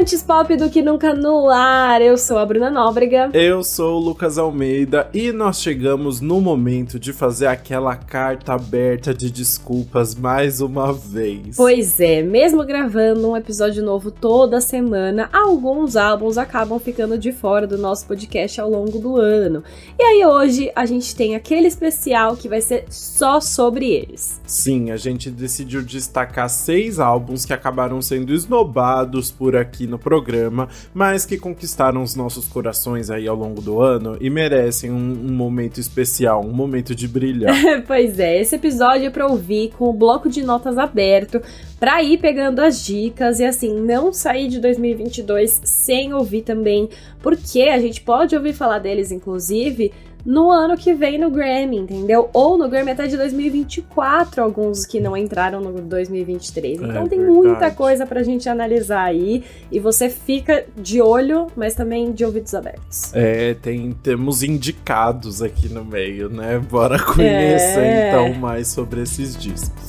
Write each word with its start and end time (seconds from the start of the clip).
Antes 0.00 0.22
pop 0.22 0.56
do 0.56 0.70
que 0.70 0.80
nunca 0.80 1.12
no 1.12 1.50
ar. 1.50 2.00
Eu 2.00 2.16
sou 2.16 2.38
a 2.38 2.46
Bruna 2.46 2.70
Nóbrega. 2.70 3.30
Eu 3.32 3.64
sou 3.64 4.00
o 4.00 4.04
Lucas 4.04 4.38
Almeida 4.38 5.10
e 5.12 5.32
nós 5.32 5.60
chegamos 5.60 6.20
no 6.20 6.40
momento 6.40 7.00
de 7.00 7.12
fazer 7.12 7.48
aquela 7.48 7.96
carta 7.96 8.52
aberta 8.52 9.12
de 9.12 9.28
desculpas 9.28 10.14
mais 10.14 10.60
uma 10.60 10.92
vez. 10.92 11.56
Pois 11.56 11.98
é, 11.98 12.22
mesmo 12.22 12.64
gravando 12.64 13.28
um 13.28 13.36
episódio 13.36 13.82
novo 13.82 14.12
toda 14.12 14.60
semana, 14.60 15.28
alguns 15.32 15.96
álbuns 15.96 16.38
acabam 16.38 16.78
ficando 16.78 17.18
de 17.18 17.32
fora 17.32 17.66
do 17.66 17.76
nosso 17.76 18.06
podcast 18.06 18.60
ao 18.60 18.70
longo 18.70 19.00
do 19.00 19.16
ano. 19.16 19.64
E 19.98 20.02
aí 20.04 20.24
hoje 20.24 20.70
a 20.76 20.86
gente 20.86 21.16
tem 21.16 21.34
aquele 21.34 21.66
especial 21.66 22.36
que 22.36 22.48
vai 22.48 22.60
ser 22.60 22.84
só 22.88 23.40
sobre 23.40 23.90
eles. 23.90 24.40
Sim, 24.46 24.92
a 24.92 24.96
gente 24.96 25.28
decidiu 25.28 25.82
destacar 25.82 26.48
seis 26.48 27.00
álbuns 27.00 27.44
que 27.44 27.52
acabaram 27.52 28.00
sendo 28.00 28.32
esnobados 28.32 29.32
por 29.32 29.56
aqui 29.56 29.78
aqui 29.78 29.86
no 29.88 29.98
programa, 29.98 30.68
mas 30.94 31.24
que 31.24 31.36
conquistaram 31.36 32.02
os 32.02 32.14
nossos 32.14 32.46
corações 32.46 33.10
aí 33.10 33.26
ao 33.26 33.34
longo 33.34 33.60
do 33.60 33.80
ano 33.80 34.16
e 34.20 34.30
merecem 34.30 34.90
um, 34.90 34.96
um 34.96 35.32
momento 35.32 35.80
especial, 35.80 36.44
um 36.44 36.52
momento 36.52 36.94
de 36.94 37.08
brilhar. 37.08 37.54
pois 37.86 38.18
é, 38.18 38.40
esse 38.40 38.56
episódio 38.56 39.06
é 39.06 39.10
para 39.10 39.26
ouvir 39.26 39.72
com 39.76 39.86
o 39.86 39.92
bloco 39.92 40.28
de 40.28 40.42
notas 40.42 40.78
aberto, 40.78 41.40
para 41.80 42.02
ir 42.02 42.18
pegando 42.18 42.60
as 42.60 42.84
dicas 42.84 43.40
e 43.40 43.44
assim 43.44 43.72
não 43.72 44.12
sair 44.12 44.48
de 44.48 44.60
2022 44.60 45.60
sem 45.64 46.12
ouvir 46.12 46.42
também, 46.42 46.88
porque 47.22 47.62
a 47.62 47.78
gente 47.78 48.00
pode 48.00 48.36
ouvir 48.36 48.52
falar 48.52 48.78
deles 48.78 49.10
inclusive 49.10 49.92
no 50.24 50.50
ano 50.50 50.76
que 50.76 50.92
vem 50.94 51.18
no 51.18 51.30
Grammy, 51.30 51.78
entendeu? 51.78 52.28
Ou 52.32 52.58
no 52.58 52.68
Grammy 52.68 52.90
até 52.90 53.06
de 53.06 53.16
2024, 53.16 54.42
alguns 54.42 54.84
que 54.84 55.00
não 55.00 55.16
entraram 55.16 55.60
no 55.60 55.72
2023. 55.80 56.80
Então 56.80 57.04
é 57.04 57.08
tem 57.08 57.18
verdade. 57.18 57.32
muita 57.32 57.70
coisa 57.70 58.06
pra 58.06 58.22
gente 58.22 58.48
analisar 58.48 59.04
aí 59.04 59.44
e 59.70 59.80
você 59.80 60.08
fica 60.08 60.64
de 60.76 61.00
olho, 61.00 61.46
mas 61.56 61.74
também 61.74 62.12
de 62.12 62.24
ouvidos 62.24 62.54
abertos. 62.54 63.14
É, 63.14 63.54
tem 63.54 63.92
temos 64.02 64.42
indicados 64.42 65.42
aqui 65.42 65.68
no 65.68 65.84
meio, 65.84 66.28
né? 66.28 66.58
Bora 66.58 66.98
conhecer 67.02 67.80
é. 67.80 68.08
então 68.08 68.34
mais 68.34 68.68
sobre 68.68 69.02
esses 69.02 69.36
discos. 69.36 69.88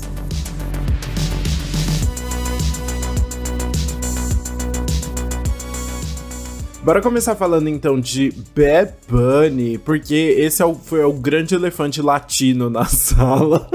Bora 6.89 7.03
começar 7.03 7.35
falando 7.35 7.69
então 7.69 7.99
de 7.99 8.33
Bad 8.55 8.93
Bunny, 9.07 9.77
porque 9.77 10.15
esse 10.39 10.59
é 10.63 10.65
o, 10.65 10.73
foi 10.73 11.03
o 11.03 11.13
grande 11.13 11.53
elefante 11.53 12.01
latino 12.01 12.67
na 12.67 12.85
sala. 12.89 13.69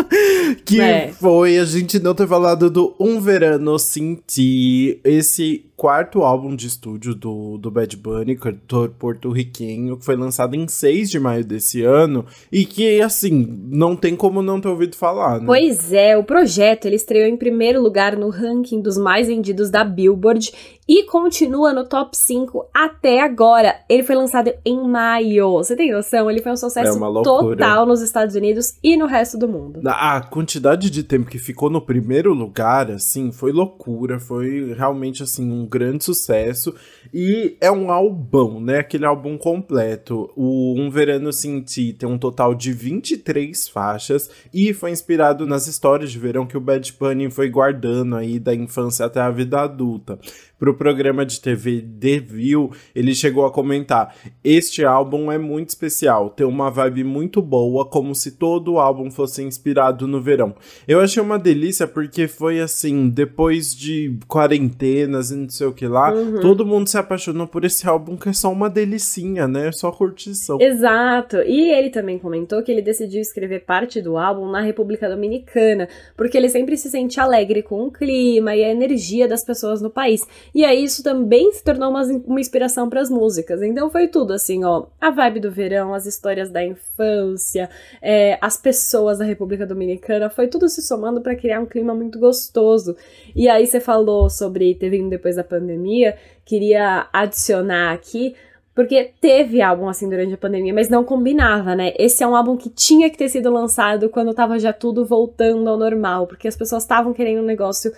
que 0.65 0.81
é. 0.81 1.13
foi 1.13 1.59
a 1.59 1.65
gente 1.65 1.99
não 1.99 2.15
ter 2.15 2.27
falado 2.27 2.71
do 2.71 2.95
Um 2.99 3.21
Verano 3.21 3.79
Sem 3.79 4.19
Ti, 4.27 5.01
esse 5.05 5.65
quarto 5.77 6.23
álbum 6.23 6.55
de 6.55 6.67
estúdio 6.67 7.15
do, 7.15 7.59
do 7.59 7.71
Bad 7.71 7.97
Bunny, 7.97 8.37
cantor 8.37 8.91
porto-riquenho, 8.91 9.97
que 9.97 10.05
foi 10.05 10.17
lançado 10.17 10.55
em 10.55 10.69
6 10.69 11.11
de 11.11 11.19
maio 11.19 11.45
desse 11.45 11.83
ano 11.83 12.25
e 12.51 12.65
que, 12.65 13.01
assim, 13.03 13.47
não 13.69 13.97
tem 13.97 14.15
como 14.15 14.41
não 14.41 14.61
ter 14.61 14.69
ouvido 14.69 14.97
falar, 14.97 15.41
né? 15.41 15.47
Pois 15.47 15.93
é, 15.93 16.17
o 16.17 16.25
projeto 16.25 16.87
ele 16.87 16.97
estreou 16.97 17.27
em 17.27 17.37
primeiro 17.37 17.83
lugar 17.83 18.17
no 18.17 18.31
ranking 18.31 18.81
dos 18.81 18.97
mais 18.97 19.27
vendidos 19.27 19.69
da 19.69 19.85
Billboard 19.85 20.53
e 20.87 21.05
continua 21.05 21.73
no 21.73 21.85
top 21.85 22.17
5 22.17 22.67
até 22.73 23.21
agora. 23.21 23.75
Ele 23.89 24.03
foi 24.03 24.15
lançado 24.15 24.53
em 24.65 24.87
maio. 24.87 25.53
Você 25.53 25.75
tem 25.75 25.93
noção? 25.93 26.31
Ele 26.31 26.43
foi 26.43 26.53
um 26.53 26.57
sucesso 26.57 26.97
é 26.97 27.23
total 27.23 27.87
nos 27.87 28.03
Estados 28.03 28.35
Unidos 28.35 28.79
e 28.83 28.97
no 28.97 29.07
resto 29.07 29.39
do 29.39 29.49
mundo. 29.49 29.81
A 29.87 30.21
quantidade 30.35 30.91
de 30.91 31.05
tempo 31.05 31.31
que 31.31 31.39
ficou 31.39 31.71
no 31.71 31.81
primeiro 31.81 32.35
lugar, 32.35 32.91
assim, 32.91 33.31
foi 33.31 33.53
loucura. 33.53 34.19
Foi 34.19 34.75
realmente, 34.75 35.23
assim, 35.23 35.49
um 35.49 35.65
grande 35.65 36.03
sucesso. 36.03 36.75
E 37.13 37.57
é 37.61 37.71
um 37.71 37.89
álbum, 37.89 38.59
né? 38.59 38.79
Aquele 38.79 39.07
álbum 39.07 39.39
completo. 39.39 40.29
O 40.35 40.75
Um 40.77 40.91
Verano 40.91 41.33
Sem 41.33 41.61
Ti 41.61 41.93
tem 41.93 42.09
um 42.09 42.19
total 42.19 42.53
de 42.53 42.73
23 42.73 43.69
faixas 43.69 44.29
e 44.53 44.75
foi 44.75 44.91
inspirado 44.91 45.47
nas 45.47 45.69
histórias 45.69 46.11
de 46.11 46.19
verão 46.19 46.49
que 46.49 46.57
o 46.57 46.61
Bad 46.61 46.93
Bunny 46.99 47.31
foi 47.31 47.49
guardando 47.49 48.17
aí 48.17 48.41
da 48.41 48.53
infância 48.53 49.07
até 49.07 49.21
a 49.21 49.31
vida 49.31 49.61
adulta 49.61 50.19
para 50.65 50.71
o 50.71 50.75
programa 50.75 51.27
de 51.27 51.41
TV 51.41 51.83
The 51.83 52.21
View, 52.21 52.71
ele 52.95 53.15
chegou 53.15 53.45
a 53.45 53.51
comentar: 53.51 54.17
Este 54.43 54.83
álbum 54.83 55.31
é 55.31 55.37
muito 55.37 55.69
especial, 55.69 56.31
tem 56.31 56.47
uma 56.47 56.71
vibe 56.71 57.05
muito 57.05 57.43
boa, 57.43 57.85
como 57.85 58.15
se 58.15 58.33
todo 58.33 58.73
o 58.73 58.79
álbum 58.79 59.11
fosse 59.11 59.43
inspirado 59.43 60.07
no 60.07 60.23
verão. 60.25 60.55
Eu 60.89 61.01
achei 61.01 61.23
uma 61.23 61.39
delícia 61.39 61.87
porque 61.87 62.27
foi 62.27 62.61
assim, 62.61 63.09
depois 63.09 63.75
de 63.75 64.19
quarentenas 64.27 65.31
e 65.31 65.37
não 65.37 65.49
sei 65.49 65.67
o 65.67 65.73
que 65.73 65.87
lá, 65.87 66.13
uhum. 66.13 66.41
todo 66.41 66.67
mundo 66.67 66.89
se 66.89 66.99
apaixonou 66.99 67.47
por 67.47 67.65
esse 67.65 67.87
álbum 67.87 68.17
que 68.17 68.29
é 68.29 68.33
só 68.33 68.51
uma 68.51 68.69
delicinha, 68.71 69.47
né? 69.47 69.69
É 69.69 69.73
só 69.73 69.93
curtição. 69.93 70.61
Exato. 70.61 71.37
E 71.43 71.71
ele 71.71 71.91
também 71.91 72.19
comentou 72.19 72.63
que 72.63 72.73
ele 72.73 72.83
decidiu 72.83 73.21
escrever 73.21 73.65
parte 73.65 74.01
do 74.01 74.17
álbum 74.17 74.51
na 74.51 74.61
República 74.61 75.09
Dominicana, 75.09 75.89
porque 76.17 76.37
ele 76.37 76.49
sempre 76.49 76.77
se 76.77 76.91
sente 76.91 77.21
alegre 77.21 77.63
com 77.63 77.85
o 77.85 77.93
clima 77.93 78.57
e 78.57 78.65
a 78.65 78.71
energia 78.71 79.29
das 79.29 79.45
pessoas 79.45 79.83
no 79.83 79.91
país. 79.91 80.23
E 80.55 80.65
aí 80.65 80.83
isso 80.83 81.03
também 81.03 81.53
se 81.53 81.63
tornou 81.63 81.91
uma, 81.91 82.03
uma 82.03 82.41
inspiração 82.41 82.89
para 82.89 83.01
as 83.01 83.11
músicas. 83.11 83.63
Então 83.63 83.91
foi 83.91 84.09
tudo 84.09 84.33
assim, 84.33 84.65
ó, 84.65 84.87
a 85.01 85.11
vibe 85.11 85.41
do 85.41 85.51
verão, 85.51 85.93
as 85.93 86.07
histórias 86.07 86.51
da 86.51 86.65
infância, 86.65 87.69
é, 88.01 88.39
as 88.41 88.57
pessoas 88.57 89.19
da 89.19 89.25
República 89.25 89.67
Dominicana, 89.67 90.14
foi 90.31 90.49
tudo 90.49 90.69
se 90.69 90.83
somando 90.83 91.21
para 91.21 91.35
criar 91.35 91.61
um 91.61 91.67
clima 91.67 91.95
muito 91.95 92.19
gostoso. 92.19 92.97
E 93.35 93.49
aí 93.49 93.67
você 93.67 93.81
falou 93.81 94.29
sobre 94.31 94.75
ter 94.75 94.91
vindo 94.91 95.11
depois 95.11 95.37
da 95.37 95.45
pandemia, 95.45 96.17
queria 96.45 97.09
adicionar 97.13 97.93
aqui 97.93 98.35
porque 98.75 99.13
teve 99.21 99.63
álbum 99.63 99.89
assim 99.89 100.09
durante 100.09 100.35
a 100.35 100.39
pandemia, 100.39 100.75
mas 100.75 100.89
não 100.89 101.05
combinava, 101.05 101.77
né? 101.77 101.93
Esse 101.97 102.25
é 102.25 102.27
um 102.27 102.35
álbum 102.35 102.57
que 102.57 102.69
tinha 102.69 103.09
que 103.09 103.17
ter 103.17 103.29
sido 103.29 103.51
lançado 103.53 104.09
quando 104.11 104.35
tava 104.35 104.59
já 104.59 104.73
tudo 104.73 105.05
voltando 105.05 105.71
ao 105.71 105.79
normal, 105.79 106.27
porque 106.27 106.49
as 106.49 106.57
pessoas 106.57 106.83
estavam 106.83 107.13
querendo 107.13 107.41
um 107.41 107.47
negócio 107.47 107.93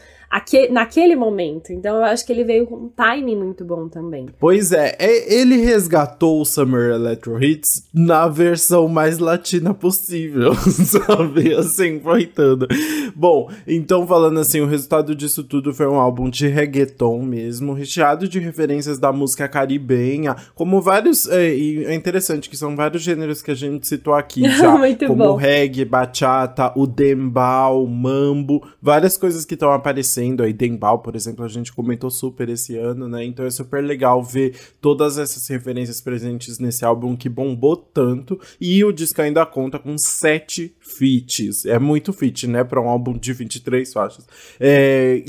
naquele 0.70 1.16
momento. 1.16 1.72
Então 1.72 1.96
eu 1.96 2.04
acho 2.04 2.26
que 2.26 2.32
ele 2.32 2.44
veio 2.44 2.66
com 2.66 2.76
um 2.76 2.88
timing 2.88 3.36
muito 3.36 3.64
bom 3.64 3.88
também. 3.88 4.26
Pois 4.38 4.72
é, 4.72 4.96
é, 4.98 5.34
ele 5.34 5.56
resgatou 5.56 6.40
o 6.40 6.44
Summer 6.44 6.90
Electro 6.90 7.42
Hits 7.42 7.86
na 7.94 8.28
versão 8.28 8.88
mais 8.88 9.18
latina 9.18 9.72
possível, 9.72 10.54
sabe? 10.66 11.54
Assim, 11.54 12.00
foi 12.00 12.26
tudo. 12.26 12.66
Bom, 13.14 13.50
então 13.66 14.06
falando 14.06 14.40
assim, 14.40 14.60
o 14.60 14.66
resultado 14.66 15.14
disso 15.14 15.44
tudo 15.44 15.72
foi 15.72 15.86
um 15.86 15.96
álbum 15.96 16.28
de 16.28 16.48
reggaeton 16.48 17.22
mesmo, 17.22 17.72
recheado 17.72 18.28
de 18.28 18.38
referências 18.38 18.98
da 18.98 19.12
música 19.12 19.48
caribenha, 19.48 20.36
como 20.54 20.80
vários, 20.80 21.26
é, 21.28 21.54
e 21.54 21.84
é 21.84 21.94
interessante 21.94 22.50
que 22.50 22.56
são 22.56 22.76
vários 22.76 23.02
gêneros 23.02 23.42
que 23.42 23.50
a 23.50 23.54
gente 23.54 23.86
citou 23.86 24.14
aqui 24.14 24.42
já, 24.50 24.76
como 25.06 25.24
bom. 25.24 25.36
reggae, 25.36 25.84
bachata, 25.84 26.72
o 26.76 26.86
dembow, 26.86 27.86
mambo, 27.86 28.66
várias 28.82 29.16
coisas 29.16 29.44
que 29.44 29.54
estão 29.54 29.72
aparecendo 29.72 30.15
acontecendo. 30.16 30.42
Aí 30.42 30.52
Dembal, 30.52 31.00
por 31.00 31.14
exemplo, 31.14 31.44
a 31.44 31.48
gente 31.48 31.72
comentou 31.72 32.10
super 32.10 32.48
esse 32.48 32.76
ano, 32.76 33.08
né? 33.08 33.24
Então 33.24 33.44
é 33.44 33.50
super 33.50 33.82
legal 33.82 34.22
ver 34.22 34.54
todas 34.80 35.18
essas 35.18 35.46
referências 35.48 36.00
presentes 36.00 36.58
nesse 36.58 36.84
álbum 36.84 37.16
que 37.16 37.28
bombou 37.28 37.76
tanto. 37.76 38.40
E 38.60 38.82
o 38.84 38.92
disco 38.92 39.20
ainda 39.20 39.44
conta 39.44 39.78
com 39.78 39.96
sete 39.98 40.74
feats. 40.80 41.66
É 41.66 41.78
muito 41.78 42.12
feat, 42.12 42.46
né? 42.46 42.64
Para 42.64 42.80
um 42.80 42.88
álbum 42.88 43.16
de 43.16 43.32
23 43.32 43.92
faixas. 43.92 44.26
É, 44.58 45.22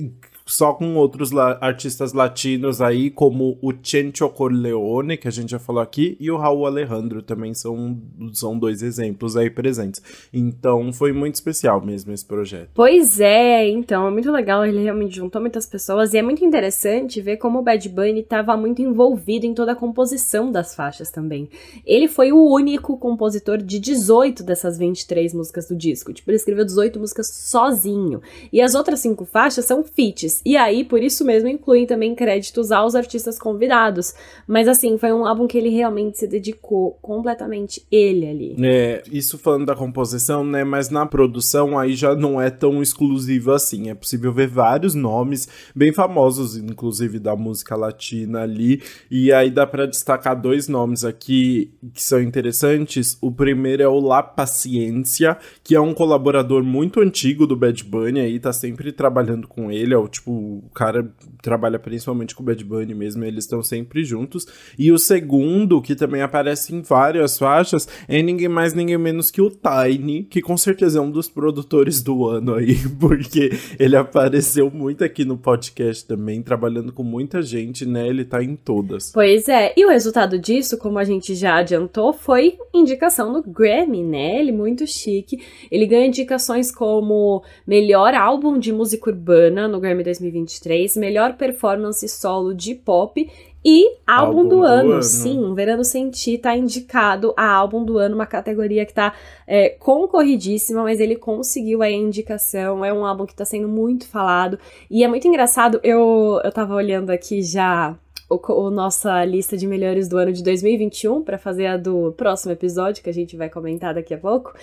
só 0.48 0.74
com 0.74 0.96
outros 0.96 1.32
la 1.32 1.58
artistas 1.62 2.14
latinos 2.14 2.82
aí, 2.82 3.12
como 3.12 3.58
o 3.62 3.74
Chencho 3.84 4.30
Corleone, 4.30 5.18
que 5.18 5.28
a 5.28 5.32
gente 5.32 5.52
já 5.52 5.60
falou 5.60 5.82
aqui, 5.82 6.16
e 6.20 6.32
o 6.32 6.38
Raul 6.38 6.66
Alejandro 6.66 7.22
também 7.22 7.54
são, 7.54 7.98
são 8.34 8.58
dois 8.58 8.82
exemplos 8.82 9.36
aí 9.36 9.50
presentes. 9.50 10.02
Então 10.34 10.92
foi 10.94 11.12
muito 11.12 11.36
especial 11.36 11.86
mesmo 11.86 12.14
esse 12.14 12.26
projeto. 12.26 12.70
Pois 12.74 13.20
é, 13.20 13.68
então, 13.68 14.08
é 14.08 14.12
muito 14.12 14.32
legal, 14.32 14.66
ele 14.66 14.82
realmente 14.82 15.18
juntou 15.18 15.42
muitas 15.42 15.66
pessoas, 15.66 16.14
e 16.14 16.18
é 16.18 16.22
muito 16.22 16.44
interessante 16.46 17.22
ver 17.22 17.38
como 17.38 17.60
o 17.60 17.62
Bad 17.62 17.88
Bunny 17.90 18.22
estava 18.22 18.56
muito 18.56 18.82
envolvido 18.82 19.46
em 19.46 19.54
toda 19.54 19.74
a 19.74 19.76
composição 19.76 20.52
das 20.52 20.74
faixas 20.74 21.12
também. 21.12 21.50
Ele 21.86 22.08
foi 22.08 22.32
o 22.32 22.42
único 22.42 22.98
compositor 22.98 23.58
de 23.58 23.80
18 23.80 24.44
dessas 24.44 24.78
23 24.78 25.34
músicas 25.34 25.68
do 25.68 25.76
disco. 25.76 26.14
Tipo, 26.14 26.32
ele 26.32 26.38
escreveu 26.38 26.64
18 26.64 27.00
músicas 27.00 27.28
sozinho. 27.28 28.22
E 28.52 28.62
as 28.62 28.76
outras 28.76 29.02
cinco 29.02 29.26
faixas 29.26 29.66
são 29.66 29.84
feats 29.84 30.37
e 30.46 30.58
aí, 30.58 30.84
por 30.84 31.02
isso 31.02 31.26
mesmo, 31.26 31.50
incluem 31.50 31.86
também 31.86 32.16
créditos 32.16 32.72
aos 32.72 32.96
artistas 32.96 33.38
convidados. 33.38 34.14
Mas 34.48 34.68
assim, 34.68 34.98
foi 34.98 35.12
um 35.12 35.26
álbum 35.26 35.48
que 35.48 35.58
ele 35.58 35.70
realmente 35.70 36.18
se 36.18 36.28
dedicou 36.28 36.98
completamente 37.02 37.86
ele 37.92 38.28
ali. 38.28 38.56
É, 38.62 39.04
isso 39.12 39.38
falando 39.38 39.66
da 39.66 39.76
composição, 39.76 40.44
né? 40.44 40.64
Mas 40.64 40.90
na 40.90 41.06
produção 41.06 41.78
aí 41.78 41.94
já 41.94 42.16
não 42.16 42.42
é 42.42 42.50
tão 42.50 42.82
exclusivo 42.82 43.52
assim. 43.52 43.90
É 43.90 43.96
possível 43.96 44.34
ver 44.34 44.48
vários 44.48 44.96
nomes 44.96 45.48
bem 45.76 45.92
famosos, 45.92 46.58
inclusive 46.58 47.20
da 47.20 47.36
música 47.36 47.76
latina 47.76 48.42
ali. 48.42 48.82
E 49.10 49.32
aí 49.32 49.50
dá 49.50 49.66
para 49.66 49.86
destacar 49.86 50.40
dois 50.40 50.68
nomes 50.68 51.04
aqui 51.04 51.72
que 51.94 52.02
são 52.02 52.22
interessantes. 52.22 53.18
O 53.22 53.32
primeiro 53.32 53.84
é 53.84 53.88
o 53.88 54.00
La 54.00 54.24
Paciência, 54.24 55.38
que 55.64 55.76
é 55.76 55.80
um 55.80 55.94
colaborador 55.94 56.64
muito 56.64 57.00
antigo 57.00 57.48
do 57.48 57.56
Bad 57.56 57.84
Bunny 57.84 58.20
aí, 58.20 58.40
tá 58.40 58.54
sempre 58.54 58.92
trabalhando 58.92 59.48
com 59.48 59.72
ele, 59.72 59.94
é 59.94 59.98
o 59.98 60.08
tipo 60.08 60.27
tipo, 60.28 60.32
o 60.32 60.70
cara 60.74 61.10
trabalha 61.42 61.80
principalmente 61.80 62.36
com 62.36 62.44
o 62.44 62.46
Bad 62.46 62.64
Bunny 62.64 62.94
mesmo, 62.94 63.24
eles 63.24 63.46
estão 63.46 63.64
sempre 63.64 64.04
juntos. 64.04 64.46
E 64.78 64.92
o 64.92 64.98
segundo, 64.98 65.82
que 65.82 65.96
também 65.96 66.22
aparece 66.22 66.76
em 66.76 66.82
várias 66.82 67.38
faixas, 67.38 67.88
é 68.08 68.22
ninguém 68.22 68.50
mais, 68.50 68.74
ninguém 68.74 68.98
menos 68.98 69.32
que 69.32 69.42
o 69.42 69.50
Tiny, 69.50 70.24
que 70.24 70.42
com 70.42 70.58
certeza 70.58 71.00
é 71.00 71.02
um 71.02 71.10
dos 71.10 71.30
produtores 71.30 72.02
do 72.02 72.28
ano 72.28 72.56
aí, 72.56 72.78
porque 73.00 73.52
ele 73.80 73.96
apareceu 73.96 74.70
muito 74.70 75.04
aqui 75.04 75.24
no 75.24 75.38
podcast 75.38 76.06
também, 76.06 76.42
trabalhando 76.42 76.92
com 76.92 77.04
muita 77.04 77.42
gente, 77.42 77.86
né? 77.86 78.08
Ele 78.08 78.26
tá 78.26 78.44
em 78.44 78.56
todas. 78.56 79.12
Pois 79.14 79.48
é, 79.48 79.74
e 79.78 79.86
o 79.86 79.90
resultado 79.90 80.38
disso, 80.38 80.78
como 80.78 81.00
a 81.00 81.04
gente 81.04 81.36
já 81.36 81.58
adiantou, 81.58 82.12
foi 82.12 82.58
indicação 82.74 83.32
no 83.32 83.42
Grammy, 83.42 84.04
né? 84.04 84.40
Ele 84.40 84.52
muito 84.52 84.86
chique. 84.86 85.40
Ele 85.72 85.86
ganha 85.86 86.08
indicações 86.08 86.72
como 86.72 87.44
melhor 87.66 88.14
álbum 88.14 88.58
de 88.58 88.72
música 88.72 89.10
urbana 89.10 89.68
no 89.68 89.80
Grammy 89.80 90.04
2023, 90.20 90.98
melhor 90.98 91.34
performance 91.36 92.08
solo 92.08 92.54
de 92.54 92.76
pop 92.76 93.30
e 93.70 93.98
álbum, 94.08 94.38
álbum 94.38 94.44
do, 94.44 94.50
do 94.58 94.64
ano. 94.64 94.92
ano. 94.94 95.04
Sim, 95.04 95.44
um 95.44 95.54
Verano 95.54 95.84
Sem 95.84 96.10
Ti 96.10 96.38
tá 96.38 96.56
indicado 96.56 97.34
a 97.36 97.52
álbum 97.52 97.84
do 97.84 97.98
ano, 97.98 98.16
uma 98.16 98.26
categoria 98.26 98.86
que 98.86 98.94
tá 98.94 99.14
é, 99.46 99.70
concorridíssima, 99.70 100.84
mas 100.84 101.02
ele 101.02 101.18
conseguiu 101.18 101.82
a 101.82 101.92
indicação. 101.92 102.86
É 102.86 102.94
um 102.94 103.06
álbum 103.06 103.26
que 103.26 103.36
tá 103.36 103.44
sendo 103.44 103.68
muito 103.68 104.08
falado. 104.08 104.58
E 104.90 105.04
é 105.04 105.08
muito 105.08 105.28
engraçado, 105.28 105.82
eu, 105.84 106.40
eu 106.44 106.52
tava 106.52 106.74
olhando 106.76 107.10
aqui 107.10 107.42
já 107.42 107.98
o, 108.30 108.40
o, 108.54 108.70
nossa 108.70 109.24
lista 109.26 109.58
de 109.58 109.68
melhores 109.68 110.08
do 110.08 110.18
ano 110.18 110.32
de 110.32 110.44
2021 110.44 111.24
para 111.24 111.38
fazer 111.38 111.68
a 111.68 111.78
do 111.78 112.14
próximo 112.14 112.52
episódio 112.52 113.04
que 113.04 113.10
a 113.10 113.14
gente 113.14 113.36
vai 113.36 113.50
comentar 113.50 113.94
daqui 113.94 114.14
a 114.14 114.18
pouco. 114.18 114.54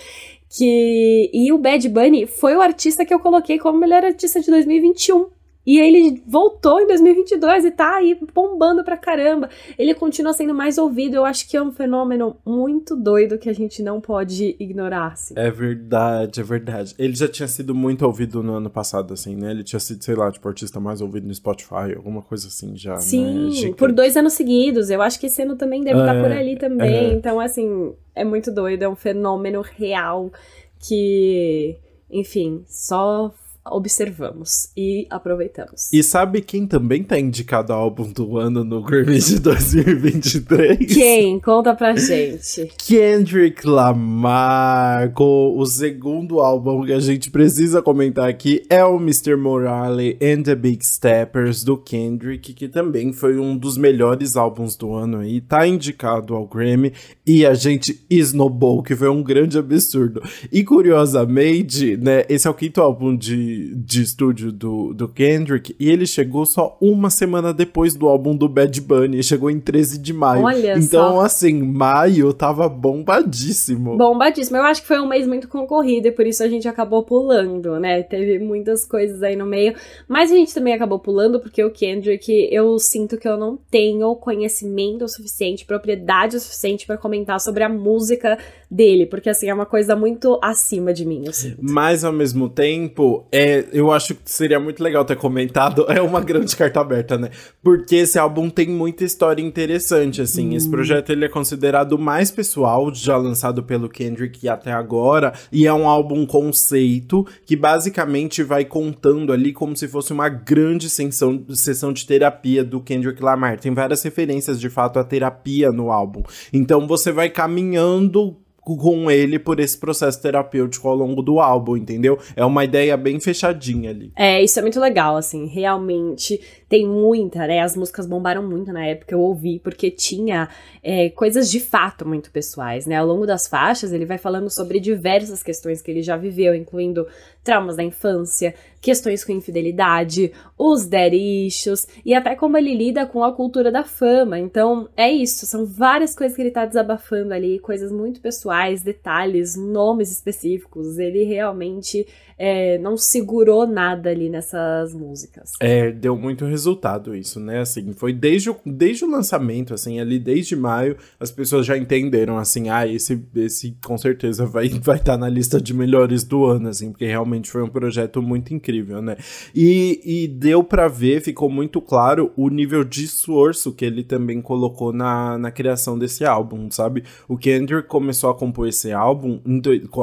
Que 0.49 1.29
e 1.31 1.51
o 1.51 1.59
Bad 1.59 1.87
Bunny 1.89 2.25
foi 2.25 2.55
o 2.55 2.61
artista 2.61 3.05
que 3.05 3.13
eu 3.13 3.19
coloquei 3.19 3.59
como 3.59 3.77
melhor 3.77 4.03
artista 4.03 4.39
de 4.39 4.49
2021. 4.49 5.27
E 5.65 5.79
ele 5.79 6.21
voltou 6.27 6.79
em 6.79 6.87
2022 6.87 7.65
e 7.65 7.71
tá 7.71 7.95
aí 7.95 8.17
bombando 8.33 8.83
pra 8.83 8.95
caramba. 8.95 9.49
Ele 9.77 9.95
continua 9.95 10.31
sendo 10.31 10.53
mais 10.53 10.77
ouvido. 10.77 11.15
Eu 11.15 11.25
acho 11.25 11.49
que 11.49 11.57
é 11.57 11.61
um 11.61 11.71
fenômeno 11.71 12.37
muito 12.45 12.95
doido 12.95 13.39
que 13.39 13.49
a 13.49 13.53
gente 13.53 13.81
não 13.81 13.99
pode 13.99 14.55
ignorar. 14.59 15.13
Assim. 15.13 15.33
É 15.35 15.49
verdade, 15.49 16.39
é 16.39 16.43
verdade. 16.43 16.93
Ele 16.99 17.15
já 17.15 17.27
tinha 17.27 17.47
sido 17.47 17.73
muito 17.73 18.05
ouvido 18.05 18.43
no 18.43 18.53
ano 18.53 18.69
passado, 18.69 19.13
assim, 19.13 19.35
né? 19.35 19.51
Ele 19.51 19.63
tinha 19.63 19.79
sido, 19.79 20.03
sei 20.03 20.15
lá, 20.15 20.31
tipo, 20.31 20.47
artista 20.47 20.79
mais 20.79 21.01
ouvido 21.01 21.27
no 21.27 21.33
Spotify, 21.33 21.95
alguma 21.95 22.21
coisa 22.21 22.47
assim 22.47 22.75
já. 22.75 22.93
Né? 22.93 22.99
Sim, 22.99 23.69
né? 23.69 23.73
por 23.75 23.91
dois 23.91 24.15
anos 24.15 24.33
seguidos. 24.33 24.91
Eu 24.91 25.01
acho 25.01 25.19
que 25.19 25.25
esse 25.25 25.41
ano 25.41 25.55
também 25.55 25.83
deve 25.83 25.99
é, 25.99 26.01
estar 26.01 26.21
por 26.21 26.31
ali 26.31 26.57
também. 26.57 27.09
É. 27.09 27.13
Então, 27.13 27.39
assim, 27.39 27.93
é 28.13 28.23
muito 28.23 28.51
doido. 28.51 28.83
É 28.83 28.89
um 28.89 28.95
fenômeno 28.95 29.61
real 29.61 30.31
que, 30.79 31.75
enfim, 32.11 32.63
só 32.67 33.33
observamos 33.69 34.69
e 34.77 35.07
aproveitamos. 35.09 35.91
E 35.91 36.03
sabe 36.03 36.41
quem 36.41 36.67
também 36.67 37.03
tá 37.03 37.19
indicado 37.19 37.73
ao 37.73 37.81
álbum 37.81 38.11
do 38.11 38.37
ano 38.37 38.63
no 38.63 38.83
Grammy 38.83 39.19
de 39.19 39.39
2023? 39.39 40.93
Quem? 40.93 41.39
Conta 41.39 41.73
pra 41.73 41.95
gente. 41.95 42.71
Kendrick 42.77 43.65
Lamar, 43.67 45.11
com 45.13 45.57
o 45.57 45.65
segundo 45.65 46.39
álbum 46.39 46.85
que 46.85 46.93
a 46.93 46.99
gente 46.99 47.31
precisa 47.31 47.81
comentar 47.81 48.29
aqui 48.29 48.63
é 48.69 48.83
o 48.83 48.97
Mr. 48.97 49.35
Morale 49.35 50.17
and 50.21 50.43
the 50.43 50.55
Big 50.55 50.85
Steppers 50.85 51.63
do 51.63 51.77
Kendrick, 51.77 52.53
que 52.53 52.67
também 52.67 53.11
foi 53.11 53.39
um 53.39 53.57
dos 53.57 53.77
melhores 53.77 54.35
álbuns 54.35 54.75
do 54.75 54.93
ano 54.93 55.19
aí, 55.19 55.41
tá 55.41 55.67
indicado 55.67 56.35
ao 56.35 56.47
Grammy 56.47 56.93
e 57.25 57.45
a 57.45 57.53
gente 57.53 58.05
esnobou, 58.09 58.83
que 58.83 58.95
foi 58.95 59.09
um 59.09 59.23
grande 59.23 59.57
absurdo. 59.57 60.21
E 60.51 60.63
curiosamente, 60.63 61.97
né, 61.97 62.25
esse 62.29 62.47
é 62.47 62.49
o 62.49 62.53
quinto 62.53 62.81
álbum 62.81 63.15
de 63.15 63.54
de, 63.75 64.01
estúdio 64.01 64.51
do, 64.51 64.93
do 64.93 65.07
Kendrick 65.07 65.75
e 65.79 65.89
ele 65.89 66.05
chegou 66.05 66.45
só 66.45 66.77
uma 66.81 67.09
semana 67.09 67.53
depois 67.53 67.95
do 67.95 68.07
álbum 68.07 68.35
do 68.35 68.47
Bad 68.47 68.79
Bunny, 68.81 69.23
chegou 69.23 69.49
em 69.49 69.59
13 69.59 69.97
de 69.97 70.13
maio. 70.13 70.43
Olha 70.43 70.77
então, 70.77 71.15
só. 71.15 71.21
assim, 71.21 71.61
maio 71.61 72.33
tava 72.33 72.67
bombadíssimo. 72.67 73.97
Bombadíssimo. 73.97 74.57
Eu 74.57 74.63
acho 74.63 74.81
que 74.81 74.87
foi 74.87 74.99
um 74.99 75.07
mês 75.07 75.27
muito 75.27 75.47
concorrido 75.47 76.07
e 76.07 76.11
por 76.11 76.25
isso 76.25 76.43
a 76.43 76.47
gente 76.47 76.67
acabou 76.67 77.03
pulando, 77.03 77.79
né? 77.79 78.03
Teve 78.03 78.39
muitas 78.39 78.85
coisas 78.85 79.21
aí 79.23 79.35
no 79.35 79.45
meio, 79.45 79.75
mas 80.07 80.31
a 80.31 80.35
gente 80.35 80.53
também 80.53 80.73
acabou 80.73 80.99
pulando 80.99 81.39
porque 81.39 81.63
o 81.63 81.71
Kendrick, 81.71 82.31
eu 82.51 82.77
sinto 82.79 83.17
que 83.17 83.27
eu 83.27 83.37
não 83.37 83.57
tenho 83.69 84.15
conhecimento 84.15 85.05
o 85.05 85.07
suficiente, 85.07 85.65
propriedade 85.65 86.37
o 86.37 86.39
suficiente 86.39 86.85
para 86.85 86.97
comentar 86.97 87.39
sobre 87.39 87.63
a 87.63 87.69
música 87.69 88.37
dele, 88.75 89.05
porque 89.05 89.29
assim 89.29 89.49
é 89.49 89.53
uma 89.53 89.65
coisa 89.65 89.95
muito 89.95 90.37
acima 90.43 90.93
de 90.93 91.05
mim, 91.05 91.23
eu 91.25 91.33
sinto. 91.33 91.57
Mas 91.61 92.03
ao 92.03 92.11
mesmo 92.11 92.49
tempo, 92.49 93.25
é 93.31 93.65
eu 93.71 93.91
acho 93.91 94.13
que 94.15 94.21
seria 94.25 94.59
muito 94.59 94.83
legal 94.83 95.05
ter 95.05 95.15
comentado. 95.15 95.85
É 95.95 96.01
uma 96.01 96.19
grande 96.19 96.53
carta 96.57 96.81
aberta, 96.81 97.17
né? 97.17 97.29
Porque 97.63 97.95
esse 97.95 98.19
álbum 98.19 98.49
tem 98.49 98.67
muita 98.67 99.05
história 99.05 99.41
interessante, 99.41 100.21
assim. 100.21 100.49
Hum. 100.49 100.53
Esse 100.57 100.69
projeto 100.69 101.09
ele 101.09 101.23
é 101.23 101.29
considerado 101.29 101.93
o 101.93 101.97
mais 101.97 102.29
pessoal 102.29 102.93
já 102.93 103.15
lançado 103.15 103.63
pelo 103.63 103.87
Kendrick 103.87 104.45
até 104.49 104.73
agora. 104.73 105.31
E 105.53 105.65
é 105.65 105.73
um 105.73 105.87
álbum 105.87 106.25
conceito 106.25 107.25
que 107.45 107.55
basicamente 107.55 108.43
vai 108.43 108.65
contando 108.65 109.31
ali 109.31 109.53
como 109.53 109.73
se 109.77 109.87
fosse 109.87 110.11
uma 110.11 110.27
grande 110.27 110.89
sessão, 110.89 111.41
sessão 111.51 111.93
de 111.93 112.05
terapia 112.05 112.61
do 112.61 112.81
Kendrick 112.81 113.23
Lamar. 113.23 113.57
Tem 113.57 113.73
várias 113.73 114.03
referências, 114.03 114.59
de 114.59 114.69
fato, 114.69 114.99
à 114.99 115.03
terapia 115.03 115.71
no 115.71 115.91
álbum. 115.91 116.23
Então 116.51 116.85
você 116.85 117.09
vai 117.09 117.29
caminhando 117.29 118.35
com 118.65 119.11
ele 119.11 119.37
por 119.37 119.59
esse 119.59 119.77
processo 119.77 120.21
terapêutico 120.21 120.87
ao 120.87 120.95
longo 120.95 121.21
do 121.21 121.39
álbum, 121.39 121.77
entendeu? 121.77 122.17
É 122.35 122.45
uma 122.45 122.63
ideia 122.63 122.95
bem 122.95 123.19
fechadinha 123.19 123.89
ali. 123.89 124.11
É, 124.15 124.41
isso 124.41 124.57
é 124.57 124.61
muito 124.61 124.79
legal, 124.79 125.17
assim, 125.17 125.45
realmente 125.45 126.39
tem 126.67 126.87
muita, 126.87 127.45
né? 127.45 127.59
As 127.59 127.75
músicas 127.75 128.07
bombaram 128.07 128.41
muito 128.41 128.73
na 128.73 128.85
época, 128.85 129.13
eu 129.13 129.19
ouvi, 129.19 129.59
porque 129.59 129.91
tinha 129.91 130.49
é, 130.81 131.09
coisas 131.09 131.51
de 131.51 131.59
fato 131.59 132.07
muito 132.07 132.31
pessoais, 132.31 132.85
né? 132.85 132.95
Ao 132.95 133.05
longo 133.05 133.25
das 133.25 133.47
faixas, 133.47 133.91
ele 133.91 134.05
vai 134.05 134.17
falando 134.17 134.49
sobre 134.49 134.79
diversas 134.79 135.43
questões 135.43 135.81
que 135.81 135.91
ele 135.91 136.01
já 136.01 136.17
viveu, 136.17 136.55
incluindo 136.55 137.05
traumas 137.45 137.77
da 137.77 137.83
infância, 137.83 138.55
questões 138.81 139.23
com 139.23 139.31
infidelidade, 139.31 140.31
os 140.57 140.87
issues 140.91 141.87
e 142.03 142.13
até 142.13 142.35
como 142.35 142.57
ele 142.57 142.75
lida 142.75 143.05
com 143.05 143.23
a 143.23 143.31
cultura 143.31 143.71
da 143.71 143.83
fama. 143.83 144.37
Então, 144.37 144.89
é 144.97 145.11
isso, 145.11 145.45
são 145.45 145.65
várias 145.65 146.15
coisas 146.15 146.35
que 146.35 146.41
ele 146.41 146.51
tá 146.51 146.65
desabafando 146.65 147.33
ali, 147.33 147.59
coisas 147.59 147.91
muito 147.91 148.19
pessoais, 148.19 148.81
detalhes, 148.81 149.55
nomes 149.55 150.11
específicos. 150.11 150.97
Ele 150.97 151.23
realmente 151.23 152.05
é, 152.37 152.77
não 152.77 152.97
segurou 152.97 153.65
nada 153.65 154.09
ali 154.09 154.29
nessas 154.29 154.93
músicas. 154.93 155.53
É, 155.59 155.91
deu 155.91 156.15
muito 156.17 156.45
resultado 156.45 157.15
isso, 157.15 157.39
né? 157.39 157.61
Assim, 157.61 157.93
foi 157.93 158.13
desde 158.13 158.49
o, 158.49 158.57
desde 158.65 159.05
o 159.05 159.09
lançamento, 159.09 159.73
assim, 159.73 159.99
ali 159.99 160.19
desde 160.19 160.55
maio, 160.55 160.97
as 161.19 161.31
pessoas 161.31 161.65
já 161.65 161.77
entenderam, 161.77 162.37
assim, 162.37 162.69
ah, 162.69 162.85
esse, 162.85 163.21
esse 163.35 163.77
com 163.83 163.97
certeza 163.97 164.45
vai 164.45 164.65
estar 164.65 164.81
vai 164.85 164.99
tá 164.99 165.17
na 165.17 165.29
lista 165.29 165.61
de 165.61 165.73
melhores 165.73 166.23
do 166.23 166.45
ano, 166.45 166.69
assim, 166.69 166.91
porque 166.91 167.05
realmente 167.05 167.34
foi 167.43 167.63
um 167.63 167.69
projeto 167.69 168.21
muito 168.21 168.53
incrível, 168.53 169.01
né? 169.01 169.17
E, 169.53 170.01
e 170.03 170.27
deu 170.27 170.63
para 170.63 170.87
ver, 170.87 171.21
ficou 171.21 171.49
muito 171.49 171.81
claro 171.81 172.31
o 172.35 172.49
nível 172.49 172.83
de 172.83 173.03
esforço 173.03 173.73
que 173.73 173.85
ele 173.85 174.03
também 174.03 174.41
colocou 174.41 174.91
na, 174.91 175.37
na 175.37 175.51
criação 175.51 175.97
desse 175.97 176.25
álbum, 176.25 176.69
sabe? 176.71 177.03
O 177.27 177.37
Kendrick 177.37 177.87
começou 177.87 178.29
a 178.29 178.35
compor 178.35 178.67
esse 178.67 178.91
álbum, 178.91 179.39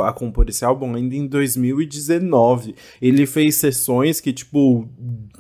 a 0.05 0.13
compor 0.13 0.49
esse 0.49 0.65
álbum 0.65 0.95
ainda 0.95 1.15
em 1.15 1.27
2019 1.27 2.75
ele 3.01 3.27
fez 3.27 3.57
sessões 3.57 4.21
que, 4.21 4.33
tipo, 4.33 4.89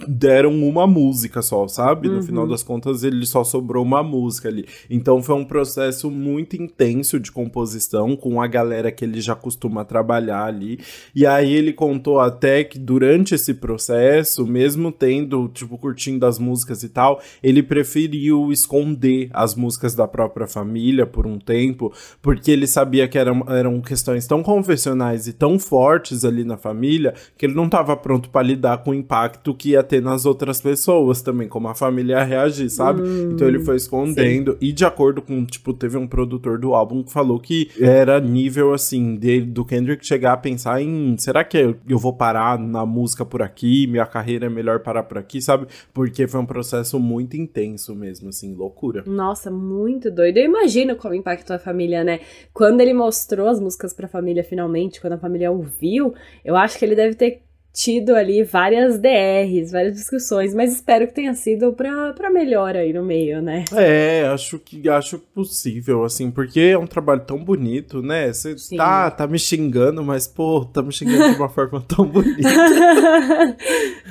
deram 0.07 0.53
uma 0.53 0.87
música 0.87 1.43
só, 1.43 1.67
sabe? 1.69 2.09
No 2.09 2.17
uhum. 2.17 2.23
final 2.23 2.47
das 2.47 2.63
contas, 2.63 3.03
ele 3.05 3.25
só 3.27 3.45
sobrou 3.45 3.85
uma 3.85 4.03
música 4.03 4.49
ali. 4.49 4.67
Então 4.89 5.23
foi 5.23 5.35
um 5.35 5.45
processo 5.45 6.11
muito 6.11 6.57
intenso 6.57 7.21
de 7.21 7.31
composição 7.31 8.17
com 8.17 8.41
a 8.41 8.47
galera 8.47 8.91
que 8.91 9.05
ele 9.05 9.21
já 9.21 9.35
costuma 9.35 9.85
trabalhar 9.85 10.45
ali. 10.45 10.79
E 11.15 11.27
aí 11.27 11.53
ele 11.53 11.73
contou 11.83 12.21
até 12.21 12.65
que 12.65 12.79
durante 12.79 13.35
esse 13.35 13.55
processo, 13.55 14.47
mesmo 14.47 14.93
tendo, 14.93 15.49
tipo, 15.49 15.79
curtindo 15.79 16.27
as 16.27 16.39
músicas 16.39 16.83
e 16.83 16.89
tal, 16.89 17.21
ele 17.43 17.63
preferiu 17.63 18.53
esconder 18.53 19.31
as 19.33 19.55
músicas 19.55 19.95
da 19.95 20.07
própria 20.07 20.47
família 20.47 21.07
por 21.07 21.27
um 21.27 21.39
tempo, 21.39 21.93
porque 22.21 22.51
ele 22.51 22.67
sabia 22.67 23.09
que 23.09 23.19
eram, 23.19 23.45
eram 23.49 23.81
questões 23.81 24.27
tão 24.27 24.43
convencionais 24.43 25.27
e 25.27 25.33
tão 25.33 25.59
fortes 25.59 26.25
ali 26.25 26.45
na 26.45 26.57
família 26.57 26.73
família 26.73 27.15
que 27.37 27.47
ele 27.47 27.55
não 27.55 27.67
estava 27.67 27.97
pronto 27.97 28.29
para 28.29 28.47
lidar 28.47 28.79
com 28.79 28.91
o 28.91 28.95
impacto 28.95 29.55
que 29.55 29.71
ia 29.71 29.83
ter 29.83 30.03
nas 30.03 30.27
outras 30.27 30.61
pessoas 30.61 31.23
também, 31.23 31.49
como 31.49 31.69
a 31.69 31.75
família 31.75 32.19
ia 32.19 32.25
reagir, 32.25 32.71
sabe? 32.71 33.03
Hum, 33.03 33.33
então 33.33 33.47
ele 33.47 33.61
foi 33.61 33.77
escondendo. 33.77 34.53
Sim. 34.53 34.59
E 34.61 34.73
de 34.73 34.85
acordo 34.85 35.23
com, 35.23 35.45
tipo, 35.45 35.73
teve 35.73 35.97
um 35.97 36.07
produtor 36.07 36.59
do 36.59 36.75
álbum 36.75 37.03
que 37.03 37.13
falou 37.13 37.39
que 37.39 37.71
era 37.79 38.21
nível 38.21 38.73
assim, 38.73 39.17
dele, 39.17 39.47
do 39.47 39.65
Kendrick 39.65 40.05
chegar 40.05 40.33
a 40.33 40.37
pensar 40.37 40.81
em 40.81 41.17
será 41.19 41.45
que 41.45 41.57
eu 41.57 41.72
vou 41.87 42.13
parar 42.13 42.59
na 42.59 42.85
música 42.87 43.25
por 43.25 43.43
aqui? 43.43 43.87
Minha 43.87 44.07
carreira 44.07 44.47
é 44.47 44.49
melhor 44.49 44.81
parar 44.81 45.03
por 45.03 45.19
aqui, 45.19 45.41
sabe? 45.41 45.67
Porque 45.93 46.27
foi 46.27 46.41
um 46.41 46.47
processo 46.47 46.99
muito 46.99 47.37
intenso 47.37 47.95
mesmo, 47.95 48.29
assim, 48.29 48.55
loucura. 48.55 49.05
Nossa, 49.07 49.51
muito 49.51 50.11
doido. 50.11 50.39
Eu 50.39 50.45
imagino 50.45 50.97
como 50.97 51.15
impactou 51.15 51.57
a 51.57 51.59
família, 51.59 52.05
né? 52.05 52.21
Quando 52.53 52.81
ele 52.81 52.93
mostrou 52.93 53.49
as 53.49 53.61
músicas 53.61 53.93
pra 53.93 54.09
família 54.09 54.45
finalmente, 54.45 55.01
quando 55.01 55.15
a 55.15 55.19
família 55.19 55.51
ouviu, 55.51 56.15
eu 56.45 56.57
acho 56.57 56.79
que 56.79 56.85
ele 56.85 56.95
deve 56.95 57.15
ter 57.15 57.43
tido 57.73 58.15
ali 58.15 58.45
várias 58.45 58.99
DRs, 58.99 59.73
várias 59.73 59.95
discussões, 59.95 60.55
mas 60.55 60.73
espero 60.73 61.07
que 61.07 61.15
tenha 61.15 61.35
sido 61.35 61.73
pra, 61.73 62.13
pra 62.13 62.31
melhor 62.31 62.77
aí 62.77 62.93
no 62.93 63.03
meio, 63.03 63.41
né? 63.41 63.65
É, 63.75 64.27
acho 64.27 64.59
que 64.59 64.89
acho 64.89 65.19
possível, 65.19 66.05
assim, 66.05 66.31
porque 66.31 66.61
é 66.61 66.79
um 66.79 66.87
trabalho 66.87 67.23
tão 67.23 67.43
bonito, 67.43 68.03
né? 68.03 68.33
Você 68.33 68.55
tá, 68.77 69.11
tá 69.11 69.27
me 69.27 69.39
xingando, 69.39 70.05
mas, 70.05 70.27
pô, 70.27 70.65
tá 70.65 70.83
me 70.83 70.93
xingando 70.93 71.33
de 71.33 71.39
uma 71.39 71.49
forma 71.51 71.81
tão 71.81 72.07
bonita. 72.07 72.43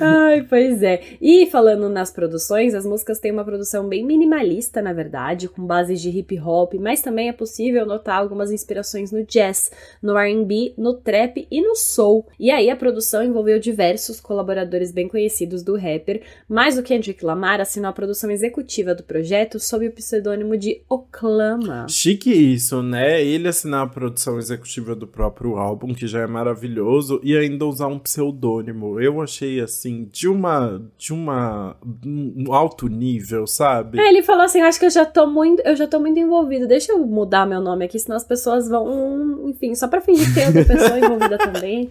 Ai, 0.00 0.44
pois 0.48 0.82
é. 0.82 1.00
E 1.20 1.46
falando 1.46 1.88
nas 1.88 2.10
produções, 2.10 2.74
as 2.74 2.84
músicas 2.84 3.20
têm 3.20 3.30
uma 3.30 3.44
produção 3.44 3.88
bem 3.88 4.04
minimalista, 4.04 4.82
na 4.82 4.92
verdade, 4.92 5.48
com 5.48 5.64
bases 5.64 6.00
de 6.00 6.10
hip 6.10 6.38
hop, 6.40 6.74
mas 6.74 7.00
também 7.00 7.28
é 7.28 7.32
possível 7.32 7.86
notar 7.86 8.18
algumas 8.18 8.50
inspirações 8.50 9.12
no 9.12 9.24
jazz, 9.24 9.70
no 10.02 10.16
RB, 10.16 10.74
no 10.76 10.94
trap 10.94 11.46
e 11.48 11.60
no 11.60 11.76
soul. 11.76 12.26
E 12.40 12.50
aí 12.50 12.68
a 12.68 12.76
produção 12.76 13.22
envolveu 13.22 13.51
diversos 13.58 14.20
colaboradores 14.20 14.92
bem 14.92 15.08
conhecidos 15.08 15.62
do 15.62 15.76
rapper, 15.76 16.22
mas 16.48 16.78
o 16.78 16.82
Kendrick 16.82 17.24
Lamar 17.24 17.60
assinou 17.60 17.90
a 17.90 17.92
produção 17.92 18.30
executiva 18.30 18.94
do 18.94 19.02
projeto 19.02 19.58
sob 19.58 19.86
o 19.86 19.92
pseudônimo 19.92 20.56
de 20.56 20.82
Oclama. 20.88 21.86
Chique 21.88 22.30
isso, 22.30 22.82
né? 22.82 23.22
Ele 23.22 23.48
assinar 23.48 23.84
a 23.84 23.88
produção 23.88 24.38
executiva 24.38 24.94
do 24.94 25.06
próprio 25.06 25.56
álbum, 25.56 25.94
que 25.94 26.06
já 26.06 26.20
é 26.20 26.26
maravilhoso, 26.26 27.20
e 27.22 27.36
ainda 27.36 27.66
usar 27.66 27.86
um 27.86 27.98
pseudônimo. 27.98 29.00
Eu 29.00 29.20
achei 29.20 29.60
assim, 29.60 30.08
de 30.10 30.28
uma. 30.28 30.82
de 30.98 31.12
uma. 31.12 31.76
um 32.04 32.52
alto 32.52 32.88
nível, 32.88 33.46
sabe? 33.46 34.00
É, 34.00 34.08
ele 34.08 34.22
falou 34.22 34.44
assim: 34.44 34.60
acho 34.60 34.78
que 34.78 34.86
eu 34.86 34.90
já 34.90 35.04
tô 35.04 35.26
muito. 35.26 35.60
Eu 35.62 35.76
já 35.76 35.86
tô 35.86 35.98
muito 35.98 36.18
envolvido. 36.18 36.66
Deixa 36.66 36.92
eu 36.92 36.98
mudar 36.98 37.46
meu 37.46 37.60
nome 37.60 37.84
aqui, 37.84 37.98
senão 37.98 38.16
as 38.16 38.24
pessoas 38.24 38.68
vão. 38.68 39.48
Enfim, 39.48 39.74
só 39.74 39.88
pra 39.88 40.00
fingir 40.00 40.26
que 40.28 40.34
tem 40.34 40.46
outra 40.46 40.64
pessoa 40.64 40.98
envolvida 40.98 41.38
também. 41.38 41.90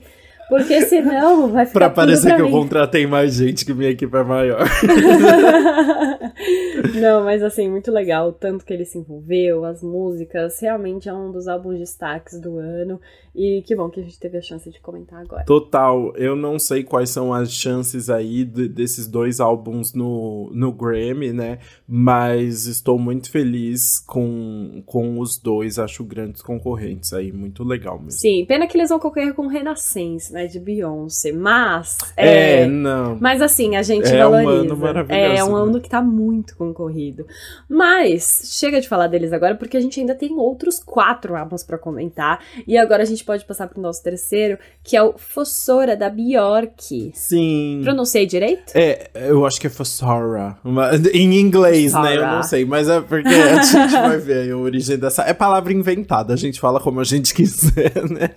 Porque 0.52 0.82
senão 0.82 1.48
vai 1.48 1.66
ficar. 1.66 1.80
pra 1.80 1.90
parecer 1.90 2.28
pra 2.28 2.36
que 2.36 2.44
mim. 2.44 2.50
eu 2.50 2.54
contratei 2.54 3.08
mais 3.08 3.36
gente, 3.36 3.64
que 3.64 3.74
minha 3.74 3.90
equipe 3.90 4.14
é 4.18 4.22
maior. 4.22 4.60
Não, 7.00 7.24
mas 7.24 7.42
assim, 7.42 7.70
muito 7.70 7.90
legal 7.90 8.28
o 8.28 8.34
tanto 8.34 8.66
que 8.66 8.74
ele 8.74 8.84
se 8.84 8.98
envolveu, 8.98 9.64
as 9.64 9.82
músicas, 9.82 10.60
realmente 10.60 11.08
é 11.08 11.14
um 11.14 11.32
dos 11.32 11.48
álbuns 11.48 11.80
destaques 11.80 12.38
do 12.38 12.58
ano. 12.58 13.00
E 13.34 13.62
que 13.66 13.74
bom 13.76 13.90
que 13.90 14.00
a 14.00 14.04
gente 14.04 14.20
teve 14.20 14.38
a 14.38 14.42
chance 14.42 14.70
de 14.70 14.80
comentar 14.82 15.22
agora. 15.22 15.46
Total, 15.46 16.14
eu 16.18 16.36
não 16.36 16.60
sei 16.60 16.84
quais 16.84 17.10
são 17.10 17.34
as 17.34 17.52
chances 17.52 18.10
aí 18.10 18.44
de- 18.44 18.68
desses 18.68 19.08
dois 19.08 19.40
álbuns 19.40 19.94
no, 19.94 20.52
no 20.54 20.72
Grammy, 20.74 21.32
né? 21.32 21.60
Mas 21.88 22.66
estou 22.66 23.00
muito 23.00 23.32
feliz 23.32 24.00
com, 24.00 24.84
com 24.86 25.20
os 25.20 25.38
dois, 25.38 25.80
acho 25.80 26.04
grandes 26.04 26.42
concorrentes 26.42 27.14
aí, 27.14 27.32
muito 27.32 27.64
legal 27.64 27.98
mesmo. 27.98 28.12
Sim, 28.12 28.44
pena 28.46 28.68
que 28.68 28.76
eles 28.78 28.90
vão 28.90 29.00
concorrer 29.00 29.34
com 29.34 29.48
Renaissance, 29.48 30.32
né, 30.34 30.48
de 30.48 30.60
Beyoncé, 30.60 31.32
mas... 31.32 31.98
É, 32.18 32.66
não. 32.68 33.18
Mas 33.20 33.42
assim, 33.42 33.76
a 33.76 33.82
gente 33.82 34.08
É 34.10 34.28
um 34.28 34.32
valoriza. 34.32 34.62
ano 34.74 34.78
maravilhoso, 34.78 35.24
É 35.38 35.44
um 35.44 35.56
né? 35.56 35.62
ano 35.70 35.80
que 35.82 35.90
tá 35.90 36.02
muito 36.02 36.56
concorrido. 36.58 37.26
Mas 37.70 38.42
chega 38.60 38.82
de 38.82 38.88
falar 38.90 39.08
deles 39.08 39.32
agora, 39.32 39.56
porque 39.56 39.78
a 39.78 39.82
gente 39.82 40.00
ainda 40.00 40.16
tem 40.16 40.34
outros 40.38 40.80
quatro 40.84 41.36
álbuns 41.36 41.64
pra 41.64 41.78
comentar. 41.78 42.44
E 42.68 42.78
agora 42.78 43.04
a 43.04 43.06
gente 43.06 43.21
pode 43.24 43.46
passar 43.46 43.68
pro 43.68 43.82
nosso 43.82 44.04
terceiro, 44.04 44.58
que 44.84 44.96
é 44.96 45.04
o 45.04 45.14
Fossora, 45.18 45.96
da 45.96 46.10
Bjork. 46.10 47.12
Sim. 47.14 47.82
Pronunciei 47.84 48.26
direito? 48.26 48.74
É, 48.76 49.10
eu 49.16 49.46
acho 49.46 49.60
que 49.60 49.68
é 49.68 49.70
Fossora. 49.70 50.58
Em 51.14 51.40
inglês, 51.40 51.94
né? 51.94 52.00
Eu 52.00 52.22
Fossora. 52.22 52.36
não 52.36 52.44
sei, 52.44 52.66
mas 52.66 52.90
é 52.90 53.02
porque 53.02 53.28
a 53.28 53.62
gente 53.62 53.92
vai 53.92 54.18
ver 54.18 54.44
aí 54.44 54.52
a 54.52 54.58
origem 54.58 54.98
dessa. 54.98 55.24
É 55.24 55.34
palavra 55.34 55.74
inventada, 55.74 56.34
a 56.34 56.38
gente 56.38 56.60
fala 56.60 56.80
como 56.80 57.00
a 57.00 57.04
gente 57.04 57.34
quiser, 57.36 57.94
né? 58.10 58.30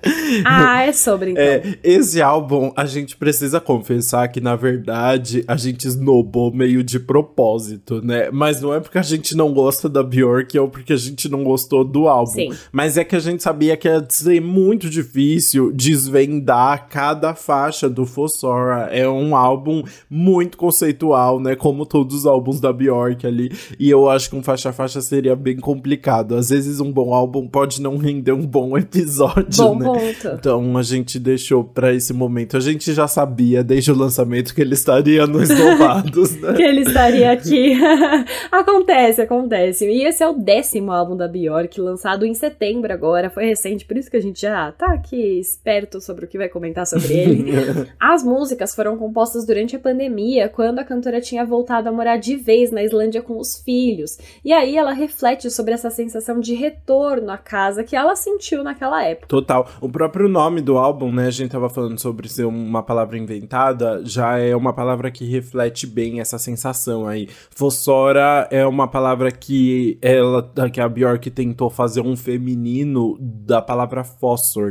Ah, 0.45 0.83
é 0.83 0.93
sobre 0.93 1.31
então. 1.31 1.43
É, 1.43 1.79
esse 1.83 2.21
álbum, 2.21 2.73
a 2.77 2.87
gente 2.87 3.17
precisa 3.17 3.61
confessar 3.61 4.29
que, 4.29 4.41
na 4.41 4.57
verdade, 4.57 5.45
a 5.47 5.57
gente 5.57 5.87
snobou 5.87 6.53
meio 6.53 6.83
de 6.83 6.99
propósito, 6.99 8.01
né? 8.03 8.31
Mas 8.33 8.61
não 8.61 8.75
é 8.75 8.81
porque 8.81 8.99
a 8.99 9.03
gente 9.03 9.37
não 9.37 9.53
gosta 9.53 9.89
da 9.89 10.03
Bjork 10.03 10.59
ou 10.59 10.69
porque 10.69 10.93
a 10.93 10.97
gente 10.97 11.29
não 11.29 11.45
gostou 11.45 11.85
do 11.85 12.09
álbum. 12.09 12.33
Sim. 12.33 12.51
Mas 12.73 12.97
é 12.97 13.05
que 13.05 13.17
a 13.17 13.21
gente 13.21 13.43
sabia 13.43 13.77
que 13.77 13.89
ia 13.89 14.05
ser 14.09 14.41
muito 14.41 14.74
difícil 14.91 15.73
desvendar 15.73 16.89
cada 16.89 17.35
faixa 17.35 17.89
do 17.89 18.05
Fossora. 18.05 18.89
É 18.93 19.09
um 19.09 19.35
álbum 19.37 19.83
muito 20.09 20.57
conceitual, 20.57 21.41
né? 21.41 21.55
Como 21.55 21.87
todos 21.87 22.15
os 22.15 22.27
álbuns 22.27 22.61
da 22.61 22.73
Bjork 22.73 23.27
ali. 23.27 23.53
E 23.79 23.91
eu 23.91 24.09
acho 24.09 24.31
que 24.31 24.37
um 24.37 24.43
faixa 24.43 24.71
a 24.71 24.73
faixa 24.73 25.01
seria 25.01 25.37
bem 25.37 25.57
complicado. 25.57 26.35
Às 26.35 26.51
vezes 26.51 26.81
um 26.81 26.91
bom 26.91 27.15
álbum 27.15 27.47
pode 27.47 27.81
não 27.81 27.97
render 27.97 28.33
um 28.33 28.47
bom 28.47 28.77
episódio, 28.79 29.65
Bom 29.65 29.79
né? 29.79 29.85
ponto. 29.87 30.37
Então 30.39 30.77
a 30.77 30.83
gente 30.83 31.19
deixou 31.19 31.65
pra 31.65 31.93
esse 31.93 32.13
momento. 32.13 32.57
A 32.57 32.61
gente 32.61 32.93
já 32.93 33.07
sabia 33.07 33.63
desde 33.63 33.93
o 33.93 33.97
lançamento 33.97 34.55
que 34.55 34.61
ele 34.61 34.75
estaria 34.75 35.27
nos 35.27 35.49
Novados, 35.49 36.41
né? 36.41 36.53
que 36.55 36.63
ele 36.63 36.81
estaria 36.83 37.31
aqui. 37.33 37.75
acontece, 38.51 39.21
acontece. 39.23 39.87
E 39.87 40.05
esse 40.05 40.23
é 40.23 40.29
o 40.29 40.35
décimo 40.35 40.93
álbum 40.93 41.17
da 41.17 41.29
Bjork, 41.29 41.81
lançado 41.81 42.25
em 42.25 42.35
setembro 42.35 42.93
agora. 42.93 43.31
Foi 43.31 43.45
recente, 43.45 43.85
por 43.85 43.97
isso 43.97 44.11
que 44.11 44.17
a 44.17 44.23
gente 44.23 44.41
já 44.41 44.64
tá 44.73 44.93
aqui 44.93 45.39
esperto 45.39 46.01
sobre 46.01 46.25
o 46.25 46.29
que 46.29 46.39
vai 46.39 46.49
comentar 46.49 46.87
sobre 46.87 47.13
ele. 47.13 47.53
As 47.99 48.23
músicas 48.23 48.75
foram 48.75 48.97
compostas 48.97 49.47
durante 49.47 49.77
a 49.77 49.79
pandemia, 49.79 50.49
quando 50.49 50.79
a 50.79 50.85
cantora 50.85 51.21
tinha 51.21 51.45
voltado 51.45 51.89
a 51.89 51.93
morar 51.93 52.17
de 52.17 52.37
vez 52.37 52.71
na 52.71 52.83
Islândia 52.83 53.23
com 53.23 53.39
os 53.39 53.61
filhos. 53.61 54.19
E 54.45 54.53
aí 54.53 54.77
ela 54.77 54.93
reflete 54.93 55.51
sobre 55.51 55.75
essa 55.75 55.91
sensação 55.91 56.41
de 56.41 56.55
retorno 56.55 57.31
à 57.31 57.39
casa 57.39 57.85
que 57.85 57.97
ela 57.97 58.17
sentiu 58.17 58.63
naquela 58.63 59.03
época. 59.05 59.29
Total. 59.29 59.69
O 59.81 59.89
próprio 59.89 60.29
nome 60.29 60.61
do 60.61 60.79
álbum, 60.79 61.13
né? 61.13 61.27
A 61.27 61.31
gente 61.31 61.51
tava 61.51 61.69
falando 61.69 61.99
sobre 61.99 62.29
ser 62.29 62.45
uma 62.45 62.83
palavra 62.83 63.19
inventada, 63.19 64.03
já 64.05 64.39
é 64.39 64.55
uma 64.55 64.73
palavra 64.73 65.11
que 65.11 65.25
reflete 65.25 65.87
bem 65.87 66.21
essa 66.21 66.39
sensação 66.39 67.07
aí. 67.07 67.29
Fossora 67.51 68.49
é 68.51 68.67
uma 68.67 68.89
palavra 68.89 69.31
que 69.31 69.99
ela, 70.01 70.53
que 70.73 70.81
a 70.81 70.89
Bjork 70.89 71.31
tentou 71.31 71.71
fazer 71.71 72.01
um 72.01 72.17
feminino 72.17 73.17
da 73.21 73.61
palavra 73.61 74.05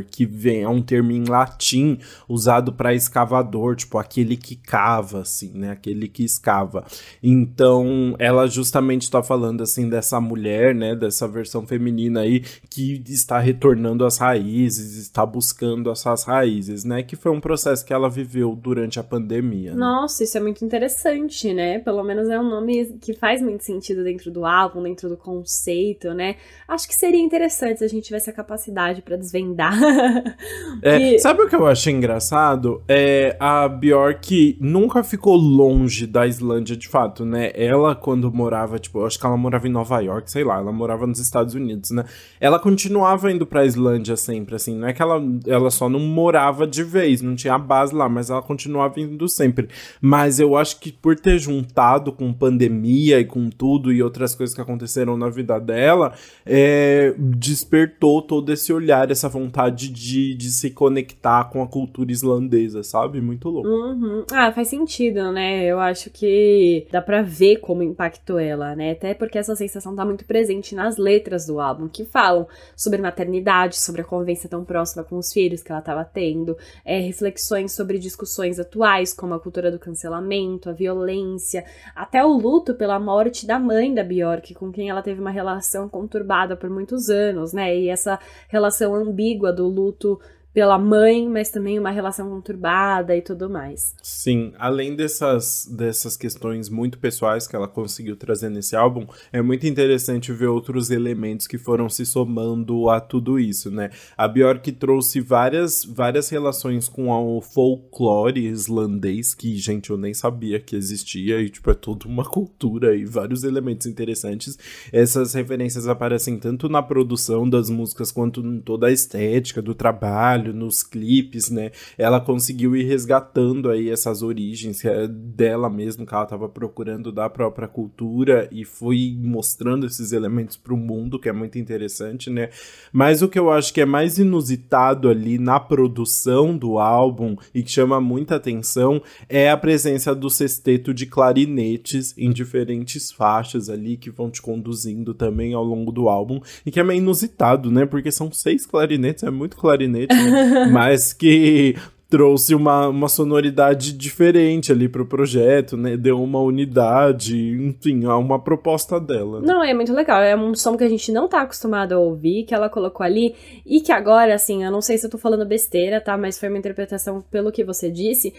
que 0.08 0.24
vem 0.24 0.62
é 0.62 0.68
um 0.68 0.80
termo 0.80 1.12
em 1.12 1.24
latim 1.24 1.98
usado 2.28 2.72
para 2.72 2.94
escavador, 2.94 3.76
tipo 3.76 3.98
aquele 3.98 4.36
que 4.36 4.56
cava, 4.56 5.20
assim, 5.20 5.50
né? 5.54 5.70
Aquele 5.70 6.08
que 6.08 6.24
escava. 6.24 6.84
Então, 7.22 8.14
ela 8.18 8.46
justamente 8.46 9.10
tá 9.10 9.22
falando 9.22 9.62
assim 9.62 9.88
dessa 9.88 10.20
mulher, 10.20 10.74
né? 10.74 10.94
Dessa 10.94 11.26
versão 11.28 11.66
feminina 11.66 12.20
aí 12.20 12.40
que 12.70 13.02
está 13.08 13.38
retornando 13.38 14.04
às 14.04 14.18
raízes, 14.18 14.96
está 14.96 15.24
buscando 15.26 15.90
essas 15.90 16.24
raízes, 16.24 16.84
né? 16.84 17.02
Que 17.02 17.16
foi 17.16 17.32
um 17.32 17.40
processo 17.40 17.84
que 17.84 17.92
ela 17.92 18.08
viveu 18.08 18.54
durante 18.54 18.98
a 18.98 19.02
pandemia. 19.02 19.72
né? 19.72 19.76
Nossa, 19.76 20.24
isso 20.24 20.36
é 20.38 20.40
muito 20.40 20.64
interessante, 20.64 21.52
né? 21.52 21.78
Pelo 21.78 22.02
menos 22.02 22.28
é 22.28 22.38
um 22.38 22.48
nome 22.48 22.98
que 23.00 23.12
faz 23.12 23.42
muito 23.42 23.64
sentido 23.64 24.04
dentro 24.04 24.30
do 24.30 24.44
álbum, 24.44 24.82
dentro 24.82 25.08
do 25.08 25.16
conceito, 25.16 26.12
né? 26.14 26.36
Acho 26.68 26.88
que 26.88 26.94
seria 26.94 27.20
interessante 27.20 27.78
se 27.78 27.84
a 27.84 27.88
gente 27.88 28.04
tivesse 28.04 28.30
a 28.30 28.32
capacidade 28.32 29.02
pra 29.02 29.16
desvendar. 29.16 29.73
É, 30.82 31.14
E- 31.14 31.18
Sabe 31.18 31.42
o 31.42 31.48
que 31.48 31.54
eu 31.54 31.66
achei 31.66 31.92
engraçado? 31.92 32.82
É 32.88 33.36
a 33.40 33.66
Bjork 33.68 34.56
nunca 34.60 35.02
ficou 35.02 35.34
longe 35.36 36.06
da 36.06 36.26
Islândia 36.26 36.76
de 36.76 36.88
fato, 36.88 37.24
né? 37.24 37.50
Ela, 37.54 37.94
quando 37.94 38.30
morava, 38.32 38.78
tipo, 38.78 39.04
acho 39.04 39.18
que 39.18 39.24
ela 39.24 39.36
morava 39.36 39.66
em 39.66 39.70
Nova 39.70 40.00
York, 40.00 40.30
sei 40.30 40.44
lá, 40.44 40.58
ela 40.58 40.72
morava 40.72 41.06
nos 41.06 41.18
Estados 41.18 41.54
Unidos, 41.54 41.90
né? 41.90 42.04
Ela 42.40 42.58
continuava 42.58 43.30
indo 43.32 43.46
pra 43.46 43.64
Islândia 43.64 44.16
sempre, 44.16 44.56
assim. 44.56 44.76
Não 44.76 44.88
é 44.88 44.92
que 44.92 45.00
ela, 45.00 45.22
ela 45.46 45.70
só 45.70 45.88
não 45.88 46.00
morava 46.00 46.66
de 46.66 46.82
vez, 46.84 47.22
não 47.22 47.34
tinha 47.34 47.56
base 47.58 47.94
lá, 47.94 48.08
mas 48.08 48.28
ela 48.28 48.42
continuava 48.42 49.00
indo 49.00 49.26
sempre. 49.28 49.68
Mas 50.00 50.38
eu 50.38 50.56
acho 50.56 50.78
que 50.80 50.92
por 50.92 51.16
ter 51.18 51.38
juntado 51.38 52.12
com 52.12 52.32
pandemia 52.32 53.20
e 53.20 53.24
com 53.24 53.48
tudo 53.48 53.92
e 53.92 54.02
outras 54.02 54.34
coisas 54.34 54.54
que 54.54 54.60
aconteceram 54.60 55.16
na 55.16 55.30
vida 55.30 55.58
dela, 55.58 56.12
é, 56.44 57.14
despertou 57.18 58.20
todo 58.20 58.52
esse 58.52 58.72
olhar, 58.72 59.10
essa 59.10 59.28
vontade 59.28 59.54
de, 59.70 60.34
de 60.34 60.50
se 60.50 60.70
conectar 60.70 61.44
com 61.50 61.62
a 61.62 61.68
cultura 61.68 62.10
islandesa, 62.10 62.82
sabe? 62.82 63.20
Muito 63.20 63.48
louco. 63.48 63.68
Uhum. 63.68 64.24
Ah, 64.32 64.52
faz 64.52 64.68
sentido, 64.68 65.32
né? 65.32 65.64
Eu 65.64 65.78
acho 65.80 66.10
que 66.10 66.86
dá 66.90 67.00
pra 67.00 67.22
ver 67.22 67.56
como 67.58 67.82
impactou 67.82 68.38
ela, 68.38 68.74
né? 68.74 68.92
Até 68.92 69.14
porque 69.14 69.38
essa 69.38 69.54
sensação 69.56 69.94
tá 69.94 70.04
muito 70.04 70.24
presente 70.24 70.74
nas 70.74 70.96
letras 70.96 71.46
do 71.46 71.60
álbum, 71.60 71.88
que 71.88 72.04
falam 72.04 72.46
sobre 72.76 73.00
maternidade, 73.00 73.80
sobre 73.80 74.02
a 74.02 74.04
convivência 74.04 74.48
tão 74.48 74.64
próxima 74.64 75.04
com 75.04 75.16
os 75.16 75.32
filhos 75.32 75.62
que 75.62 75.70
ela 75.70 75.80
tava 75.80 76.04
tendo, 76.04 76.56
é, 76.84 76.98
reflexões 77.00 77.72
sobre 77.72 77.98
discussões 77.98 78.58
atuais, 78.58 79.12
como 79.12 79.34
a 79.34 79.40
cultura 79.40 79.70
do 79.70 79.78
cancelamento, 79.78 80.68
a 80.68 80.72
violência, 80.72 81.64
até 81.94 82.24
o 82.24 82.32
luto 82.32 82.74
pela 82.74 82.98
morte 82.98 83.46
da 83.46 83.58
mãe 83.58 83.94
da 83.94 84.02
Bjork, 84.02 84.54
com 84.54 84.72
quem 84.72 84.90
ela 84.90 85.02
teve 85.02 85.20
uma 85.20 85.30
relação 85.30 85.88
conturbada 85.88 86.56
por 86.56 86.70
muitos 86.70 87.08
anos, 87.08 87.52
né? 87.52 87.76
E 87.76 87.88
essa 87.88 88.18
relação 88.48 88.94
ambígua 88.94 89.52
do 89.54 89.68
luto 89.68 90.20
pela 90.54 90.78
mãe, 90.78 91.28
mas 91.28 91.50
também 91.50 91.80
uma 91.80 91.90
relação 91.90 92.30
conturbada 92.30 93.14
e 93.16 93.20
tudo 93.20 93.50
mais. 93.50 93.94
Sim, 94.00 94.52
além 94.56 94.94
dessas, 94.94 95.68
dessas 95.68 96.16
questões 96.16 96.68
muito 96.68 96.96
pessoais 96.98 97.48
que 97.48 97.56
ela 97.56 97.66
conseguiu 97.66 98.14
trazer 98.14 98.48
nesse 98.48 98.76
álbum, 98.76 99.04
é 99.32 99.42
muito 99.42 99.66
interessante 99.66 100.32
ver 100.32 100.46
outros 100.46 100.90
elementos 100.90 101.48
que 101.48 101.58
foram 101.58 101.88
se 101.88 102.06
somando 102.06 102.88
a 102.88 103.00
tudo 103.00 103.38
isso, 103.38 103.68
né? 103.70 103.90
A 104.16 104.28
Björk 104.28 104.70
trouxe 104.72 105.20
várias, 105.20 105.84
várias 105.84 106.28
relações 106.28 106.88
com 106.88 107.10
o 107.10 107.40
folclore 107.40 108.46
islandês, 108.46 109.34
que, 109.34 109.56
gente, 109.56 109.90
eu 109.90 109.96
nem 109.96 110.14
sabia 110.14 110.60
que 110.60 110.76
existia, 110.76 111.40
e, 111.40 111.50
tipo, 111.50 111.68
é 111.70 111.74
toda 111.74 112.06
uma 112.06 112.24
cultura 112.24 112.94
e 112.94 113.04
vários 113.04 113.42
elementos 113.42 113.86
interessantes. 113.86 114.56
Essas 114.92 115.34
referências 115.34 115.88
aparecem 115.88 116.38
tanto 116.38 116.68
na 116.68 116.82
produção 116.82 117.48
das 117.48 117.68
músicas 117.68 118.12
quanto 118.12 118.40
em 118.40 118.60
toda 118.60 118.86
a 118.86 118.92
estética 118.92 119.60
do 119.60 119.74
trabalho, 119.74 120.43
trabalho, 120.44 120.52
nos 120.52 120.82
clipes, 120.82 121.50
né? 121.50 121.70
Ela 121.96 122.20
conseguiu 122.20 122.76
ir 122.76 122.84
resgatando 122.84 123.70
aí 123.70 123.88
essas 123.88 124.22
origens 124.22 124.84
é 124.84 125.08
dela 125.08 125.70
mesmo, 125.70 126.04
que 126.04 126.14
ela 126.14 126.24
estava 126.24 126.48
procurando 126.48 127.10
da 127.10 127.30
própria 127.30 127.66
cultura 127.66 128.48
e 128.52 128.64
foi 128.64 129.16
mostrando 129.18 129.86
esses 129.86 130.12
elementos 130.12 130.56
para 130.56 130.74
o 130.74 130.76
mundo, 130.76 131.18
que 131.18 131.28
é 131.28 131.32
muito 131.32 131.58
interessante, 131.58 132.28
né? 132.28 132.50
Mas 132.92 133.22
o 133.22 133.28
que 133.28 133.38
eu 133.38 133.50
acho 133.50 133.72
que 133.72 133.80
é 133.80 133.86
mais 133.86 134.18
inusitado 134.18 135.08
ali 135.08 135.38
na 135.38 135.58
produção 135.58 136.56
do 136.56 136.78
álbum 136.78 137.36
e 137.54 137.62
que 137.62 137.70
chama 137.70 138.00
muita 138.00 138.36
atenção 138.36 139.00
é 139.28 139.50
a 139.50 139.56
presença 139.56 140.14
do 140.14 140.28
sexteto 140.28 140.92
de 140.92 141.06
clarinetes 141.06 142.14
em 142.18 142.32
diferentes 142.32 143.10
faixas 143.10 143.68
ali 143.68 143.96
que 143.96 144.10
vão 144.10 144.30
te 144.30 144.42
conduzindo 144.42 145.14
também 145.14 145.54
ao 145.54 145.64
longo 145.64 145.92
do 145.92 146.08
álbum 146.08 146.40
e 146.66 146.70
que 146.70 146.80
é 146.80 146.84
meio 146.84 146.98
inusitado, 146.98 147.70
né? 147.70 147.86
Porque 147.86 148.10
são 148.10 148.30
seis 148.32 148.66
clarinetes, 148.66 149.24
é 149.24 149.30
muito 149.30 149.56
clarinete, 149.56 150.14
né? 150.14 150.33
Mas 150.70 151.12
que 151.12 151.76
trouxe 152.14 152.54
uma, 152.54 152.88
uma 152.88 153.08
sonoridade 153.08 153.92
diferente 153.92 154.70
ali 154.70 154.88
pro 154.88 155.04
projeto, 155.04 155.76
né? 155.76 155.96
Deu 155.96 156.22
uma 156.22 156.38
unidade, 156.38 157.36
enfim, 157.36 158.06
uma 158.06 158.38
proposta 158.38 159.00
dela. 159.00 159.40
Né? 159.40 159.46
Não, 159.48 159.64
é 159.64 159.74
muito 159.74 159.92
legal. 159.92 160.22
É 160.22 160.36
um 160.36 160.54
som 160.54 160.76
que 160.76 160.84
a 160.84 160.88
gente 160.88 161.10
não 161.10 161.28
tá 161.28 161.40
acostumado 161.40 161.92
a 161.92 161.98
ouvir, 161.98 162.44
que 162.44 162.54
ela 162.54 162.68
colocou 162.68 163.04
ali, 163.04 163.34
e 163.66 163.80
que 163.80 163.90
agora, 163.90 164.32
assim, 164.32 164.64
eu 164.64 164.70
não 164.70 164.80
sei 164.80 164.96
se 164.96 165.06
eu 165.06 165.10
tô 165.10 165.18
falando 165.18 165.44
besteira, 165.44 166.00
tá? 166.00 166.16
Mas 166.16 166.38
foi 166.38 166.48
uma 166.48 166.58
interpretação 166.58 167.20
pelo 167.32 167.50
que 167.50 167.64
você 167.64 167.90
disse 167.90 168.32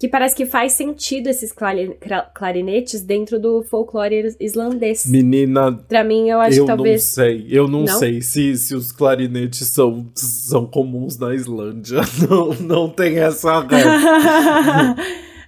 que 0.00 0.08
parece 0.08 0.34
que 0.34 0.46
faz 0.46 0.72
sentido 0.72 1.26
esses 1.26 1.54
clarinetes 2.32 3.02
dentro 3.02 3.38
do 3.38 3.62
folclore 3.62 4.34
islandês. 4.40 5.04
Menina, 5.04 5.72
pra 5.86 6.02
mim 6.02 6.30
eu 6.30 6.40
acho 6.40 6.60
eu 6.60 6.64
que 6.64 6.74
talvez. 6.74 7.02
não 7.02 7.08
sei, 7.10 7.46
eu 7.50 7.68
não, 7.68 7.80
não? 7.80 7.98
sei 7.98 8.22
se, 8.22 8.56
se 8.56 8.74
os 8.74 8.90
clarinetes 8.90 9.68
são, 9.68 10.10
são 10.14 10.64
comuns 10.64 11.18
na 11.18 11.34
Islândia. 11.34 12.00
Não, 12.30 12.54
não 12.54 12.88
tem 12.88 13.18
essa 13.18 13.60
regra. 13.60 14.96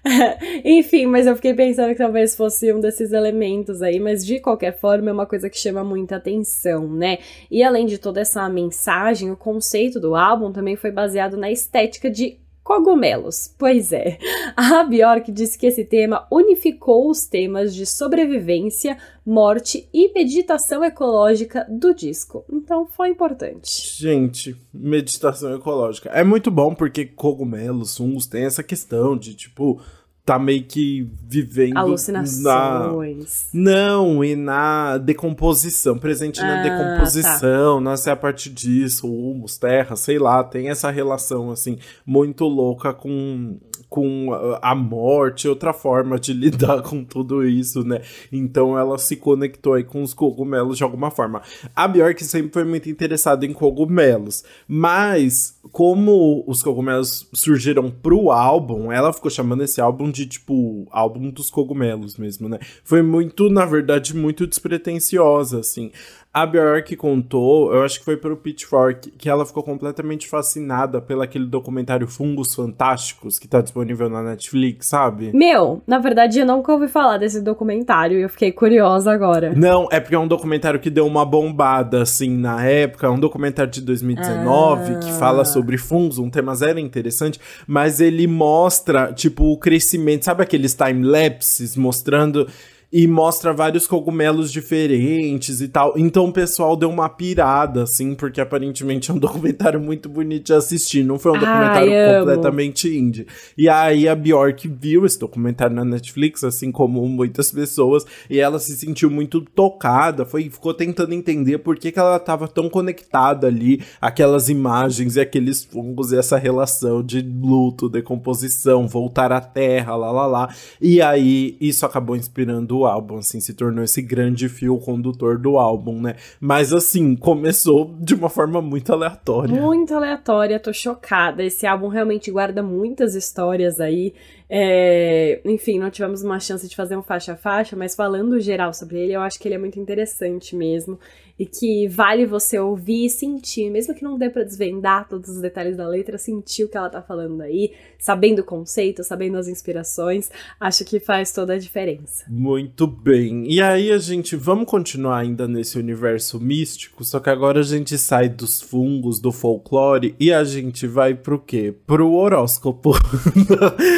Enfim, 0.64 1.06
mas 1.06 1.26
eu 1.26 1.36
fiquei 1.36 1.54
pensando 1.54 1.90
que 1.90 1.98
talvez 1.98 2.34
fosse 2.34 2.72
um 2.72 2.80
desses 2.80 3.12
elementos 3.12 3.80
aí, 3.80 4.00
mas 4.00 4.26
de 4.26 4.40
qualquer 4.40 4.76
forma 4.76 5.10
é 5.10 5.12
uma 5.12 5.26
coisa 5.26 5.48
que 5.48 5.58
chama 5.58 5.84
muita 5.84 6.16
atenção, 6.16 6.88
né? 6.88 7.18
E 7.50 7.62
além 7.62 7.86
de 7.86 7.98
toda 7.98 8.20
essa 8.20 8.48
mensagem, 8.48 9.30
o 9.30 9.36
conceito 9.36 10.00
do 10.00 10.16
álbum 10.16 10.52
também 10.52 10.76
foi 10.76 10.90
baseado 10.90 11.36
na 11.36 11.50
estética 11.50 12.10
de 12.10 12.41
Cogumelos. 12.62 13.52
Pois 13.58 13.92
é, 13.92 14.18
a 14.56 14.84
Bjork 14.84 15.30
disse 15.32 15.58
que 15.58 15.66
esse 15.66 15.84
tema 15.84 16.26
unificou 16.30 17.10
os 17.10 17.26
temas 17.26 17.74
de 17.74 17.84
sobrevivência, 17.84 18.96
morte 19.26 19.88
e 19.92 20.12
meditação 20.12 20.84
ecológica 20.84 21.66
do 21.68 21.94
disco. 21.94 22.44
Então 22.50 22.86
foi 22.86 23.08
importante. 23.08 23.68
Gente, 23.96 24.56
meditação 24.72 25.54
ecológica. 25.54 26.08
É 26.10 26.22
muito 26.22 26.50
bom 26.50 26.74
porque 26.74 27.04
cogumelos, 27.04 27.96
fungos, 27.96 28.26
tem 28.26 28.44
essa 28.44 28.62
questão 28.62 29.16
de 29.16 29.34
tipo 29.34 29.80
tá 30.24 30.38
meio 30.38 30.62
que 30.64 31.08
vivendo 31.28 31.76
alucinações. 31.76 33.48
Na... 33.52 33.60
Não, 33.60 34.24
e 34.24 34.36
na 34.36 34.98
decomposição, 34.98 35.98
presente 35.98 36.40
ah, 36.40 36.46
na 36.46 36.62
decomposição, 36.62 37.78
tá. 37.78 37.80
nasce 37.80 38.08
a 38.08 38.16
partir 38.16 38.50
disso, 38.50 39.12
humus, 39.12 39.58
terra, 39.58 39.96
sei 39.96 40.18
lá, 40.18 40.44
tem 40.44 40.68
essa 40.68 40.90
relação 40.90 41.50
assim 41.50 41.78
muito 42.06 42.44
louca 42.44 42.92
com 42.94 43.58
com 43.92 44.30
a 44.62 44.74
morte, 44.74 45.46
outra 45.46 45.74
forma 45.74 46.18
de 46.18 46.32
lidar 46.32 46.80
com 46.80 47.04
tudo 47.04 47.46
isso, 47.46 47.84
né? 47.84 48.00
Então 48.32 48.78
ela 48.78 48.96
se 48.96 49.16
conectou 49.16 49.74
aí 49.74 49.84
com 49.84 50.02
os 50.02 50.14
cogumelos 50.14 50.78
de 50.78 50.82
alguma 50.82 51.10
forma. 51.10 51.42
A 51.76 51.86
Bjork 51.86 52.24
sempre 52.24 52.50
foi 52.50 52.64
muito 52.64 52.88
interessada 52.88 53.44
em 53.44 53.52
cogumelos, 53.52 54.44
mas 54.66 55.58
como 55.70 56.42
os 56.46 56.62
cogumelos 56.62 57.28
surgiram 57.34 57.90
pro 57.90 58.30
álbum, 58.30 58.90
ela 58.90 59.12
ficou 59.12 59.30
chamando 59.30 59.62
esse 59.62 59.78
álbum 59.78 60.10
de 60.12 60.26
tipo 60.26 60.86
álbum 60.90 61.30
dos 61.30 61.50
cogumelos 61.50 62.16
mesmo, 62.16 62.48
né? 62.48 62.58
Foi 62.84 63.02
muito, 63.02 63.48
na 63.48 63.64
verdade, 63.64 64.14
muito 64.14 64.46
despretensiosa, 64.46 65.60
assim. 65.60 65.90
A 66.34 66.46
Bjork 66.46 66.96
contou, 66.96 67.74
eu 67.74 67.82
acho 67.82 67.98
que 67.98 68.06
foi 68.06 68.16
pro 68.16 68.34
Pitchfork, 68.34 69.10
que 69.18 69.28
ela 69.28 69.44
ficou 69.44 69.62
completamente 69.62 70.26
fascinada 70.26 70.98
pelo 70.98 71.20
aquele 71.20 71.44
documentário 71.44 72.08
Fungos 72.08 72.54
Fantásticos, 72.54 73.38
que 73.38 73.46
tá 73.46 73.60
disponível 73.60 74.08
na 74.08 74.22
Netflix, 74.22 74.86
sabe? 74.86 75.30
Meu, 75.34 75.82
na 75.86 75.98
verdade 75.98 76.40
eu 76.40 76.46
nunca 76.46 76.72
ouvi 76.72 76.88
falar 76.88 77.18
desse 77.18 77.42
documentário 77.42 78.18
e 78.18 78.22
eu 78.22 78.30
fiquei 78.30 78.50
curiosa 78.50 79.12
agora. 79.12 79.52
Não, 79.54 79.86
é 79.92 80.00
porque 80.00 80.14
é 80.14 80.18
um 80.18 80.26
documentário 80.26 80.80
que 80.80 80.88
deu 80.88 81.06
uma 81.06 81.26
bombada, 81.26 82.00
assim, 82.00 82.30
na 82.30 82.64
época. 82.64 83.08
É 83.08 83.10
um 83.10 83.20
documentário 83.20 83.70
de 83.70 83.82
2019 83.82 84.94
ah. 84.94 84.98
que 85.00 85.12
fala 85.12 85.44
sobre 85.44 85.76
fungos, 85.76 86.16
um 86.16 86.30
tema 86.30 86.54
zero 86.54 86.78
interessante, 86.78 87.38
mas 87.66 88.00
ele 88.00 88.26
mostra, 88.26 89.12
tipo, 89.12 89.52
o 89.52 89.58
crescimento, 89.58 90.24
sabe 90.24 90.42
aqueles 90.42 90.72
time-lapses 90.72 91.76
mostrando 91.76 92.48
e 92.92 93.06
mostra 93.06 93.54
vários 93.54 93.86
cogumelos 93.86 94.52
diferentes 94.52 95.62
e 95.62 95.68
tal. 95.68 95.94
Então 95.96 96.26
o 96.26 96.32
pessoal 96.32 96.76
deu 96.76 96.90
uma 96.90 97.08
pirada, 97.08 97.84
assim, 97.84 98.14
porque 98.14 98.40
aparentemente 98.40 99.10
é 99.10 99.14
um 99.14 99.18
documentário 99.18 99.80
muito 99.80 100.10
bonito 100.10 100.46
de 100.46 100.52
assistir. 100.52 101.02
Não 101.02 101.18
foi 101.18 101.32
um 101.32 101.38
documentário 101.38 101.90
Ai, 101.90 102.18
completamente 102.18 102.88
indie. 102.94 103.26
E 103.56 103.66
aí 103.68 104.06
a 104.06 104.14
Bjork 104.14 104.68
viu 104.68 105.06
esse 105.06 105.18
documentário 105.18 105.74
na 105.74 105.84
Netflix, 105.84 106.44
assim 106.44 106.70
como 106.70 107.08
muitas 107.08 107.50
pessoas, 107.50 108.04
e 108.28 108.38
ela 108.38 108.58
se 108.58 108.76
sentiu 108.76 109.10
muito 109.10 109.40
tocada, 109.40 110.26
foi, 110.26 110.50
ficou 110.50 110.74
tentando 110.74 111.14
entender 111.14 111.58
por 111.58 111.76
que, 111.76 111.90
que 111.90 111.98
ela 111.98 112.16
estava 112.16 112.46
tão 112.46 112.68
conectada 112.68 113.46
ali, 113.46 113.82
aquelas 114.00 114.50
imagens 114.50 115.16
e 115.16 115.20
aqueles 115.20 115.64
fungos 115.64 116.12
e 116.12 116.18
essa 116.18 116.36
relação 116.36 117.02
de 117.02 117.22
luto, 117.22 117.88
decomposição, 117.88 118.86
voltar 118.86 119.32
à 119.32 119.40
terra, 119.40 119.96
lá 119.96 120.10
lá 120.12 120.26
lá. 120.26 120.54
E 120.80 121.00
aí 121.00 121.56
isso 121.58 121.86
acabou 121.86 122.16
inspirando 122.16 122.81
álbum, 122.86 123.18
assim, 123.18 123.40
se 123.40 123.54
tornou 123.54 123.84
esse 123.84 124.02
grande 124.02 124.48
fio 124.48 124.78
condutor 124.78 125.38
do 125.38 125.58
álbum, 125.58 126.00
né? 126.00 126.16
Mas 126.40 126.72
assim, 126.72 127.16
começou 127.16 127.94
de 128.00 128.14
uma 128.14 128.28
forma 128.28 128.60
muito 128.60 128.92
aleatória. 128.92 129.60
Muito 129.60 129.94
aleatória, 129.94 130.60
tô 130.60 130.72
chocada. 130.72 131.42
Esse 131.42 131.66
álbum 131.66 131.88
realmente 131.88 132.30
guarda 132.30 132.62
muitas 132.62 133.14
histórias 133.14 133.80
aí. 133.80 134.14
É, 134.54 135.40
enfim, 135.46 135.78
não 135.78 135.88
tivemos 135.88 136.22
uma 136.22 136.38
chance 136.38 136.68
de 136.68 136.76
fazer 136.76 136.94
um 136.94 137.02
faixa 137.02 137.32
a 137.32 137.36
faixa, 137.36 137.74
mas 137.74 137.94
falando 137.94 138.38
geral 138.38 138.74
sobre 138.74 138.98
ele, 138.98 139.14
eu 139.14 139.22
acho 139.22 139.38
que 139.38 139.48
ele 139.48 139.54
é 139.54 139.58
muito 139.58 139.80
interessante 139.80 140.54
mesmo 140.54 140.98
e 141.38 141.46
que 141.46 141.88
vale 141.88 142.26
você 142.26 142.58
ouvir 142.58 143.06
e 143.06 143.10
sentir, 143.10 143.70
mesmo 143.70 143.94
que 143.94 144.04
não 144.04 144.18
dê 144.18 144.28
para 144.28 144.44
desvendar 144.44 145.08
todos 145.08 145.30
os 145.30 145.40
detalhes 145.40 145.78
da 145.78 145.88
letra, 145.88 146.18
sentir 146.18 146.64
o 146.64 146.68
que 146.68 146.76
ela 146.76 146.90
tá 146.90 147.00
falando 147.00 147.40
aí, 147.40 147.72
sabendo 147.98 148.40
o 148.40 148.44
conceito, 148.44 149.02
sabendo 149.02 149.38
as 149.38 149.48
inspirações, 149.48 150.30
acho 150.60 150.84
que 150.84 151.00
faz 151.00 151.32
toda 151.32 151.54
a 151.54 151.58
diferença. 151.58 152.26
Muito 152.28 152.86
bem. 152.86 153.50
E 153.50 153.62
aí 153.62 153.90
a 153.90 153.98
gente 153.98 154.36
vamos 154.36 154.66
continuar 154.66 155.20
ainda 155.20 155.48
nesse 155.48 155.78
universo 155.78 156.38
místico, 156.38 157.02
só 157.04 157.18
que 157.20 157.30
agora 157.30 157.60
a 157.60 157.64
gente 157.64 157.96
sai 157.96 158.28
dos 158.28 158.60
fungos, 158.60 159.18
do 159.18 159.32
folclore 159.32 160.14
e 160.20 160.30
a 160.30 160.44
gente 160.44 160.86
vai 160.86 161.14
pro 161.14 161.38
quê? 161.38 161.74
Pro 161.86 162.12
horóscopo. 162.12 162.92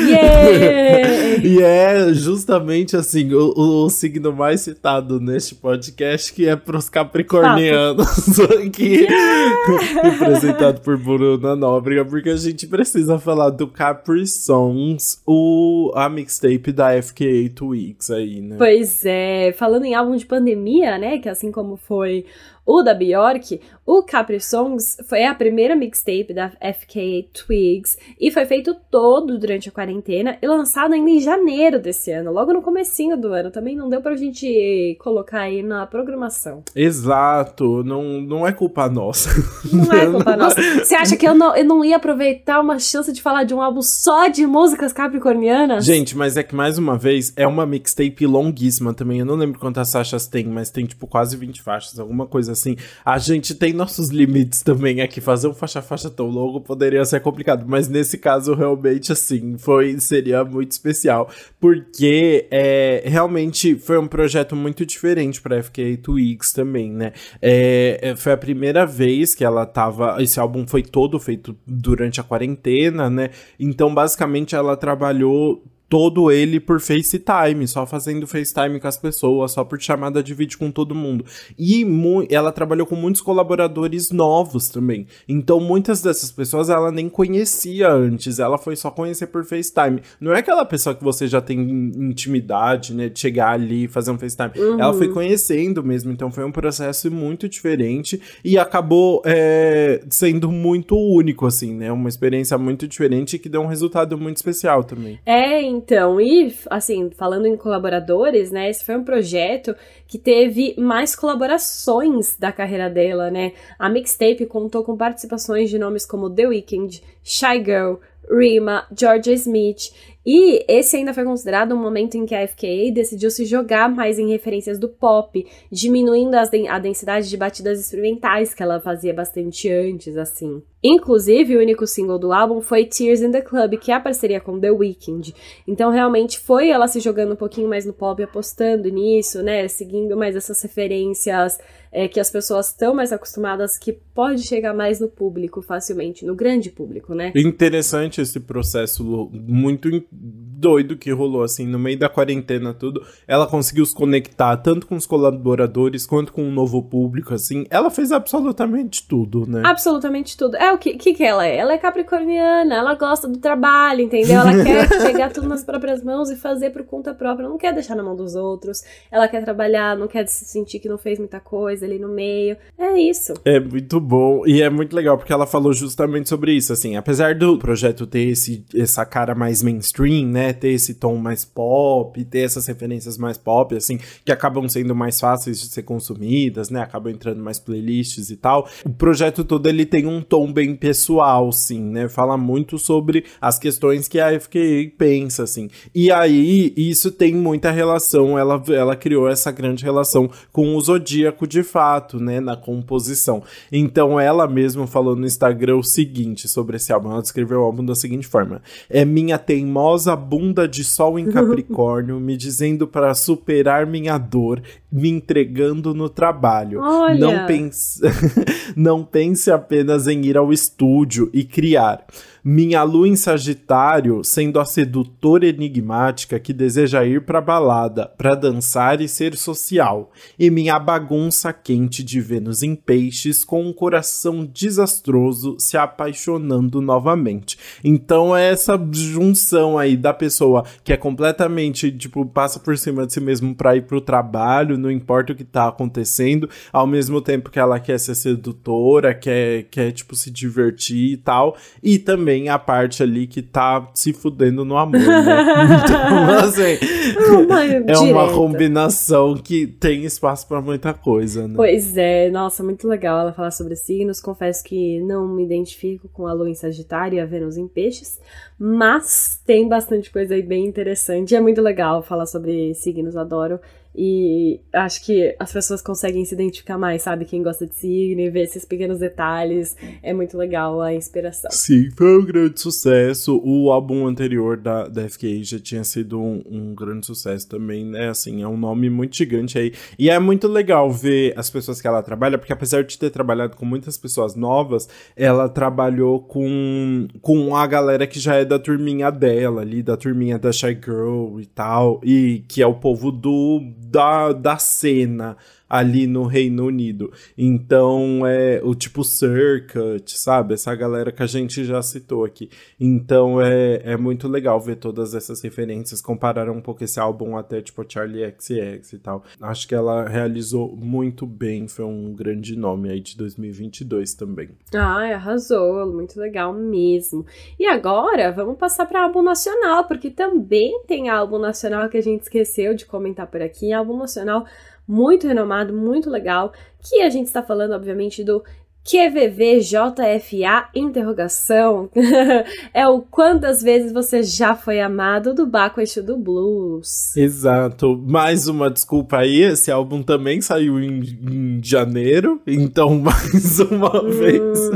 Yeah! 0.04 0.43
e 1.42 1.62
é 1.62 2.12
justamente 2.12 2.96
assim, 2.96 3.32
o, 3.32 3.52
o 3.56 3.90
signo 3.90 4.32
mais 4.32 4.62
citado 4.62 5.20
neste 5.20 5.54
podcast 5.54 6.32
que 6.32 6.48
é 6.48 6.56
pros 6.56 6.88
capricornianos 6.88 7.24
capricornianos 7.24 8.40
aqui, 8.64 9.06
representado 10.02 10.80
por 10.80 10.96
Bruna 10.96 11.56
Nóbrega, 11.56 12.04
porque 12.04 12.30
a 12.30 12.36
gente 12.36 12.66
precisa 12.66 13.18
falar 13.18 13.50
do 13.50 13.66
Capri 13.66 14.26
Songs, 14.26 15.20
o, 15.26 15.92
a 15.94 16.08
mixtape 16.08 16.72
da 16.72 16.90
FK8 16.94 17.62
Weeks 17.62 18.10
aí, 18.10 18.40
né? 18.40 18.56
Pois 18.58 19.04
é, 19.04 19.52
falando 19.52 19.84
em 19.84 19.94
álbum 19.94 20.16
de 20.16 20.26
pandemia, 20.26 20.98
né, 20.98 21.18
que 21.18 21.28
assim 21.28 21.50
como 21.50 21.76
foi 21.76 22.24
o 22.66 22.82
da 22.82 22.94
Bjork, 22.94 23.60
o 23.86 24.02
Capri 24.02 24.40
Songs 24.40 24.96
foi 25.06 25.24
a 25.24 25.34
primeira 25.34 25.76
mixtape 25.76 26.32
da 26.32 26.50
FKA 26.50 27.26
Twigs 27.32 27.98
e 28.18 28.30
foi 28.30 28.46
feito 28.46 28.74
todo 28.90 29.38
durante 29.38 29.68
a 29.68 29.72
quarentena 29.72 30.38
e 30.40 30.46
lançado 30.46 30.94
ainda 30.94 31.10
em 31.10 31.20
janeiro 31.20 31.78
desse 31.78 32.10
ano, 32.10 32.32
logo 32.32 32.54
no 32.54 32.62
comecinho 32.62 33.16
do 33.16 33.28
ano. 33.28 33.50
Também 33.50 33.76
não 33.76 33.90
deu 33.90 34.00
pra 34.00 34.16
gente 34.16 34.96
colocar 35.00 35.40
aí 35.40 35.62
na 35.62 35.86
programação. 35.86 36.62
Exato, 36.74 37.84
não, 37.84 38.20
não 38.22 38.46
é 38.46 38.52
culpa 38.52 38.88
nossa. 38.88 39.28
Não 39.70 39.92
é 39.92 40.06
culpa 40.10 40.36
nossa. 40.36 40.60
Você 40.62 40.94
acha 40.94 41.16
que 41.16 41.26
eu 41.26 41.34
não, 41.34 41.54
eu 41.54 41.64
não 41.64 41.84
ia 41.84 41.96
aproveitar 41.96 42.60
uma 42.60 42.78
chance 42.78 43.12
de 43.12 43.20
falar 43.20 43.44
de 43.44 43.52
um 43.52 43.60
álbum 43.60 43.82
só 43.82 44.28
de 44.28 44.46
músicas 44.46 44.92
capricornianas? 44.92 45.84
Gente, 45.84 46.16
mas 46.16 46.36
é 46.36 46.42
que 46.42 46.54
mais 46.54 46.78
uma 46.78 46.96
vez 46.96 47.32
é 47.36 47.46
uma 47.46 47.66
mixtape 47.66 48.26
longuíssima 48.26 48.94
também. 48.94 49.18
Eu 49.18 49.26
não 49.26 49.34
lembro 49.34 49.58
quantas 49.58 49.92
faixas 49.92 50.26
tem, 50.26 50.46
mas 50.46 50.70
tem 50.70 50.86
tipo 50.86 51.06
quase 51.06 51.36
20 51.36 51.60
faixas, 51.60 51.98
alguma 51.98 52.26
coisa 52.26 52.53
assim. 52.54 52.76
A 53.04 53.18
gente 53.18 53.54
tem 53.54 53.72
nossos 53.72 54.08
limites 54.08 54.62
também 54.62 55.00
aqui. 55.00 55.20
Fazer 55.20 55.48
um 55.48 55.54
faixa-faixa 55.54 56.10
tão 56.10 56.28
longo 56.28 56.60
poderia 56.60 57.04
ser 57.04 57.20
complicado, 57.20 57.64
mas 57.66 57.88
nesse 57.88 58.16
caso, 58.18 58.54
realmente, 58.54 59.12
assim, 59.12 59.56
foi 59.58 59.98
seria 60.00 60.44
muito 60.44 60.72
especial, 60.72 61.30
porque 61.60 62.46
é, 62.50 63.02
realmente 63.06 63.76
foi 63.76 63.98
um 63.98 64.06
projeto 64.06 64.56
muito 64.56 64.86
diferente 64.86 65.40
pra 65.40 65.62
FK 65.62 65.98
Twigs 65.98 66.52
também, 66.52 66.90
né? 66.90 67.12
É, 67.40 67.98
é, 68.02 68.16
foi 68.16 68.32
a 68.32 68.36
primeira 68.36 68.86
vez 68.86 69.34
que 69.34 69.44
ela 69.44 69.66
tava. 69.66 70.22
Esse 70.22 70.40
álbum 70.40 70.66
foi 70.66 70.82
todo 70.82 71.18
feito 71.18 71.56
durante 71.66 72.20
a 72.20 72.24
quarentena, 72.24 73.10
né? 73.10 73.30
Então, 73.58 73.94
basicamente, 73.94 74.54
ela 74.54 74.76
trabalhou 74.76 75.62
todo 75.88 76.30
ele 76.30 76.58
por 76.58 76.80
FaceTime, 76.80 77.66
só 77.68 77.86
fazendo 77.86 78.26
FaceTime 78.26 78.80
com 78.80 78.88
as 78.88 78.96
pessoas, 78.96 79.52
só 79.52 79.64
por 79.64 79.80
chamada 79.80 80.22
de 80.22 80.34
vídeo 80.34 80.58
com 80.58 80.70
todo 80.70 80.94
mundo. 80.94 81.24
E 81.58 81.86
ela 82.30 82.52
trabalhou 82.52 82.86
com 82.86 82.96
muitos 82.96 83.20
colaboradores 83.20 84.10
novos 84.10 84.68
também. 84.68 85.06
Então 85.28 85.60
muitas 85.60 86.02
dessas 86.02 86.32
pessoas 86.32 86.68
ela 86.68 86.90
nem 86.90 87.08
conhecia 87.08 87.90
antes, 87.90 88.38
ela 88.38 88.58
foi 88.58 88.76
só 88.76 88.90
conhecer 88.90 89.26
por 89.28 89.44
FaceTime. 89.44 90.00
Não 90.20 90.32
é 90.32 90.38
aquela 90.38 90.64
pessoa 90.64 90.94
que 90.94 91.04
você 91.04 91.26
já 91.26 91.40
tem 91.40 91.60
intimidade, 91.60 92.94
né, 92.94 93.08
de 93.08 93.18
chegar 93.18 93.52
ali 93.52 93.84
e 93.84 93.88
fazer 93.88 94.10
um 94.10 94.18
FaceTime. 94.18 94.52
Uhum. 94.56 94.80
Ela 94.80 94.94
foi 94.94 95.08
conhecendo 95.08 95.82
mesmo, 95.82 96.10
então 96.10 96.30
foi 96.30 96.44
um 96.44 96.52
processo 96.52 97.10
muito 97.10 97.48
diferente 97.48 98.20
e 98.44 98.58
acabou 98.58 99.22
é, 99.24 100.02
sendo 100.08 100.50
muito 100.50 100.96
único, 100.96 101.46
assim, 101.46 101.74
né, 101.74 101.92
uma 101.92 102.08
experiência 102.08 102.56
muito 102.58 102.88
diferente 102.88 103.38
que 103.38 103.48
deu 103.48 103.60
um 103.60 103.66
resultado 103.66 104.16
muito 104.18 104.36
especial 104.36 104.82
também. 104.84 105.18
É, 105.26 105.73
então, 105.76 106.20
e 106.20 106.54
assim, 106.70 107.10
falando 107.10 107.46
em 107.46 107.56
colaboradores, 107.56 108.50
né? 108.50 108.70
Esse 108.70 108.84
foi 108.84 108.96
um 108.96 109.04
projeto 109.04 109.74
que 110.06 110.18
teve 110.18 110.74
mais 110.78 111.16
colaborações 111.16 112.36
da 112.36 112.52
carreira 112.52 112.88
dela, 112.88 113.30
né? 113.30 113.52
A 113.78 113.88
mixtape 113.88 114.46
contou 114.46 114.84
com 114.84 114.96
participações 114.96 115.68
de 115.70 115.78
nomes 115.78 116.06
como 116.06 116.30
The 116.30 116.46
Weeknd, 116.46 117.02
Shy 117.22 117.64
Girl, 117.64 117.94
Rima, 118.30 118.86
Georgia 118.96 119.34
Smith 119.34 119.92
e 120.26 120.64
esse 120.66 120.96
ainda 120.96 121.12
foi 121.12 121.22
considerado 121.24 121.74
um 121.74 121.78
momento 121.78 122.16
em 122.16 122.24
que 122.24 122.34
a 122.34 122.48
FKA 122.48 122.90
decidiu 122.92 123.30
se 123.30 123.44
jogar 123.44 123.90
mais 123.90 124.18
em 124.18 124.30
referências 124.30 124.78
do 124.78 124.88
pop, 124.88 125.46
diminuindo 125.70 126.34
a 126.34 126.78
densidade 126.78 127.28
de 127.28 127.36
batidas 127.36 127.78
experimentais 127.78 128.54
que 128.54 128.62
ela 128.62 128.80
fazia 128.80 129.12
bastante 129.12 129.70
antes, 129.70 130.16
assim. 130.16 130.62
Inclusive, 130.82 131.56
o 131.56 131.60
único 131.60 131.86
single 131.86 132.18
do 132.18 132.32
álbum 132.32 132.60
foi 132.62 132.86
Tears 132.86 133.20
in 133.20 133.32
the 133.32 133.42
Club, 133.42 133.78
que 133.78 133.92
é 133.92 133.94
a 133.94 134.00
parceria 134.00 134.40
com 134.40 134.58
The 134.58 134.70
Weeknd. 134.70 135.34
Então, 135.68 135.90
realmente, 135.90 136.38
foi 136.38 136.70
ela 136.70 136.88
se 136.88 137.00
jogando 137.00 137.32
um 137.32 137.36
pouquinho 137.36 137.68
mais 137.68 137.84
no 137.84 137.92
pop, 137.92 138.22
apostando 138.22 138.88
nisso, 138.88 139.42
né? 139.42 139.68
Seguindo 139.68 140.16
mais 140.16 140.36
essas 140.36 140.60
referências 140.62 141.58
é, 141.94 142.08
que 142.08 142.18
as 142.18 142.28
pessoas 142.28 142.70
estão 142.70 142.92
mais 142.92 143.12
acostumadas, 143.12 143.78
que 143.78 143.92
pode 143.92 144.42
chegar 144.42 144.74
mais 144.74 144.98
no 144.98 145.08
público 145.08 145.62
facilmente, 145.62 146.26
no 146.26 146.34
grande 146.34 146.68
público, 146.68 147.14
né? 147.14 147.32
Interessante 147.36 148.20
esse 148.20 148.40
processo 148.40 149.30
muito 149.32 149.88
doido 150.10 150.96
que 150.96 151.12
rolou, 151.12 151.44
assim, 151.44 151.66
no 151.66 151.78
meio 151.78 151.96
da 151.98 152.08
quarentena, 152.08 152.74
tudo. 152.74 153.06
Ela 153.28 153.46
conseguiu 153.46 153.86
se 153.86 153.94
conectar 153.94 154.56
tanto 154.56 154.88
com 154.88 154.96
os 154.96 155.06
colaboradores 155.06 156.04
quanto 156.04 156.32
com 156.32 156.42
o 156.42 156.46
um 156.46 156.50
novo 156.50 156.82
público, 156.82 157.32
assim. 157.32 157.64
Ela 157.70 157.90
fez 157.90 158.10
absolutamente 158.10 159.06
tudo, 159.06 159.46
né? 159.46 159.62
Absolutamente 159.64 160.36
tudo. 160.36 160.56
É 160.56 160.72
o 160.72 160.78
que, 160.78 160.96
que, 160.96 161.14
que 161.14 161.22
ela 161.22 161.46
é? 161.46 161.56
Ela 161.56 161.74
é 161.74 161.78
capricorniana, 161.78 162.74
ela 162.74 162.94
gosta 162.94 163.28
do 163.28 163.38
trabalho, 163.38 164.00
entendeu? 164.00 164.40
Ela 164.40 164.64
quer 164.64 164.88
pegar 165.04 165.30
tudo 165.30 165.48
nas 165.48 165.62
próprias 165.62 166.02
mãos 166.02 166.28
e 166.30 166.36
fazer 166.36 166.70
por 166.70 166.82
conta 166.84 167.14
própria. 167.14 167.48
Não 167.48 167.58
quer 167.58 167.72
deixar 167.72 167.94
na 167.94 168.02
mão 168.02 168.16
dos 168.16 168.34
outros. 168.34 168.82
Ela 169.12 169.28
quer 169.28 169.44
trabalhar, 169.44 169.96
não 169.96 170.08
quer 170.08 170.26
se 170.26 170.44
sentir 170.44 170.80
que 170.80 170.88
não 170.88 170.98
fez 170.98 171.18
muita 171.18 171.38
coisa 171.38 171.83
ali 171.84 171.98
no 171.98 172.08
meio. 172.08 172.56
É 172.78 172.98
isso. 172.98 173.34
É 173.44 173.60
muito 173.60 174.00
bom. 174.00 174.46
E 174.46 174.62
é 174.62 174.70
muito 174.70 174.94
legal 174.94 175.16
porque 175.16 175.32
ela 175.32 175.46
falou 175.46 175.72
justamente 175.72 176.28
sobre 176.28 176.52
isso, 176.52 176.72
assim. 176.72 176.96
Apesar 176.96 177.34
do 177.34 177.58
projeto 177.58 178.06
ter 178.06 178.28
esse, 178.28 178.64
essa 178.74 179.04
cara 179.04 179.34
mais 179.34 179.62
mainstream, 179.62 180.26
né? 180.26 180.52
Ter 180.52 180.70
esse 180.70 180.94
tom 180.94 181.16
mais 181.16 181.44
pop, 181.44 182.24
ter 182.24 182.40
essas 182.40 182.66
referências 182.66 183.18
mais 183.18 183.38
pop, 183.38 183.74
assim, 183.76 183.98
que 184.24 184.32
acabam 184.32 184.68
sendo 184.68 184.94
mais 184.94 185.20
fáceis 185.20 185.60
de 185.60 185.66
ser 185.66 185.82
consumidas, 185.82 186.70
né? 186.70 186.80
Acabam 186.80 187.12
entrando 187.12 187.42
mais 187.42 187.58
playlists 187.58 188.30
e 188.30 188.36
tal. 188.36 188.68
O 188.84 188.90
projeto 188.90 189.44
todo 189.44 189.68
ele 189.68 189.84
tem 189.84 190.06
um 190.06 190.20
tom 190.20 190.52
bem 190.52 190.74
pessoal, 190.74 191.50
sim, 191.52 191.80
né? 191.80 192.08
Fala 192.08 192.36
muito 192.36 192.78
sobre 192.78 193.24
as 193.40 193.58
questões 193.58 194.08
que 194.08 194.20
a 194.20 194.38
FKA 194.38 194.90
pensa, 194.96 195.42
assim. 195.42 195.68
E 195.94 196.10
aí, 196.10 196.72
isso 196.76 197.10
tem 197.10 197.34
muita 197.34 197.70
relação, 197.70 198.38
ela, 198.38 198.62
ela 198.68 198.96
criou 198.96 199.28
essa 199.28 199.50
grande 199.50 199.84
relação 199.84 200.30
com 200.52 200.74
o 200.74 200.80
Zodíaco 200.80 201.46
de 201.46 201.62
fato, 201.74 202.20
né? 202.20 202.38
Na 202.38 202.56
composição. 202.56 203.42
Então, 203.72 204.20
ela 204.20 204.46
mesma 204.46 204.86
falou 204.86 205.16
no 205.16 205.26
Instagram 205.26 205.78
o 205.78 205.82
seguinte 205.82 206.46
sobre 206.46 206.76
esse 206.76 206.92
álbum. 206.92 207.10
Ela 207.10 207.20
descreveu 207.20 207.62
o 207.62 207.64
álbum 207.64 207.84
da 207.84 207.96
seguinte 207.96 208.28
forma: 208.28 208.62
É 208.88 209.04
minha 209.04 209.36
teimosa 209.36 210.14
bunda 210.14 210.68
de 210.68 210.84
sol 210.84 211.18
em 211.18 211.26
Capricórnio 211.32 212.20
me 212.20 212.36
dizendo 212.36 212.86
para 212.86 213.12
superar 213.12 213.88
minha 213.88 214.16
dor, 214.16 214.62
me 214.90 215.08
entregando 215.08 215.92
no 215.92 216.08
trabalho. 216.08 216.80
Olha. 216.80 217.18
Não 217.18 217.46
pense, 217.46 218.00
não 218.76 219.02
pense 219.02 219.50
apenas 219.50 220.06
em 220.06 220.24
ir 220.24 220.36
ao 220.36 220.52
estúdio 220.52 221.28
e 221.32 221.42
criar. 221.42 222.06
Minha 222.46 222.82
lua 222.82 223.08
em 223.08 223.16
Sagitário, 223.16 224.22
sendo 224.22 224.60
a 224.60 224.66
sedutora 224.66 225.46
enigmática 225.46 226.38
que 226.38 226.52
deseja 226.52 227.02
ir 227.02 227.22
pra 227.22 227.40
balada, 227.40 228.06
pra 228.18 228.34
dançar 228.34 229.00
e 229.00 229.08
ser 229.08 229.34
social. 229.34 230.12
E 230.38 230.50
minha 230.50 230.78
bagunça 230.78 231.54
quente 231.54 232.04
de 232.04 232.20
Vênus 232.20 232.62
em 232.62 232.74
Peixes, 232.74 233.42
com 233.42 233.64
um 233.64 233.72
coração 233.72 234.44
desastroso 234.44 235.56
se 235.58 235.78
apaixonando 235.78 236.82
novamente. 236.82 237.56
Então 237.82 238.36
é 238.36 238.50
essa 238.50 238.78
junção 238.92 239.78
aí 239.78 239.96
da 239.96 240.12
pessoa 240.12 240.66
que 240.84 240.92
é 240.92 240.98
completamente, 240.98 241.90
tipo, 241.90 242.26
passa 242.26 242.60
por 242.60 242.76
cima 242.76 243.06
de 243.06 243.14
si 243.14 243.20
mesmo 243.22 243.54
pra 243.54 243.74
ir 243.74 243.86
pro 243.86 244.02
trabalho, 244.02 244.76
não 244.76 244.90
importa 244.90 245.32
o 245.32 245.36
que 245.36 245.44
tá 245.44 245.68
acontecendo, 245.68 246.50
ao 246.70 246.86
mesmo 246.86 247.22
tempo 247.22 247.50
que 247.50 247.58
ela 247.58 247.80
quer 247.80 247.98
ser 247.98 248.14
sedutora, 248.14 249.14
quer, 249.14 249.62
quer 249.70 249.92
tipo, 249.92 250.14
se 250.14 250.30
divertir 250.30 251.14
e 251.14 251.16
tal. 251.16 251.56
E 251.82 251.98
também 251.98 252.33
tem 252.34 252.48
a 252.48 252.58
parte 252.58 253.00
ali 253.00 253.28
que 253.28 253.40
tá 253.40 253.88
se 253.94 254.12
fudendo 254.12 254.64
no 254.64 254.76
amor, 254.76 254.98
né? 254.98 255.44
então, 255.84 256.36
assim, 256.36 257.84
é 257.86 258.12
uma 258.12 258.26
combinação 258.34 259.36
que 259.36 259.68
tem 259.68 260.04
espaço 260.04 260.48
para 260.48 260.60
muita 260.60 260.92
coisa, 260.92 261.46
né? 261.46 261.54
Pois 261.54 261.96
é, 261.96 262.28
nossa, 262.30 262.64
muito 262.64 262.88
legal 262.88 263.20
ela 263.20 263.32
falar 263.32 263.52
sobre 263.52 263.76
signos. 263.76 264.20
Confesso 264.20 264.64
que 264.64 264.98
não 265.02 265.28
me 265.28 265.44
identifico 265.44 266.08
com 266.08 266.26
a 266.26 266.32
lua 266.32 266.50
em 266.50 266.54
Sagitário 266.54 267.18
e 267.18 267.20
a 267.20 267.24
Vênus 267.24 267.56
em 267.56 267.68
Peixes, 267.68 268.20
mas 268.58 269.40
tem 269.46 269.68
bastante 269.68 270.10
coisa 270.10 270.34
aí 270.34 270.42
bem 270.42 270.66
interessante. 270.66 271.36
É 271.36 271.40
muito 271.40 271.62
legal 271.62 272.02
falar 272.02 272.26
sobre 272.26 272.74
signos, 272.74 273.16
adoro. 273.16 273.60
E 273.94 274.60
acho 274.72 275.04
que 275.04 275.36
as 275.38 275.52
pessoas 275.52 275.80
conseguem 275.80 276.24
se 276.24 276.34
identificar 276.34 276.76
mais, 276.76 277.02
sabe? 277.02 277.24
Quem 277.24 277.42
gosta 277.42 277.64
de 277.66 277.74
signo 277.76 278.20
e 278.20 278.28
ver 278.28 278.42
esses 278.42 278.64
pequenos 278.64 278.98
detalhes. 278.98 279.76
É 280.02 280.12
muito 280.12 280.36
legal 280.36 280.80
a 280.80 280.92
inspiração. 280.92 281.50
Sim, 281.52 281.90
foi 281.96 282.18
um 282.18 282.24
grande 282.24 282.60
sucesso. 282.60 283.40
O 283.44 283.70
álbum 283.70 284.06
anterior 284.06 284.56
da, 284.56 284.88
da 284.88 285.08
FK 285.08 285.44
já 285.44 285.60
tinha 285.60 285.84
sido 285.84 286.20
um, 286.20 286.42
um, 286.46 286.74
grande 286.74 287.06
sucesso 287.06 287.48
também, 287.48 287.84
né? 287.84 288.08
Assim, 288.08 288.42
é 288.42 288.48
um 288.48 288.56
nome 288.56 288.90
muito 288.90 289.16
gigante 289.16 289.58
aí. 289.58 289.72
E 289.96 290.10
é 290.10 290.18
muito 290.18 290.48
legal 290.48 290.90
ver 290.90 291.32
as 291.36 291.48
pessoas 291.48 291.80
que 291.80 291.86
ela 291.86 292.02
trabalha, 292.02 292.36
porque 292.36 292.52
apesar 292.52 292.82
de 292.82 292.98
ter 292.98 293.10
trabalhado 293.10 293.56
com 293.56 293.64
muitas 293.64 293.96
pessoas 293.96 294.34
novas, 294.34 294.88
ela 295.16 295.48
trabalhou 295.48 296.20
com, 296.20 297.06
com 297.20 297.54
a 297.54 297.66
galera 297.66 298.06
que 298.06 298.18
já 298.18 298.34
é 298.34 298.44
da 298.44 298.58
turminha 298.58 299.10
dela 299.10 299.60
ali, 299.60 299.82
da 299.82 299.96
turminha 299.96 300.38
da 300.38 300.50
Shy 300.50 300.74
Girl 300.84 301.38
e 301.38 301.46
tal, 301.46 302.00
e 302.02 302.44
que 302.48 302.60
é 302.60 302.66
o 302.66 302.74
povo 302.74 303.12
do 303.12 303.60
da, 303.94 304.32
da 304.32 304.56
cena 304.58 305.36
ali 305.74 306.06
no 306.06 306.22
Reino 306.22 306.66
Unido. 306.66 307.12
Então, 307.36 308.24
é 308.24 308.60
o 308.62 308.76
tipo 308.76 309.02
Circuit, 309.02 310.16
sabe? 310.16 310.54
Essa 310.54 310.72
galera 310.72 311.10
que 311.10 311.20
a 311.20 311.26
gente 311.26 311.64
já 311.64 311.82
citou 311.82 312.24
aqui. 312.24 312.48
Então, 312.78 313.42
é, 313.42 313.80
é 313.82 313.96
muito 313.96 314.28
legal 314.28 314.60
ver 314.60 314.76
todas 314.76 315.14
essas 315.14 315.42
referências, 315.42 316.00
comparar 316.00 316.48
um 316.48 316.60
pouco 316.60 316.84
esse 316.84 317.00
álbum 317.00 317.36
até, 317.36 317.60
tipo, 317.60 317.84
Charlie 317.88 318.32
XX 318.38 318.92
e 318.92 318.98
tal. 318.98 319.24
Acho 319.40 319.66
que 319.66 319.74
ela 319.74 320.08
realizou 320.08 320.76
muito 320.76 321.26
bem, 321.26 321.66
foi 321.66 321.84
um 321.84 322.14
grande 322.14 322.56
nome 322.56 322.88
aí 322.90 323.00
de 323.00 323.16
2022 323.16 324.14
também. 324.14 324.50
Ai, 324.72 325.12
arrasou, 325.12 325.92
muito 325.92 326.20
legal 326.20 326.52
mesmo. 326.52 327.26
E 327.58 327.66
agora, 327.66 328.30
vamos 328.30 328.56
passar 328.58 328.86
para 328.86 329.02
álbum 329.02 329.22
nacional, 329.22 329.88
porque 329.88 330.08
também 330.08 330.84
tem 330.86 331.08
álbum 331.08 331.38
nacional 331.40 331.88
que 331.88 331.96
a 331.96 332.02
gente 332.02 332.22
esqueceu 332.22 332.76
de 332.76 332.86
comentar 332.86 333.26
por 333.26 333.42
aqui, 333.42 333.72
álbum 333.72 333.98
nacional 333.98 334.46
muito 334.86 335.26
renomado, 335.26 335.72
muito 335.72 336.10
legal, 336.10 336.52
que 336.82 337.00
a 337.00 337.10
gente 337.10 337.26
está 337.26 337.42
falando, 337.42 337.72
obviamente, 337.72 338.22
do 338.22 338.42
QVVJFA 338.84 340.68
interrogação 340.74 341.88
é 342.74 342.86
o 342.86 343.00
quantas 343.00 343.62
vezes 343.62 343.90
você 343.90 344.22
já 344.22 344.54
foi 344.54 344.78
amado 344.78 345.32
do 345.32 345.46
Baco 345.46 345.80
Eixo 345.80 346.02
do 346.02 346.18
Blues. 346.18 347.16
Exato. 347.16 347.96
Mais 348.06 348.46
uma 348.46 348.70
desculpa 348.70 349.18
aí, 349.18 349.40
esse 349.40 349.70
álbum 349.70 350.02
também 350.02 350.42
saiu 350.42 350.78
em, 350.78 351.00
em 351.00 351.60
janeiro, 351.64 352.42
então 352.46 352.94
mais 353.00 353.58
uma 353.60 354.04
hum. 354.04 354.10
vez 354.10 354.70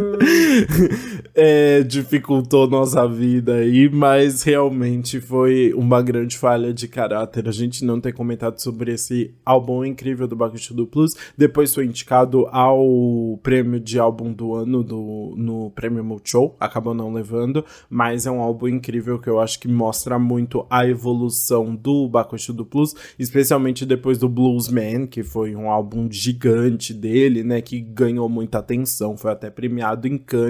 é, 1.35 1.83
dificultou 1.83 2.68
nossa 2.68 3.07
vida 3.07 3.55
aí, 3.55 3.88
mas 3.88 4.42
realmente 4.42 5.21
foi 5.21 5.73
uma 5.75 6.03
grande 6.03 6.37
falha 6.37 6.73
de 6.73 6.88
caráter 6.88 7.49
a 7.49 7.53
gente 7.53 7.85
não 7.85 8.01
ter 8.01 8.12
comentado 8.12 8.59
sobre 8.59 8.92
esse 8.92 9.35
álbum 9.44 9.85
incrível 9.85 10.27
do 10.27 10.37
Eixo 10.44 10.75
do 10.75 10.87
Blues. 10.87 11.14
Depois 11.37 11.75
foi 11.75 11.85
indicado 11.85 12.47
ao 12.47 13.38
prêmio 13.42 13.81
de 13.81 13.99
álbum 13.99 14.33
do 14.33 14.55
ano 14.55 14.83
do, 14.83 15.35
no 15.37 15.71
Prêmio 15.71 16.05
Multishow, 16.05 16.57
acabou 16.59 16.94
não 16.94 17.12
levando, 17.12 17.64
mas 17.88 18.27
é 18.27 18.31
um 18.31 18.40
álbum 18.40 18.68
incrível 18.68 19.18
que 19.18 19.29
eu 19.29 19.40
acho 19.40 19.61
que 19.61 19.68
mostra 19.68 20.18
muito 20.18 20.66
a 20.71 20.87
evolução 20.87 21.75
do 21.75 22.09
Bakushu 22.09 22.53
do 22.53 22.64
Plus, 22.64 22.94
especialmente 23.18 23.87
depois 23.87 24.18
do 24.18 24.29
Bluesman, 24.29 25.07
que 25.07 25.23
foi 25.23 25.55
um 25.55 25.71
álbum 25.71 26.09
gigante 26.11 26.92
dele, 26.92 27.42
né, 27.42 27.61
que 27.61 27.81
ganhou 27.81 28.29
muita 28.29 28.59
atenção, 28.59 29.16
foi 29.16 29.33
até 29.33 29.51
premiado 29.51 30.07
em 30.07 30.18
Cannes, 30.18 30.47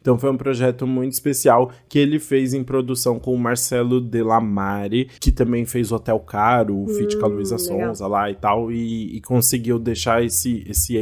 então 0.00 0.18
foi 0.18 0.30
um 0.30 0.36
projeto 0.36 0.86
muito 0.86 1.12
especial 1.12 1.70
que 1.88 1.98
ele 1.98 2.18
fez 2.18 2.54
em 2.54 2.62
produção 2.62 3.18
com 3.18 3.34
o 3.34 3.38
Marcelo 3.38 4.00
Delamare, 4.00 5.08
que 5.20 5.32
também 5.32 5.64
fez 5.64 5.92
Hotel 5.92 6.18
Caro, 6.20 6.74
o 6.74 6.84
hum, 6.84 6.88
feat 6.88 7.18
com 7.18 7.26
a 7.26 7.28
Luísa 7.28 7.58
Sonza 7.58 8.06
lá 8.06 8.30
e 8.30 8.34
tal, 8.34 8.70
e, 8.70 9.16
e 9.16 9.20
conseguiu 9.20 9.78
deixar 9.78 10.24
esse, 10.24 10.64
esse 10.68 10.96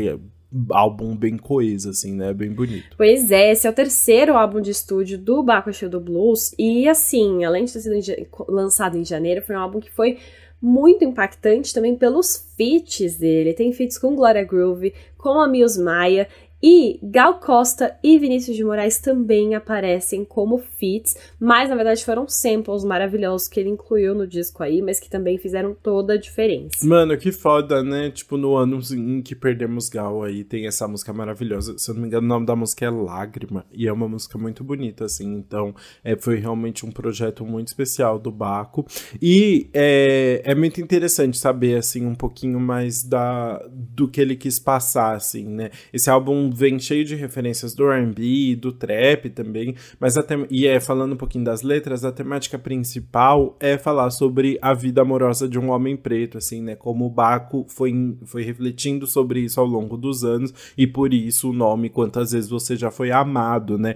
álbum 0.70 1.14
bem 1.14 1.37
coeso, 1.37 1.90
assim, 1.90 2.14
né? 2.14 2.32
Bem 2.32 2.50
bonito. 2.50 2.96
Pois 2.96 3.30
é, 3.30 3.52
esse 3.52 3.66
é 3.66 3.70
o 3.70 3.74
terceiro 3.74 4.37
álbum 4.37 4.61
de 4.61 4.70
estúdio 4.70 5.18
do 5.18 5.42
Baco 5.42 5.70
do 5.88 6.00
Blues. 6.00 6.54
E, 6.58 6.88
assim, 6.88 7.44
além 7.44 7.64
de 7.64 7.72
ter 7.74 7.80
sido 7.80 8.26
lançado 8.48 8.96
em 8.96 9.04
janeiro, 9.04 9.42
foi 9.42 9.56
um 9.56 9.61
álbum 9.61 9.80
que 9.80 9.90
foi 9.90 10.18
muito 10.61 11.04
impactante 11.04 11.72
também 11.72 11.94
pelos 11.94 12.50
feats 12.56 13.16
dele. 13.16 13.54
Tem 13.54 13.72
feats 13.72 13.98
com 13.98 14.16
Gloria 14.16 14.44
Groove, 14.44 14.92
com 15.16 15.40
a 15.40 15.46
Mills 15.46 15.80
Maia 15.80 16.28
e 16.62 16.99
Gal 17.03 17.38
Costa 17.38 17.97
e 18.03 18.18
Vinícius 18.18 18.57
de 18.57 18.64
Moraes 18.64 18.99
também 18.99 19.55
aparecem 19.55 20.25
como 20.25 20.59
feats, 20.59 21.16
mas 21.38 21.68
na 21.68 21.77
verdade 21.77 22.05
foram 22.05 22.27
samples 22.29 22.85
maravilhosos 22.85 23.49
que 23.49 23.61
ele 23.61 23.68
incluiu 23.68 24.14
no 24.14 24.27
disco 24.27 24.62
aí, 24.62 24.83
mas 24.83 24.99
que 24.99 25.09
também 25.09 25.38
fizeram 25.38 25.75
toda 25.75 26.14
a 26.14 26.16
diferença. 26.16 26.85
Mano, 26.85 27.16
que 27.16 27.31
foda, 27.31 27.83
né? 27.83 28.11
Tipo, 28.11 28.37
no 28.37 28.57
ano 28.57 28.81
em 28.92 29.23
que 29.23 29.35
perdemos 29.35 29.88
Gal 29.88 30.23
aí, 30.23 30.42
tem 30.42 30.66
essa 30.66 30.88
música 30.88 31.12
maravilhosa. 31.12 31.79
Se 31.79 31.90
eu 31.90 31.94
não 31.94 32.03
me 32.03 32.09
engano, 32.09 32.27
o 32.27 32.29
nome 32.29 32.47
da 32.47 32.57
música 32.57 32.85
é 32.85 32.90
Lágrima, 32.90 33.64
e 33.73 33.87
é 33.87 33.92
uma 33.92 34.09
música 34.09 34.37
muito 34.37 34.64
bonita, 34.64 35.05
assim. 35.05 35.35
Então, 35.35 35.75
é, 36.03 36.16
foi 36.16 36.37
realmente 36.37 36.85
um 36.85 36.90
projeto 36.90 37.44
muito 37.44 37.68
especial 37.68 38.18
do 38.18 38.31
Baco. 38.31 38.85
E 39.21 39.71
é, 39.73 40.42
é 40.44 40.55
muito 40.55 40.81
interessante 40.81 41.38
saber, 41.38 41.77
assim, 41.77 42.05
um 42.05 42.14
pouquinho 42.14 42.59
mais 42.59 43.03
da, 43.03 43.64
do 43.71 44.09
que 44.09 44.21
ele 44.21 44.37
quis 44.37 44.59
passar, 44.59 45.14
assim, 45.14 45.47
né? 45.47 45.71
Esse 45.92 46.11
álbum 46.11 46.47
vem 46.50 46.78
cheio 46.78 47.04
de 47.04 47.14
referências 47.14 47.74
do 47.74 47.90
R&B, 47.90 48.56
do 48.56 48.72
trap 48.72 49.30
também, 49.30 49.74
mas 49.98 50.16
até 50.16 50.37
e 50.50 50.66
é 50.66 50.80
falando 50.80 51.14
um 51.14 51.16
pouquinho 51.16 51.44
das 51.44 51.62
letras, 51.62 52.04
a 52.04 52.12
temática 52.12 52.58
principal 52.58 53.56
é 53.61 53.76
falar 53.76 54.11
sobre 54.11 54.58
a 54.61 54.74
vida 54.74 55.02
amorosa 55.02 55.48
de 55.48 55.58
um 55.58 55.70
homem 55.70 55.96
preto, 55.96 56.38
assim, 56.38 56.62
né? 56.62 56.74
Como 56.76 57.06
o 57.06 57.11
Baco 57.11 57.66
foi, 57.68 57.92
foi 58.24 58.42
refletindo 58.42 59.06
sobre 59.06 59.40
isso 59.40 59.61
ao 59.61 59.66
longo 59.66 59.96
dos 59.96 60.24
anos 60.24 60.52
e 60.76 60.87
por 60.87 61.12
isso 61.12 61.50
o 61.50 61.52
nome 61.52 61.88
quantas 61.88 62.32
vezes 62.32 62.50
você 62.50 62.76
já 62.76 62.90
foi 62.90 63.11
amado, 63.11 63.78
né? 63.78 63.94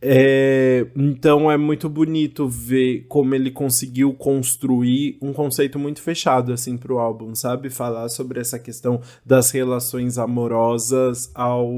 É, 0.00 0.86
então 0.96 1.50
é 1.50 1.56
muito 1.56 1.88
bonito 1.88 2.48
ver 2.48 3.06
como 3.08 3.34
ele 3.34 3.50
conseguiu 3.50 4.12
construir 4.14 5.18
um 5.20 5.32
conceito 5.32 5.78
muito 5.78 6.00
fechado 6.00 6.52
assim 6.52 6.76
pro 6.76 6.98
álbum, 6.98 7.34
sabe? 7.34 7.70
Falar 7.70 8.08
sobre 8.08 8.40
essa 8.40 8.58
questão 8.58 9.00
das 9.24 9.50
relações 9.50 10.18
amorosas 10.18 11.30
ao 11.34 11.68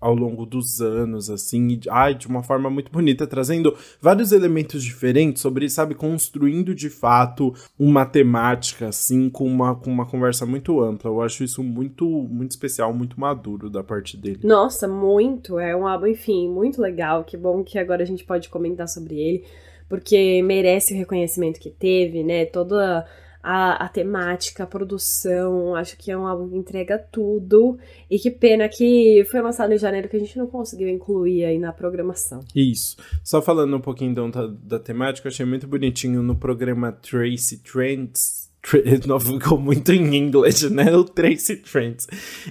ao, 0.00 0.14
longo 0.14 0.44
dos 0.46 0.80
anos, 0.80 1.30
assim, 1.30 1.68
e, 1.68 1.80
ai, 1.88 2.14
de 2.14 2.26
uma 2.26 2.42
forma 2.42 2.70
muito 2.70 2.90
bonita, 2.90 3.26
trazendo 3.26 3.76
vários 4.00 4.32
elementos 4.32 4.82
diferentes 4.82 5.42
sobre, 5.42 5.68
sabe, 5.68 5.94
construindo 5.94 6.74
de 6.74 6.90
fato 6.90 7.54
uma 7.78 8.04
temática, 8.04 8.88
assim, 8.88 9.28
com 9.28 9.46
uma, 9.46 9.74
com 9.74 9.90
uma 9.90 10.06
conversa 10.06 10.44
muito 10.46 10.80
ampla. 10.80 11.10
Eu 11.10 11.22
acho 11.22 11.44
isso 11.44 11.62
muito, 11.62 12.06
muito 12.06 12.50
especial, 12.50 12.92
muito 12.92 13.18
maduro 13.18 13.70
da 13.70 13.82
parte 13.82 14.16
dele. 14.16 14.40
Nossa, 14.44 14.86
muito. 14.86 15.58
É 15.58 15.74
um 15.76 15.86
álbum, 15.86 16.06
enfim, 16.06 16.48
muito 16.48 16.80
legal. 16.80 17.24
Que 17.24 17.36
bom 17.36 17.62
que 17.62 17.78
agora 17.78 18.02
a 18.02 18.06
gente 18.06 18.24
pode 18.24 18.48
comentar 18.48 18.88
sobre 18.88 19.14
ele, 19.18 19.44
porque 19.88 20.42
merece 20.42 20.94
o 20.94 20.96
reconhecimento 20.96 21.60
que 21.60 21.70
teve, 21.70 22.22
né? 22.22 22.46
Toda 22.46 23.06
a, 23.42 23.84
a 23.84 23.88
temática, 23.88 24.64
a 24.64 24.66
produção, 24.66 25.74
acho 25.74 25.96
que 25.96 26.10
é 26.10 26.16
um 26.16 26.26
álbum 26.26 26.48
que 26.48 26.56
entrega 26.56 26.98
tudo. 26.98 27.78
E 28.10 28.18
que 28.18 28.30
pena 28.30 28.68
que 28.68 29.24
foi 29.30 29.40
lançado 29.40 29.72
em 29.72 29.78
janeiro 29.78 30.08
que 30.08 30.16
a 30.16 30.20
gente 30.20 30.38
não 30.38 30.46
conseguiu 30.46 30.88
incluir 30.88 31.44
aí 31.44 31.58
na 31.58 31.72
programação. 31.72 32.40
Isso. 32.54 32.96
Só 33.24 33.40
falando 33.42 33.76
um 33.76 33.80
pouquinho 33.80 34.12
então 34.12 34.30
da, 34.30 34.46
da 34.46 34.78
temática, 34.78 35.28
achei 35.28 35.46
muito 35.46 35.66
bonitinho 35.66 36.22
no 36.22 36.36
programa 36.36 36.92
Tracy 36.92 37.58
Trends 37.58 38.39
não 39.06 39.18
ficou 39.18 39.58
muito 39.58 39.92
em 39.92 40.14
inglês, 40.16 40.62
né? 40.70 40.94
O 40.94 41.04
Tracy 41.04 41.56
Trent. 41.56 42.04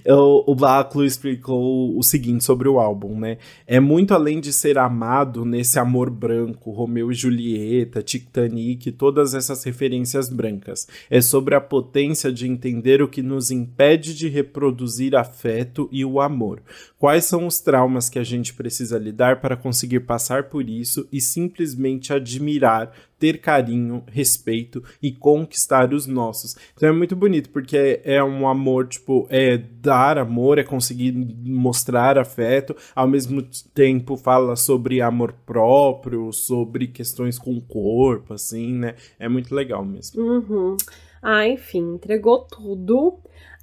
O, 0.05 0.51
o 0.51 0.55
Baclo 0.55 1.05
explicou 1.05 1.97
o 1.97 2.01
seguinte 2.01 2.43
sobre 2.43 2.67
o 2.67 2.79
álbum, 2.79 3.19
né? 3.19 3.37
É 3.67 3.79
muito 3.79 4.13
além 4.13 4.39
de 4.39 4.51
ser 4.51 4.77
amado 4.77 5.45
nesse 5.45 5.77
amor 5.77 6.09
branco, 6.09 6.71
Romeu 6.71 7.11
e 7.11 7.15
Julieta, 7.15 8.01
Titanic, 8.01 8.91
todas 8.91 9.33
essas 9.33 9.63
referências 9.63 10.29
brancas. 10.29 10.87
É 11.09 11.21
sobre 11.21 11.53
a 11.53 11.61
potência 11.61 12.31
de 12.31 12.47
entender 12.47 13.01
o 13.01 13.07
que 13.07 13.21
nos 13.21 13.51
impede 13.51 14.15
de 14.15 14.27
reproduzir 14.27 15.15
afeto 15.15 15.87
e 15.91 16.03
o 16.03 16.19
amor. 16.19 16.61
Quais 16.97 17.25
são 17.25 17.45
os 17.45 17.61
traumas 17.61 18.09
que 18.09 18.19
a 18.19 18.23
gente 18.23 18.53
precisa 18.53 18.97
lidar 18.97 19.39
para 19.41 19.55
conseguir 19.55 20.01
passar 20.01 20.45
por 20.45 20.67
isso 20.67 21.07
e 21.11 21.21
simplesmente 21.21 22.11
admirar 22.11 22.91
ter 23.19 23.39
carinho, 23.39 24.03
respeito 24.07 24.83
e 25.01 25.11
conquistar 25.11 25.93
os 25.93 26.07
nossos. 26.07 26.55
Então 26.75 26.89
é 26.89 26.91
muito 26.91 27.15
bonito, 27.15 27.49
porque 27.49 27.77
é, 27.77 28.15
é, 28.15 28.23
um 28.23 28.47
amor, 28.47 28.87
tipo, 28.87 29.27
é 29.29 29.57
dar 29.57 30.17
amor, 30.17 30.57
é 30.57 30.63
conseguir 30.63 31.11
mostrar 31.11 32.17
afeto, 32.17 32.75
ao 32.95 33.07
mesmo 33.07 33.43
tempo 33.73 34.15
fala 34.15 34.55
sobre 34.55 35.01
amor 35.01 35.33
próprio, 35.45 36.31
sobre 36.31 36.87
questões 36.87 37.37
com 37.37 37.55
o 37.55 37.61
corpo, 37.61 38.33
assim, 38.33 38.73
né? 38.73 38.95
É 39.19 39.27
muito 39.27 39.53
legal 39.53 39.83
mesmo. 39.83 40.21
Uhum. 40.21 40.77
Ah, 41.21 41.47
enfim, 41.47 41.95
entregou 41.95 42.47
tudo. 42.49 43.19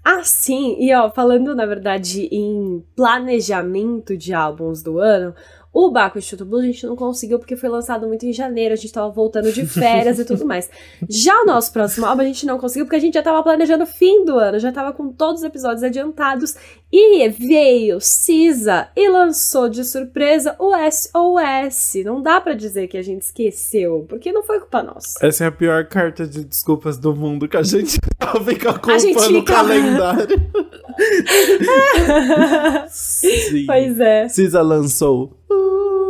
Ah, 0.09 0.23
sim, 0.23 0.77
e 0.79 0.95
ó, 0.95 1.11
falando 1.11 1.53
na 1.53 1.67
verdade 1.67 2.29
em 2.31 2.81
planejamento 2.95 4.17
de 4.17 4.33
álbuns 4.33 4.81
do 4.81 5.01
ano, 5.01 5.35
o 5.79 5.91
Baco 5.91 6.19
Instituto 6.19 6.49
Blue 6.49 6.61
a 6.61 6.63
gente 6.63 6.87
não 6.87 6.97
conseguiu 6.97 7.39
porque 7.39 7.55
foi 7.55 7.69
lançado 7.69 8.07
muito 8.07 8.25
em 8.25 8.33
janeiro, 8.33 8.73
a 8.73 8.77
gente 8.77 8.91
tava 8.91 9.11
voltando 9.11 9.53
de 9.53 9.67
férias 9.67 10.19
e 10.19 10.25
tudo 10.25 10.43
mais. 10.49 10.71
Já 11.07 11.43
o 11.43 11.45
nosso 11.45 11.71
próximo 11.71 12.07
álbum 12.07 12.23
a 12.23 12.25
gente 12.25 12.47
não 12.47 12.57
conseguiu 12.57 12.87
porque 12.87 12.97
a 12.97 12.99
gente 12.99 13.13
já 13.13 13.23
tava 13.23 13.43
planejando 13.43 13.85
o 13.85 13.87
fim 13.87 14.25
do 14.25 14.39
ano, 14.39 14.59
já 14.59 14.73
tava 14.73 14.95
com 14.95 15.13
todos 15.13 15.43
os 15.43 15.47
episódios 15.47 15.83
adiantados 15.83 16.55
e 16.91 17.29
veio 17.29 18.01
Cisa 18.01 18.89
e 18.97 19.07
lançou 19.07 19.69
de 19.69 19.85
surpresa 19.85 20.57
o 20.59 20.73
SOS. 20.91 22.05
Não 22.07 22.23
dá 22.23 22.41
para 22.41 22.55
dizer 22.55 22.89
que 22.89 22.97
a 22.97 23.03
gente 23.03 23.21
esqueceu, 23.23 24.07
porque 24.09 24.33
não 24.33 24.43
foi 24.43 24.59
culpa 24.61 24.83
nossa. 24.83 25.27
Essa 25.27 25.45
é 25.45 25.47
a 25.49 25.53
pior 25.53 25.85
carta 25.85 26.27
de 26.27 26.43
desculpas 26.43 26.97
do 26.97 27.15
mundo 27.15 27.47
que 27.47 27.57
a 27.57 27.63
gente 27.63 27.99
fica 28.47 28.73
culpando 28.73 29.01
fica... 29.01 29.39
o 29.39 29.45
calendário. 29.45 30.51
Sim. 32.89 33.67
Pois 33.67 34.01
é. 34.01 34.29
Cisa 34.29 34.63
lançou 34.63 35.37
Ooh. 35.51 36.06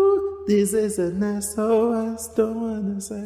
This 0.47 0.73
is 0.75 0.97
an 1.01 1.41
SOS, 1.41 2.29
don't 2.37 2.55
wanna 2.55 3.01
say. 3.01 3.21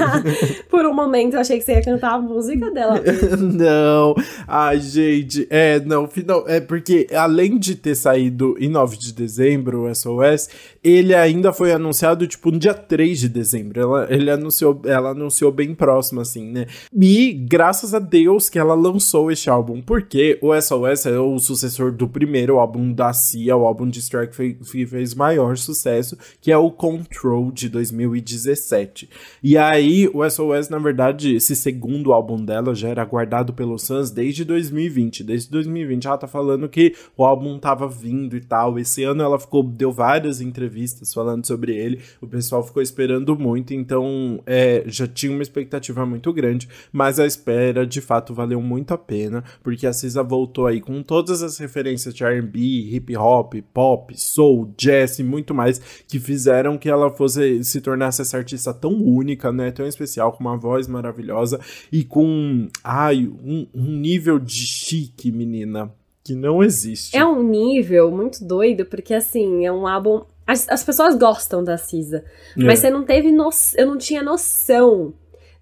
Por 0.70 0.86
um 0.86 0.94
momento 0.94 1.34
eu 1.34 1.40
achei 1.40 1.58
que 1.58 1.64
você 1.64 1.72
ia 1.72 1.82
cantar 1.82 2.14
a 2.14 2.18
música 2.18 2.70
dela. 2.70 3.02
não. 3.36 4.14
Ai, 4.48 4.80
gente. 4.80 5.46
É, 5.50 5.78
não, 5.80 6.08
final. 6.08 6.48
É 6.48 6.60
porque 6.60 7.06
além 7.14 7.58
de 7.58 7.74
ter 7.74 7.94
saído 7.94 8.56
em 8.58 8.70
9 8.70 8.96
de 8.96 9.12
dezembro 9.12 9.84
o 9.84 9.94
SOS, 9.94 10.48
ele 10.82 11.14
ainda 11.14 11.52
foi 11.52 11.70
anunciado, 11.70 12.26
tipo, 12.26 12.50
no 12.50 12.58
dia 12.58 12.72
3 12.72 13.20
de 13.20 13.28
dezembro. 13.28 13.80
Ela, 13.82 14.06
ele 14.08 14.30
anunciou, 14.30 14.80
ela 14.86 15.10
anunciou 15.10 15.52
bem 15.52 15.74
próximo, 15.74 16.22
assim, 16.22 16.50
né? 16.50 16.66
E 16.98 17.32
graças 17.32 17.92
a 17.92 17.98
Deus 17.98 18.48
que 18.48 18.58
ela 18.58 18.74
lançou 18.74 19.30
este 19.30 19.50
álbum, 19.50 19.82
porque 19.82 20.38
o 20.40 20.58
SOS 20.58 21.04
é 21.04 21.18
o 21.18 21.38
sucessor 21.38 21.92
do 21.92 22.08
primeiro 22.08 22.58
álbum 22.58 22.90
da 22.90 23.12
Cia, 23.12 23.54
o 23.54 23.66
álbum 23.66 23.86
de 23.86 24.00
Strike 24.00 24.54
que 24.54 24.86
fez 24.86 25.14
maior 25.14 25.58
sucesso, 25.58 26.16
que 26.40 26.53
é 26.54 26.58
o 26.58 26.70
Control 26.70 27.50
de 27.52 27.68
2017. 27.68 29.10
E 29.42 29.58
aí, 29.58 30.08
o 30.14 30.28
SOS, 30.28 30.68
na 30.68 30.78
verdade, 30.78 31.34
esse 31.34 31.54
segundo 31.54 32.12
álbum 32.12 32.42
dela 32.42 32.74
já 32.74 32.88
era 32.88 33.04
guardado 33.04 33.52
pelos 33.52 33.86
fãs 33.86 34.10
desde 34.10 34.44
2020. 34.44 35.24
Desde 35.24 35.50
2020 35.50 36.06
ela 36.06 36.16
tá 36.16 36.26
falando 36.26 36.68
que 36.68 36.94
o 37.16 37.24
álbum 37.24 37.58
tava 37.58 37.88
vindo 37.88 38.36
e 38.36 38.40
tal. 38.40 38.78
Esse 38.78 39.04
ano 39.04 39.22
ela 39.22 39.38
ficou, 39.38 39.62
deu 39.62 39.92
várias 39.92 40.40
entrevistas 40.40 41.12
falando 41.12 41.46
sobre 41.46 41.76
ele. 41.76 42.00
O 42.20 42.26
pessoal 42.26 42.62
ficou 42.62 42.82
esperando 42.82 43.38
muito, 43.38 43.74
então 43.74 44.40
é, 44.46 44.84
já 44.86 45.06
tinha 45.06 45.32
uma 45.32 45.42
expectativa 45.42 46.06
muito 46.06 46.32
grande. 46.32 46.68
Mas 46.92 47.18
a 47.18 47.26
espera 47.26 47.86
de 47.86 48.00
fato 48.00 48.32
valeu 48.32 48.60
muito 48.60 48.94
a 48.94 48.98
pena, 48.98 49.42
porque 49.62 49.86
a 49.86 49.92
Cisa 49.92 50.22
voltou 50.22 50.66
aí 50.66 50.80
com 50.80 51.02
todas 51.02 51.42
as 51.42 51.58
referências 51.58 52.14
de 52.14 52.24
RB, 52.24 52.94
hip 52.94 53.16
hop, 53.16 53.54
pop, 53.72 54.18
soul, 54.18 54.72
jazz 54.76 55.18
e 55.18 55.24
muito 55.24 55.52
mais 55.52 55.80
que 56.06 56.20
fizeram 56.20 56.43
que 56.78 56.88
ela 56.88 57.10
fosse 57.10 57.62
se 57.64 57.80
tornasse 57.80 58.22
essa 58.22 58.36
artista 58.36 58.72
tão 58.72 58.92
única, 58.92 59.52
né? 59.52 59.70
Tão 59.70 59.86
especial, 59.86 60.32
com 60.32 60.40
uma 60.40 60.56
voz 60.56 60.86
maravilhosa 60.86 61.60
e 61.92 62.04
com 62.04 62.68
ai, 62.82 63.26
um, 63.26 63.66
um 63.74 63.84
nível 63.84 64.38
de 64.38 64.66
chique, 64.66 65.30
menina, 65.30 65.92
que 66.22 66.34
não 66.34 66.62
existe. 66.62 67.16
É 67.16 67.24
um 67.24 67.42
nível 67.42 68.10
muito 68.10 68.44
doido, 68.44 68.84
porque 68.84 69.14
assim, 69.14 69.66
é 69.66 69.72
um 69.72 69.86
álbum. 69.86 70.22
As, 70.46 70.68
as 70.68 70.84
pessoas 70.84 71.16
gostam 71.16 71.64
da 71.64 71.76
Cisa, 71.76 72.24
é. 72.58 72.64
mas 72.64 72.80
você 72.80 72.90
não 72.90 73.04
teve 73.04 73.30
noção. 73.30 73.80
Eu 73.80 73.86
não 73.86 73.98
tinha 73.98 74.22
noção 74.22 75.14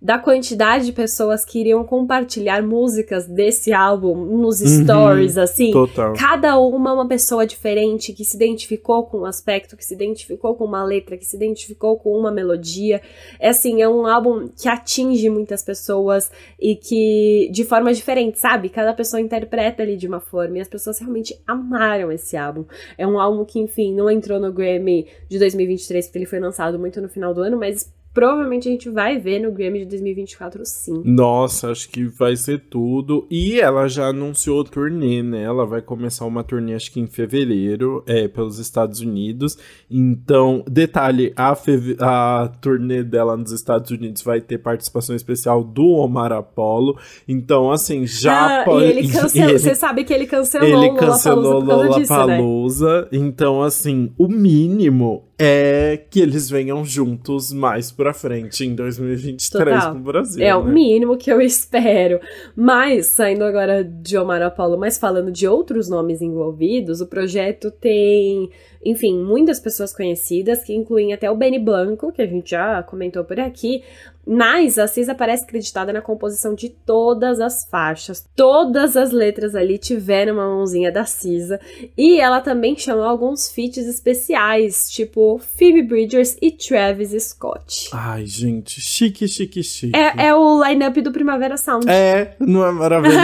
da 0.03 0.19
quantidade 0.19 0.87
de 0.87 0.93
pessoas 0.93 1.45
que 1.45 1.61
iriam 1.61 1.85
compartilhar 1.85 2.61
músicas 2.61 3.25
desse 3.29 3.73
álbum 3.73 4.25
nos 4.25 4.61
uhum, 4.61 4.83
stories, 4.83 5.38
assim. 5.38 5.71
Total. 5.71 6.12
Cada 6.15 6.59
uma 6.59 6.93
uma 6.93 7.07
pessoa 7.07 7.47
diferente 7.47 8.12
que 8.12 8.25
se 8.25 8.35
identificou 8.37 9.05
com 9.07 9.19
um 9.21 9.25
aspecto, 9.25 9.77
que 9.77 9.85
se 9.85 9.95
identificou 9.95 10.57
com 10.57 10.65
uma 10.65 10.83
letra, 10.83 11.17
que 11.17 11.25
se 11.25 11.37
identificou 11.37 11.97
com 11.97 12.19
uma 12.19 12.33
melodia. 12.33 13.01
É 13.38 13.51
assim, 13.51 13.81
é 13.81 13.88
um 13.88 14.05
álbum 14.05 14.49
que 14.49 14.69
atinge 14.69 15.31
muitas 15.31 15.62
pessoas 15.62 16.33
e 16.61 16.75
que 16.75 17.49
de 17.53 17.65
forma 17.65 17.95
diferente, 17.95 18.41
sabe? 18.41 18.71
Cada 18.71 18.93
pessoa 18.93 19.21
interpreta 19.21 19.85
ali 19.85 19.97
de 19.97 20.09
uma 20.09 20.19
forma 20.19 20.59
e 20.59 20.61
as 20.61 20.69
pessoas 20.69 20.99
realmente 20.99 21.41
amaram 21.47 22.11
esse 22.11 22.37
álbum. 22.37 22.65
É 22.99 23.07
um 23.07 23.21
álbum 23.21 23.45
que, 23.45 23.61
enfim, 23.61 23.95
não 23.95 24.11
entrou 24.11 24.41
no 24.41 24.53
Grammy 24.53 25.07
de 25.29 25.38
2023 25.38 26.07
porque 26.07 26.19
ele 26.19 26.27
foi 26.27 26.41
lançado 26.41 26.77
muito 26.77 27.01
no 27.01 27.09
final 27.09 27.33
do 27.33 27.41
ano, 27.41 27.57
mas 27.57 27.88
provavelmente 28.12 28.68
a 28.68 28.72
gente 28.72 28.90
vai 28.90 29.18
ver 29.18 29.40
no 29.40 29.53
Grammy 29.53 29.81
de 29.81 29.87
2024 29.87 30.62
sim. 30.64 31.03
Nossa, 31.05 31.70
acho 31.70 31.88
que 31.88 32.05
vai 32.05 32.37
ser 32.37 32.64
tudo. 32.68 33.27
E 33.31 33.61
ela 33.61 33.88
já 33.88 34.09
anunciou 34.09 34.61
o 34.61 34.64
turnê, 34.64 35.22
né? 35.22 35.42
Ela 35.42 35.64
vai 35.64 35.81
começar 35.81 36.27
uma 36.27 36.44
turnê 36.44 36.75
acho 36.75 36.92
que 36.92 37.01
em 37.01 37.07
fevereiro, 37.07 38.03
é, 38.07 38.29
pelos 38.29 38.59
Estados 38.59 39.01
Unidos. 39.01 39.57
Então, 39.90 40.64
detalhe, 40.68 41.33
a, 41.37 41.57
a 42.01 42.48
turnê 42.61 43.03
dela 43.03 43.37
nos 43.37 43.51
Estados 43.51 43.90
Unidos 43.90 44.22
vai 44.22 44.40
ter 44.40 44.59
participação 44.59 45.16
especial 45.16 45.64
do 45.64 45.87
Omar 45.87 46.33
Apollo. 46.33 46.98
Então, 47.27 47.70
assim, 47.70 48.07
já 48.07 48.61
ah, 48.61 48.64
pode... 48.64 48.85
E 48.85 48.88
ele 48.88 49.09
cancelou, 49.12 49.59
você 49.59 49.75
sabe 49.75 50.05
que 50.05 50.12
ele 50.12 50.27
cancelou 50.27 50.68
Ele 50.68 50.98
cancelou 50.98 51.61
Lollapalooza, 51.61 53.03
né? 53.03 53.09
então, 53.12 53.62
assim, 53.62 54.12
o 54.18 54.29
mínimo 54.29 55.25
é 55.45 55.97
que 56.09 56.21
eles 56.21 56.49
venham 56.49 56.85
juntos 56.85 57.53
mais 57.53 57.91
pra 57.91 58.15
frente 58.15 58.65
em 58.65 58.77
2023 58.77 59.51
Total. 59.51 59.95
no 59.95 60.01
Brasil. 60.01 60.41
É 60.41 60.51
né? 60.51 60.55
o 60.55 60.65
mínimo 60.65 61.17
que 61.17 61.33
eu 61.33 61.41
espero. 61.41 62.21
Mas, 62.55 63.07
saindo 63.07 63.43
agora 63.43 63.83
de 63.83 64.17
Omar 64.17 64.41
Apollo, 64.41 64.79
mas 64.79 64.99
falando 64.99 65.33
de 65.33 65.49
outros 65.49 65.89
nomes 65.89 66.23
envolvidos, 66.23 67.01
o 67.01 67.09
projeto 67.09 67.73
tem 67.73 68.51
enfim, 68.85 69.18
muitas 69.23 69.61
pessoas 69.61 69.92
conhecidas, 69.92 70.62
que 70.64 70.75
incluem 70.75 71.12
até 71.12 71.31
o 71.31 71.37
Benny 71.37 71.59
Blanco, 71.59 72.12
que 72.12 72.23
a 72.23 72.27
gente 72.27 72.51
já 72.51 72.83
comentou 72.83 73.25
por 73.25 73.38
aqui, 73.38 73.83
mas 74.27 74.79
a 74.79 74.87
Cis 74.87 75.09
aparece 75.09 75.45
acreditada 75.45 75.92
na 75.92 76.01
composição 76.01 76.55
de 76.55 76.68
todas 76.68 77.40
as 77.40 77.66
faixas. 77.68 78.25
Todas 78.37 78.97
as 78.97 79.11
letras 79.11 79.55
ali 79.55 79.79
tiveram 79.79 80.35
uma 80.35 80.47
mãozinha 80.47 80.92
da 80.92 81.05
Cisa. 81.05 81.59
E 81.99 82.21
ela 82.21 82.40
também 82.40 82.77
chamou 82.77 83.05
alguns 83.05 83.51
feats 83.51 83.85
especiais, 83.87 84.88
tipo 84.88 85.40
Phoebe 85.57 85.83
Bridgers 85.83 86.37
e 86.40 86.53
Travis 86.53 87.11
Scott. 87.25 87.90
Ai, 87.92 88.25
gente, 88.27 88.81
chique, 88.81 89.27
chique, 89.27 89.62
chique. 89.62 89.97
É, 89.97 90.29
é 90.29 90.35
o 90.35 90.62
line-up 90.64 91.01
do 91.01 91.11
Primavera 91.11 91.57
Sound. 91.57 91.88
É, 91.88 92.37
não 92.38 92.64
é 92.64 92.71
maravilhoso? 92.71 93.18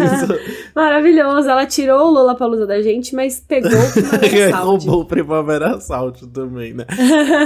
maravilhoso. 0.74 1.48
Ela 1.48 1.66
tirou 1.66 2.08
o 2.08 2.10
Lollapalooza 2.10 2.66
da 2.66 2.80
gente, 2.80 3.14
mas 3.14 3.40
pegou 3.40 3.70
o 3.70 3.92
Primavera 3.92 4.50
Sound 4.56 4.73
roubou 4.76 5.00
o 5.02 5.04
Primavera 5.04 5.74
Assault 5.74 6.26
também, 6.28 6.74
né? 6.74 6.84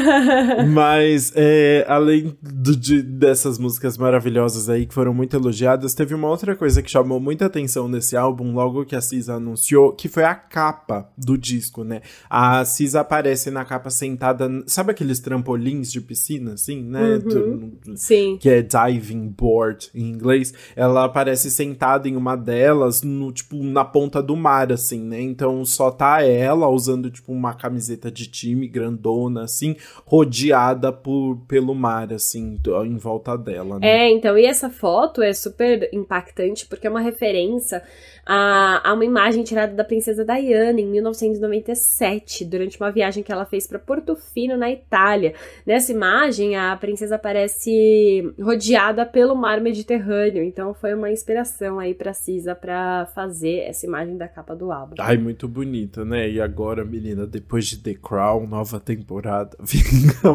Mas, 0.72 1.32
é, 1.34 1.84
além 1.88 2.36
do, 2.42 2.76
de, 2.76 3.02
dessas 3.02 3.58
músicas 3.58 3.96
maravilhosas 3.98 4.68
aí 4.68 4.86
que 4.86 4.94
foram 4.94 5.12
muito 5.12 5.36
elogiadas, 5.36 5.94
teve 5.94 6.14
uma 6.14 6.28
outra 6.28 6.54
coisa 6.56 6.82
que 6.82 6.90
chamou 6.90 7.20
muita 7.20 7.46
atenção 7.46 7.88
nesse 7.88 8.16
álbum, 8.16 8.54
logo 8.54 8.84
que 8.84 8.96
a 8.96 9.00
Cisa 9.00 9.34
anunciou, 9.34 9.92
que 9.92 10.08
foi 10.08 10.24
a 10.24 10.34
capa 10.34 11.08
do 11.16 11.36
disco, 11.36 11.84
né? 11.84 12.02
A 12.28 12.64
Cisa 12.64 13.00
aparece 13.00 13.50
na 13.50 13.64
capa 13.64 13.90
sentada, 13.90 14.48
sabe 14.66 14.92
aqueles 14.92 15.20
trampolins 15.20 15.90
de 15.90 16.00
piscina, 16.00 16.54
assim, 16.54 16.82
né? 16.82 17.14
Uhum. 17.14 17.72
Do, 17.84 17.96
Sim. 17.96 18.38
Que 18.40 18.48
é 18.48 18.62
diving 18.62 19.28
board 19.28 19.90
em 19.94 20.08
inglês. 20.08 20.52
Ela 20.74 21.04
aparece 21.04 21.50
sentada 21.50 22.08
em 22.08 22.16
uma 22.16 22.36
delas, 22.36 23.02
no, 23.02 23.32
tipo, 23.32 23.62
na 23.62 23.84
ponta 23.84 24.22
do 24.22 24.36
mar, 24.36 24.72
assim, 24.72 25.00
né? 25.00 25.20
Então 25.20 25.64
só 25.64 25.90
tá 25.90 26.22
ela 26.22 26.68
usando 26.68 27.10
tipo 27.18 27.32
uma 27.32 27.54
camiseta 27.54 28.10
de 28.10 28.26
time 28.26 28.66
grandona, 28.66 29.42
assim, 29.42 29.76
rodeada 30.06 30.92
por, 30.92 31.36
pelo 31.46 31.74
mar, 31.74 32.12
assim, 32.12 32.58
em 32.86 32.96
volta 32.96 33.36
dela. 33.36 33.78
Né? 33.78 33.86
É, 33.86 34.10
então, 34.10 34.38
e 34.38 34.46
essa 34.46 34.70
foto 34.70 35.22
é 35.22 35.32
super 35.34 35.88
impactante 35.92 36.66
porque 36.66 36.86
é 36.86 36.90
uma 36.90 37.00
referência 37.00 37.82
a, 38.30 38.90
a 38.90 38.92
uma 38.92 39.06
imagem 39.06 39.42
tirada 39.42 39.72
da 39.72 39.82
princesa 39.82 40.22
Diana 40.22 40.78
em 40.78 40.86
1997, 40.86 42.44
durante 42.44 42.78
uma 42.78 42.92
viagem 42.92 43.22
que 43.22 43.32
ela 43.32 43.46
fez 43.46 43.66
para 43.66 43.78
Portofino, 43.78 44.54
na 44.54 44.70
Itália. 44.70 45.32
Nessa 45.64 45.92
imagem, 45.92 46.54
a 46.54 46.76
princesa 46.76 47.14
aparece 47.14 48.30
rodeada 48.38 49.06
pelo 49.06 49.34
mar 49.34 49.62
Mediterrâneo, 49.62 50.42
então 50.44 50.74
foi 50.74 50.92
uma 50.92 51.10
inspiração 51.10 51.78
aí 51.78 51.94
pra 51.94 52.12
Cisa 52.12 52.54
para 52.54 53.06
fazer 53.14 53.60
essa 53.60 53.86
imagem 53.86 54.18
da 54.18 54.28
capa 54.28 54.54
do 54.54 54.70
álbum. 54.70 54.96
Ai, 54.98 55.16
muito 55.16 55.48
bonita, 55.48 56.04
né? 56.04 56.28
E 56.28 56.38
agora, 56.38 56.84
menina, 56.84 57.26
depois 57.26 57.64
de 57.64 57.78
The 57.78 57.94
Crown, 57.94 58.46
nova 58.46 58.78
temporada, 58.78 59.56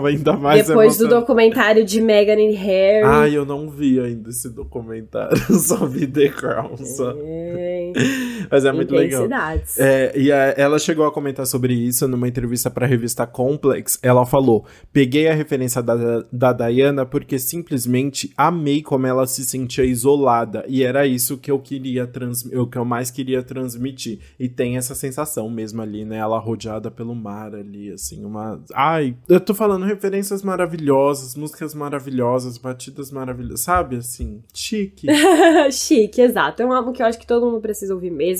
ainda 0.08 0.34
mais 0.34 0.68
Depois 0.68 0.98
do 0.98 1.08
documentário 1.08 1.86
de 1.86 2.02
Meghan 2.02 2.42
e 2.42 2.54
Harry. 2.54 3.04
Ai, 3.06 3.38
eu 3.38 3.46
não 3.46 3.70
vi 3.70 4.00
ainda 4.00 4.32
esse 4.32 4.50
documentário, 4.50 5.38
só 5.60 5.86
vi 5.86 6.08
The 6.08 6.30
Crown, 6.30 6.76
só. 6.78 7.14
É. 7.18 7.83
bye. 7.92 8.30
Mas 8.50 8.66
é 8.66 8.72
muito 8.72 8.94
legal. 8.94 9.28
É, 9.78 10.14
e 10.18 10.32
a, 10.32 10.54
ela 10.58 10.80
chegou 10.80 11.06
a 11.06 11.12
comentar 11.12 11.46
sobre 11.46 11.74
isso 11.74 12.08
numa 12.08 12.28
entrevista 12.28 12.70
para 12.70 12.86
a 12.86 12.90
revista 12.90 13.26
Complex. 13.26 14.00
Ela 14.02 14.26
falou: 14.26 14.66
Peguei 14.92 15.28
a 15.28 15.34
referência 15.34 15.82
da, 15.82 16.26
da 16.32 16.54
Diana 16.54 17.06
porque 17.06 17.38
simplesmente 17.38 18.34
amei 18.38 18.82
como 18.82 19.08
ela 19.08 19.26
se 19.28 19.44
sentia 19.46 19.86
isolada. 19.86 20.66
E 20.68 20.84
era 20.84 21.06
isso 21.06 21.38
que 21.38 21.52
eu 21.52 21.60
queria 21.60 22.08
transmitir, 22.08 22.60
o 22.60 22.68
que 22.68 22.78
eu 22.78 22.86
mais 22.86 23.12
queria 23.12 23.44
transmitir. 23.44 24.20
E 24.40 24.50
tem 24.50 24.78
essa 24.78 24.96
sensação 24.96 25.50
mesmo 25.50 25.82
ali, 25.82 26.06
né? 26.06 26.18
Ela 26.18 26.40
rodeada 26.40 26.90
pelo 26.90 27.16
mar 27.16 27.54
ali, 27.54 27.92
assim, 27.92 28.24
uma. 28.26 28.62
Ai, 28.74 29.16
eu 29.30 29.40
tô 29.40 29.54
falando 29.54 29.86
referências 29.86 30.42
maravilhosas, 30.42 31.36
músicas 31.36 31.74
maravilhosas, 31.74 32.58
batidas 32.58 33.12
maravilhosas, 33.12 33.62
sabe? 33.62 33.98
Assim, 33.98 34.42
chique. 34.54 35.08
chique, 35.72 36.22
exato. 36.22 36.62
É 36.62 36.66
um 36.66 36.74
álbum 36.74 36.92
que 36.92 37.02
eu 37.02 37.06
acho 37.06 37.20
que 37.20 37.28
todo 37.28 37.46
mundo 37.46 37.62
precisa 37.62 37.84
precisa 37.84 37.94
ouvir 37.94 38.12
mesmo. 38.12 38.33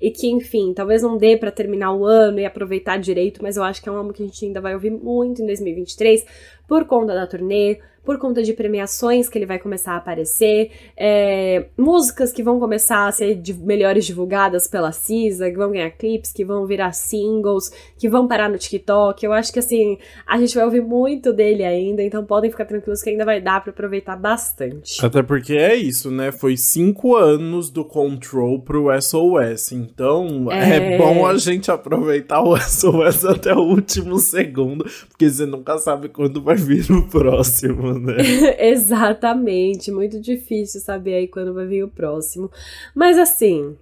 E 0.00 0.10
que, 0.10 0.28
enfim, 0.28 0.72
talvez 0.74 1.02
não 1.02 1.16
dê 1.16 1.36
para 1.36 1.50
terminar 1.50 1.94
o 1.94 2.04
ano 2.04 2.40
e 2.40 2.44
aproveitar 2.44 2.96
direito, 2.98 3.42
mas 3.42 3.56
eu 3.56 3.62
acho 3.62 3.82
que 3.82 3.88
é 3.88 3.92
um 3.92 3.96
álbum 3.96 4.12
que 4.12 4.22
a 4.22 4.26
gente 4.26 4.44
ainda 4.44 4.60
vai 4.60 4.74
ouvir 4.74 4.90
muito 4.90 5.42
em 5.42 5.46
2023 5.46 6.24
por 6.66 6.84
conta 6.86 7.14
da 7.14 7.26
turnê, 7.26 7.78
por 8.06 8.18
conta 8.18 8.40
de 8.42 8.52
premiações 8.52 9.28
que 9.28 9.36
ele 9.36 9.44
vai 9.44 9.58
começar 9.58 9.94
a 9.94 9.96
aparecer, 9.96 10.70
é, 10.96 11.66
músicas 11.76 12.32
que 12.32 12.42
vão 12.42 12.60
começar 12.60 13.08
a 13.08 13.12
ser 13.12 13.42
melhores 13.58 14.06
divulgadas 14.06 14.68
pela 14.68 14.92
CISA, 14.92 15.50
que 15.50 15.56
vão 15.56 15.72
ganhar 15.72 15.90
clipes, 15.90 16.32
que 16.32 16.44
vão 16.44 16.64
virar 16.64 16.92
singles, 16.92 17.72
que 17.98 18.08
vão 18.08 18.28
parar 18.28 18.48
no 18.48 18.56
TikTok. 18.56 19.26
Eu 19.26 19.32
acho 19.32 19.52
que 19.52 19.58
assim, 19.58 19.98
a 20.24 20.38
gente 20.38 20.54
vai 20.54 20.64
ouvir 20.64 20.82
muito 20.82 21.32
dele 21.32 21.64
ainda, 21.64 22.02
então 22.02 22.24
podem 22.24 22.50
ficar 22.50 22.64
tranquilos 22.64 23.02
que 23.02 23.10
ainda 23.10 23.24
vai 23.24 23.40
dar 23.40 23.60
para 23.60 23.72
aproveitar 23.72 24.16
bastante. 24.16 25.04
Até 25.04 25.22
porque 25.22 25.54
é 25.54 25.74
isso, 25.74 26.10
né? 26.10 26.30
Foi 26.30 26.56
cinco 26.56 27.16
anos 27.16 27.70
do 27.70 27.84
Control 27.84 28.60
pro 28.60 28.88
SOS, 29.00 29.72
então 29.72 30.46
é, 30.52 30.94
é 30.94 30.98
bom 30.98 31.26
a 31.26 31.36
gente 31.36 31.72
aproveitar 31.72 32.40
o 32.40 32.56
SOS 32.62 33.24
até 33.24 33.52
o 33.52 33.62
último 33.62 34.18
segundo, 34.18 34.86
porque 35.08 35.28
você 35.28 35.44
nunca 35.44 35.76
sabe 35.78 36.08
quando 36.08 36.40
vai 36.40 36.54
vir 36.54 36.88
o 36.92 37.08
próximo, 37.08 37.95
né? 37.98 38.16
Exatamente, 38.58 39.90
muito 39.90 40.20
difícil 40.20 40.80
saber 40.80 41.14
aí 41.14 41.28
quando 41.28 41.54
vai 41.54 41.66
vir 41.66 41.84
o 41.84 41.88
próximo. 41.88 42.50
Mas 42.94 43.18
assim, 43.18 43.76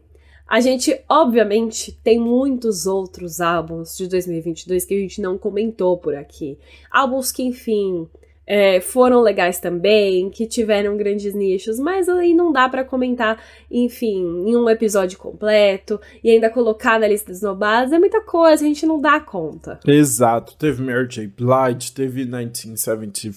a 0.47 0.61
gente, 0.61 1.01
obviamente, 1.09 1.93
tem 2.05 2.19
muitos 2.19 2.87
outros 2.87 3.41
álbuns 3.41 3.97
de 3.97 4.07
2022 4.09 4.85
que 4.85 4.95
a 4.95 4.99
gente 4.99 5.21
não 5.21 5.39
comentou 5.39 5.97
por 5.97 6.15
aqui. 6.15 6.59
Álbuns 6.91 7.33
que, 7.33 7.43
enfim, 7.43 8.07
é, 8.47 8.81
foram 8.81 9.23
legais 9.23 9.59
também, 9.59 10.29
que 10.31 10.47
tiveram 10.47 10.97
grandes 10.97 11.35
nichos, 11.35 11.79
mas 11.79 12.09
aí 12.09 12.35
não 12.35 12.53
dá 12.53 12.69
para 12.69 12.85
comentar, 12.85 13.43
enfim, 13.71 14.45
em 14.47 14.57
um 14.57 14.69
episódio 14.69 15.19
completo 15.19 16.01
e 16.23 16.31
ainda 16.31 16.51
colocar 16.51 17.01
na 17.01 17.09
lista 17.09 17.33
dos 17.33 17.41
nobados 17.41 17.93
é 17.93 17.99
muita 17.99 18.21
coisa, 18.21 18.65
a 18.65 18.67
gente 18.67 18.87
não 18.87 19.01
dá 19.01 19.21
conta. 19.21 19.81
Exato, 19.87 20.57
teve 20.57 20.83
Mary 20.83 21.09
J. 21.09 21.27
Blige, 21.27 21.93
teve 21.93 22.25
1975, 22.25 23.37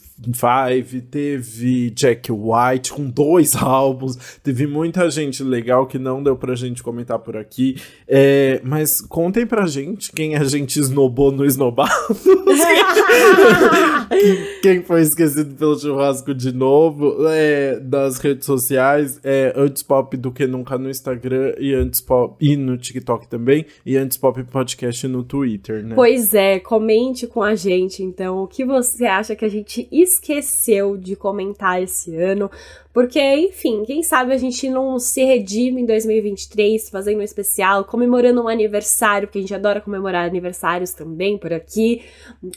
teve 1.09 1.89
Jack 1.91 2.31
White 2.31 2.93
com 2.93 3.09
dois 3.09 3.55
álbuns, 3.61 4.39
teve 4.43 4.67
muita 4.67 5.09
gente 5.09 5.43
legal 5.43 5.87
que 5.87 5.97
não 5.97 6.21
deu 6.21 6.35
pra 6.35 6.55
gente 6.55 6.83
comentar 6.83 7.19
por 7.19 7.37
aqui, 7.37 7.75
é, 8.07 8.59
mas 8.63 8.99
contem 9.01 9.45
pra 9.45 9.65
gente 9.67 10.11
quem 10.11 10.35
a 10.35 10.43
gente 10.43 10.79
esnobou 10.79 11.31
no 11.31 11.45
esnobado. 11.45 11.91
quem 14.61 14.83
foi 14.83 14.96
foi 14.97 15.03
esquecido 15.03 15.53
pelo 15.53 15.77
churrasco 15.77 16.33
de 16.33 16.51
novo. 16.51 17.27
É, 17.27 17.79
das 17.79 18.17
redes 18.17 18.47
sociais, 18.47 19.19
é 19.23 19.53
Antes 19.55 19.83
Pop 19.83 20.17
do 20.17 20.31
que 20.31 20.47
nunca 20.47 20.75
no 20.75 20.89
Instagram 20.89 21.53
e 21.59 21.71
Antes 21.75 22.01
Pop 22.01 22.35
e 22.43 22.57
no 22.57 22.77
TikTok 22.77 23.27
também. 23.27 23.65
E 23.85 23.95
Antes 23.95 24.17
Pop 24.17 24.43
Podcast 24.45 25.07
no 25.07 25.23
Twitter, 25.23 25.83
né? 25.85 25.93
Pois 25.93 26.33
é, 26.33 26.59
comente 26.59 27.27
com 27.27 27.43
a 27.43 27.53
gente 27.53 28.01
então 28.01 28.39
o 28.39 28.47
que 28.47 28.65
você 28.65 29.05
acha 29.05 29.35
que 29.35 29.45
a 29.45 29.49
gente 29.49 29.87
esqueceu 29.91 30.97
de 30.97 31.15
comentar 31.15 31.81
esse 31.81 32.15
ano. 32.15 32.49
Porque, 32.97 33.21
enfim, 33.21 33.83
quem 33.85 34.01
sabe 34.01 34.33
a 34.33 34.37
gente 34.39 34.67
não 34.67 34.97
se 34.97 35.23
redime 35.23 35.83
em 35.83 35.85
2023, 35.85 36.89
fazendo 36.89 37.19
um 37.19 37.21
especial, 37.21 37.85
comemorando 37.85 38.41
um 38.41 38.47
aniversário, 38.47 39.27
porque 39.27 39.37
a 39.37 39.41
gente 39.41 39.53
adora 39.53 39.79
comemorar 39.79 40.25
aniversários 40.25 40.93
também 40.93 41.37
por 41.37 41.53
aqui. 41.53 42.01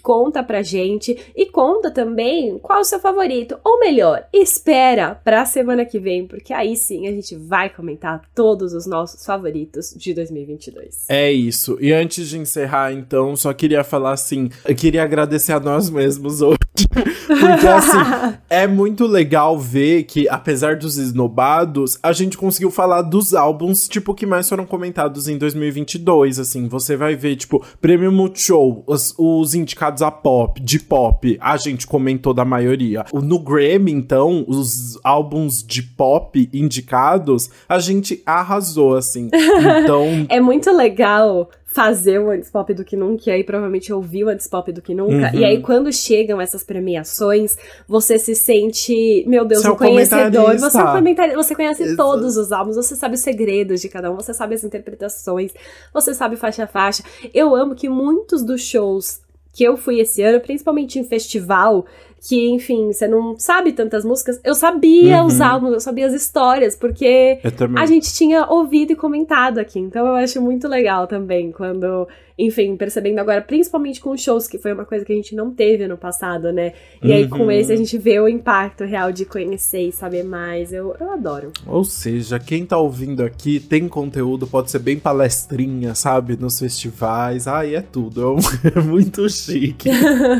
Conta 0.03 0.43
pra 0.43 0.62
gente 0.62 1.14
e 1.36 1.45
conta 1.45 1.91
também 1.91 2.59
qual 2.59 2.80
o 2.80 2.84
seu 2.84 2.99
favorito. 2.99 3.59
Ou 3.62 3.80
melhor, 3.80 4.26
espera 4.32 5.14
pra 5.14 5.45
semana 5.45 5.84
que 5.84 5.99
vem, 5.99 6.26
porque 6.26 6.55
aí 6.55 6.74
sim 6.74 7.07
a 7.07 7.12
gente 7.12 7.36
vai 7.36 7.68
comentar 7.68 8.22
todos 8.34 8.72
os 8.72 8.86
nossos 8.86 9.26
favoritos 9.26 9.93
de 9.95 10.14
2022. 10.14 11.05
É 11.11 11.30
isso. 11.30 11.76
E 11.82 11.93
antes 11.93 12.30
de 12.30 12.38
encerrar, 12.38 12.95
então, 12.95 13.36
só 13.36 13.53
queria 13.53 13.84
falar 13.84 14.12
assim: 14.12 14.49
eu 14.64 14.74
queria 14.74 15.03
agradecer 15.03 15.53
a 15.53 15.61
nós 15.61 15.91
mesmos 15.91 16.41
hoje. 16.41 16.57
Porque, 17.26 17.66
assim, 17.66 18.36
é 18.48 18.66
muito 18.66 19.06
legal 19.06 19.58
ver 19.58 20.04
que 20.04 20.28
apesar 20.28 20.76
dos 20.76 20.96
esnobados, 20.96 21.98
a 22.02 22.12
gente 22.12 22.36
conseguiu 22.36 22.70
falar 22.70 23.02
dos 23.02 23.34
álbuns, 23.34 23.88
tipo, 23.88 24.14
que 24.14 24.26
mais 24.26 24.48
foram 24.48 24.66
comentados 24.66 25.28
em 25.28 25.38
2022, 25.38 26.38
assim. 26.38 26.68
Você 26.68 26.96
vai 26.96 27.14
ver, 27.14 27.36
tipo, 27.36 27.64
Prêmio 27.80 28.12
Multishow, 28.12 28.82
os, 28.86 29.14
os 29.18 29.54
indicados 29.54 30.02
a 30.02 30.10
pop, 30.10 30.60
de 30.60 30.78
pop, 30.78 31.38
a 31.40 31.56
gente 31.56 31.86
comentou 31.86 32.34
da 32.34 32.44
maioria. 32.44 33.04
No 33.12 33.38
Grammy, 33.38 33.92
então, 33.92 34.44
os 34.46 34.98
álbuns 35.02 35.62
de 35.62 35.82
pop 35.82 36.48
indicados, 36.52 37.50
a 37.68 37.78
gente 37.78 38.22
arrasou, 38.24 38.96
assim. 38.96 39.28
Então... 39.80 40.26
é 40.28 40.40
muito 40.40 40.70
legal 40.72 41.48
fazer 41.72 42.18
o 42.18 42.30
Antes 42.30 42.50
Pop 42.50 42.72
do 42.74 42.84
que 42.84 42.96
nunca, 42.96 43.30
e 43.30 43.30
aí 43.30 43.44
provavelmente 43.44 43.92
ouviu 43.92 44.26
o 44.26 44.30
Antes 44.30 44.48
Pop 44.48 44.70
do 44.72 44.82
que 44.82 44.92
nunca. 44.92 45.30
Uhum. 45.32 45.40
E 45.40 45.44
aí, 45.44 45.62
quando 45.62 45.92
chegam 45.92 46.40
essas 46.40 46.64
premiações, 46.64 47.56
você 47.86 48.18
se 48.18 48.34
sente, 48.34 49.24
meu 49.26 49.44
Deus, 49.44 49.62
você 49.62 49.70
um 49.70 49.74
é 49.74 49.78
conhecedor. 49.78 50.58
Você 50.58 50.78
é 50.78 50.84
um 50.84 51.36
você 51.36 51.54
conhece 51.54 51.82
Exato. 51.84 51.96
todos 51.96 52.36
os 52.36 52.50
álbuns, 52.50 52.76
você 52.76 52.96
sabe 52.96 53.14
os 53.14 53.20
segredos 53.20 53.80
de 53.80 53.88
cada 53.88 54.10
um, 54.10 54.16
você 54.16 54.34
sabe 54.34 54.54
as 54.54 54.64
interpretações, 54.64 55.52
você 55.94 56.12
sabe 56.12 56.36
faixa 56.36 56.64
a 56.64 56.66
faixa. 56.66 57.04
Eu 57.32 57.54
amo 57.54 57.74
que 57.74 57.88
muitos 57.88 58.44
dos 58.44 58.62
shows 58.62 59.20
que 59.52 59.64
eu 59.64 59.76
fui 59.76 60.00
esse 60.00 60.22
ano, 60.22 60.40
principalmente 60.40 60.98
em 60.98 61.04
festival, 61.04 61.84
que, 62.20 62.50
enfim, 62.50 62.92
você 62.92 63.08
não 63.08 63.38
sabe 63.38 63.72
tantas 63.72 64.04
músicas. 64.04 64.38
Eu 64.44 64.54
sabia 64.54 65.20
uhum. 65.20 65.26
os 65.26 65.40
álbuns, 65.40 65.72
eu 65.72 65.80
sabia 65.80 66.06
as 66.06 66.12
histórias, 66.12 66.76
porque 66.76 67.38
a 67.76 67.86
gente 67.86 68.12
tinha 68.12 68.46
ouvido 68.46 68.92
e 68.92 68.96
comentado 68.96 69.58
aqui. 69.58 69.78
Então 69.78 70.06
eu 70.06 70.14
acho 70.14 70.40
muito 70.40 70.68
legal 70.68 71.06
também 71.06 71.50
quando 71.50 72.06
enfim, 72.41 72.74
percebendo 72.74 73.18
agora, 73.18 73.43
principalmente 73.43 74.01
com 74.01 74.16
shows, 74.16 74.49
que 74.49 74.57
foi 74.57 74.72
uma 74.72 74.86
coisa 74.86 75.05
que 75.05 75.12
a 75.12 75.16
gente 75.16 75.34
não 75.34 75.51
teve 75.51 75.86
no 75.86 75.99
passado, 75.99 76.51
né? 76.51 76.72
E 77.03 77.09
uhum. 77.09 77.14
aí 77.14 77.28
com 77.28 77.38
uhum. 77.41 77.51
esse 77.51 77.70
a 77.70 77.76
gente 77.76 77.99
vê 77.99 78.18
o 78.18 78.26
impacto 78.26 78.84
real 78.84 79.12
de 79.12 79.26
conhecer 79.26 79.88
e 79.88 79.93
saber 79.93 80.24
mais. 80.24 80.72
Eu, 80.72 80.97
eu 80.99 81.11
adoro. 81.12 81.53
Ou 81.66 81.84
seja, 81.84 82.38
quem 82.38 82.64
tá 82.64 82.78
ouvindo 82.78 83.22
aqui 83.22 83.61
tem 83.61 83.86
conteúdo, 83.86 84.47
pode 84.47 84.70
ser 84.70 84.78
bem 84.78 84.99
palestrinha, 84.99 85.95
sabe? 85.95 86.34
Nos 86.34 86.59
festivais. 86.59 87.47
Ai, 87.47 87.74
é 87.74 87.82
tudo. 87.82 88.36
É 88.74 88.80
muito 88.80 89.28
chique. 89.28 89.91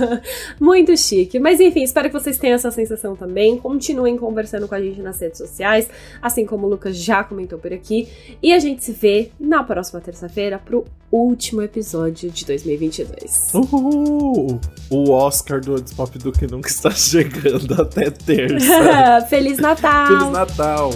muito 0.59 0.97
chique. 0.97 1.39
Mas 1.39 1.61
enfim, 1.61 1.83
espero 1.83 2.09
que 2.09 2.19
vocês 2.19 2.39
tenham 2.39 2.55
essa 2.55 2.71
sensação 2.71 3.15
também. 3.15 3.59
Continuem 3.59 4.17
conversando 4.17 4.67
com 4.67 4.75
a 4.75 4.81
gente 4.81 5.03
nas 5.03 5.21
redes 5.21 5.37
sociais, 5.37 5.89
assim 6.23 6.47
como 6.47 6.67
o 6.67 6.71
Lucas 6.71 6.97
já 6.97 7.23
comentou 7.23 7.59
por 7.59 7.75
aqui. 7.75 8.09
E 8.43 8.55
a 8.55 8.59
gente 8.59 8.83
se 8.83 8.93
vê 8.93 9.31
na 9.39 9.63
próxima 9.63 10.01
terça-feira 10.01 10.59
pro 10.59 10.87
último 11.13 11.61
episódio 11.61 11.90
de 12.31 12.45
2022. 12.47 13.53
Uhul! 13.55 14.61
O 14.89 15.11
Oscar 15.11 15.61
do 15.61 15.83
Pop 15.97 16.19
do 16.19 16.33
que 16.33 16.47
nunca 16.47 16.69
está 16.69 16.91
chegando 16.95 17.81
até 17.81 18.11
terça. 18.11 19.27
Feliz 19.29 19.59
Natal! 19.59 20.07
Feliz 20.07 20.33
Natal! 20.33 20.91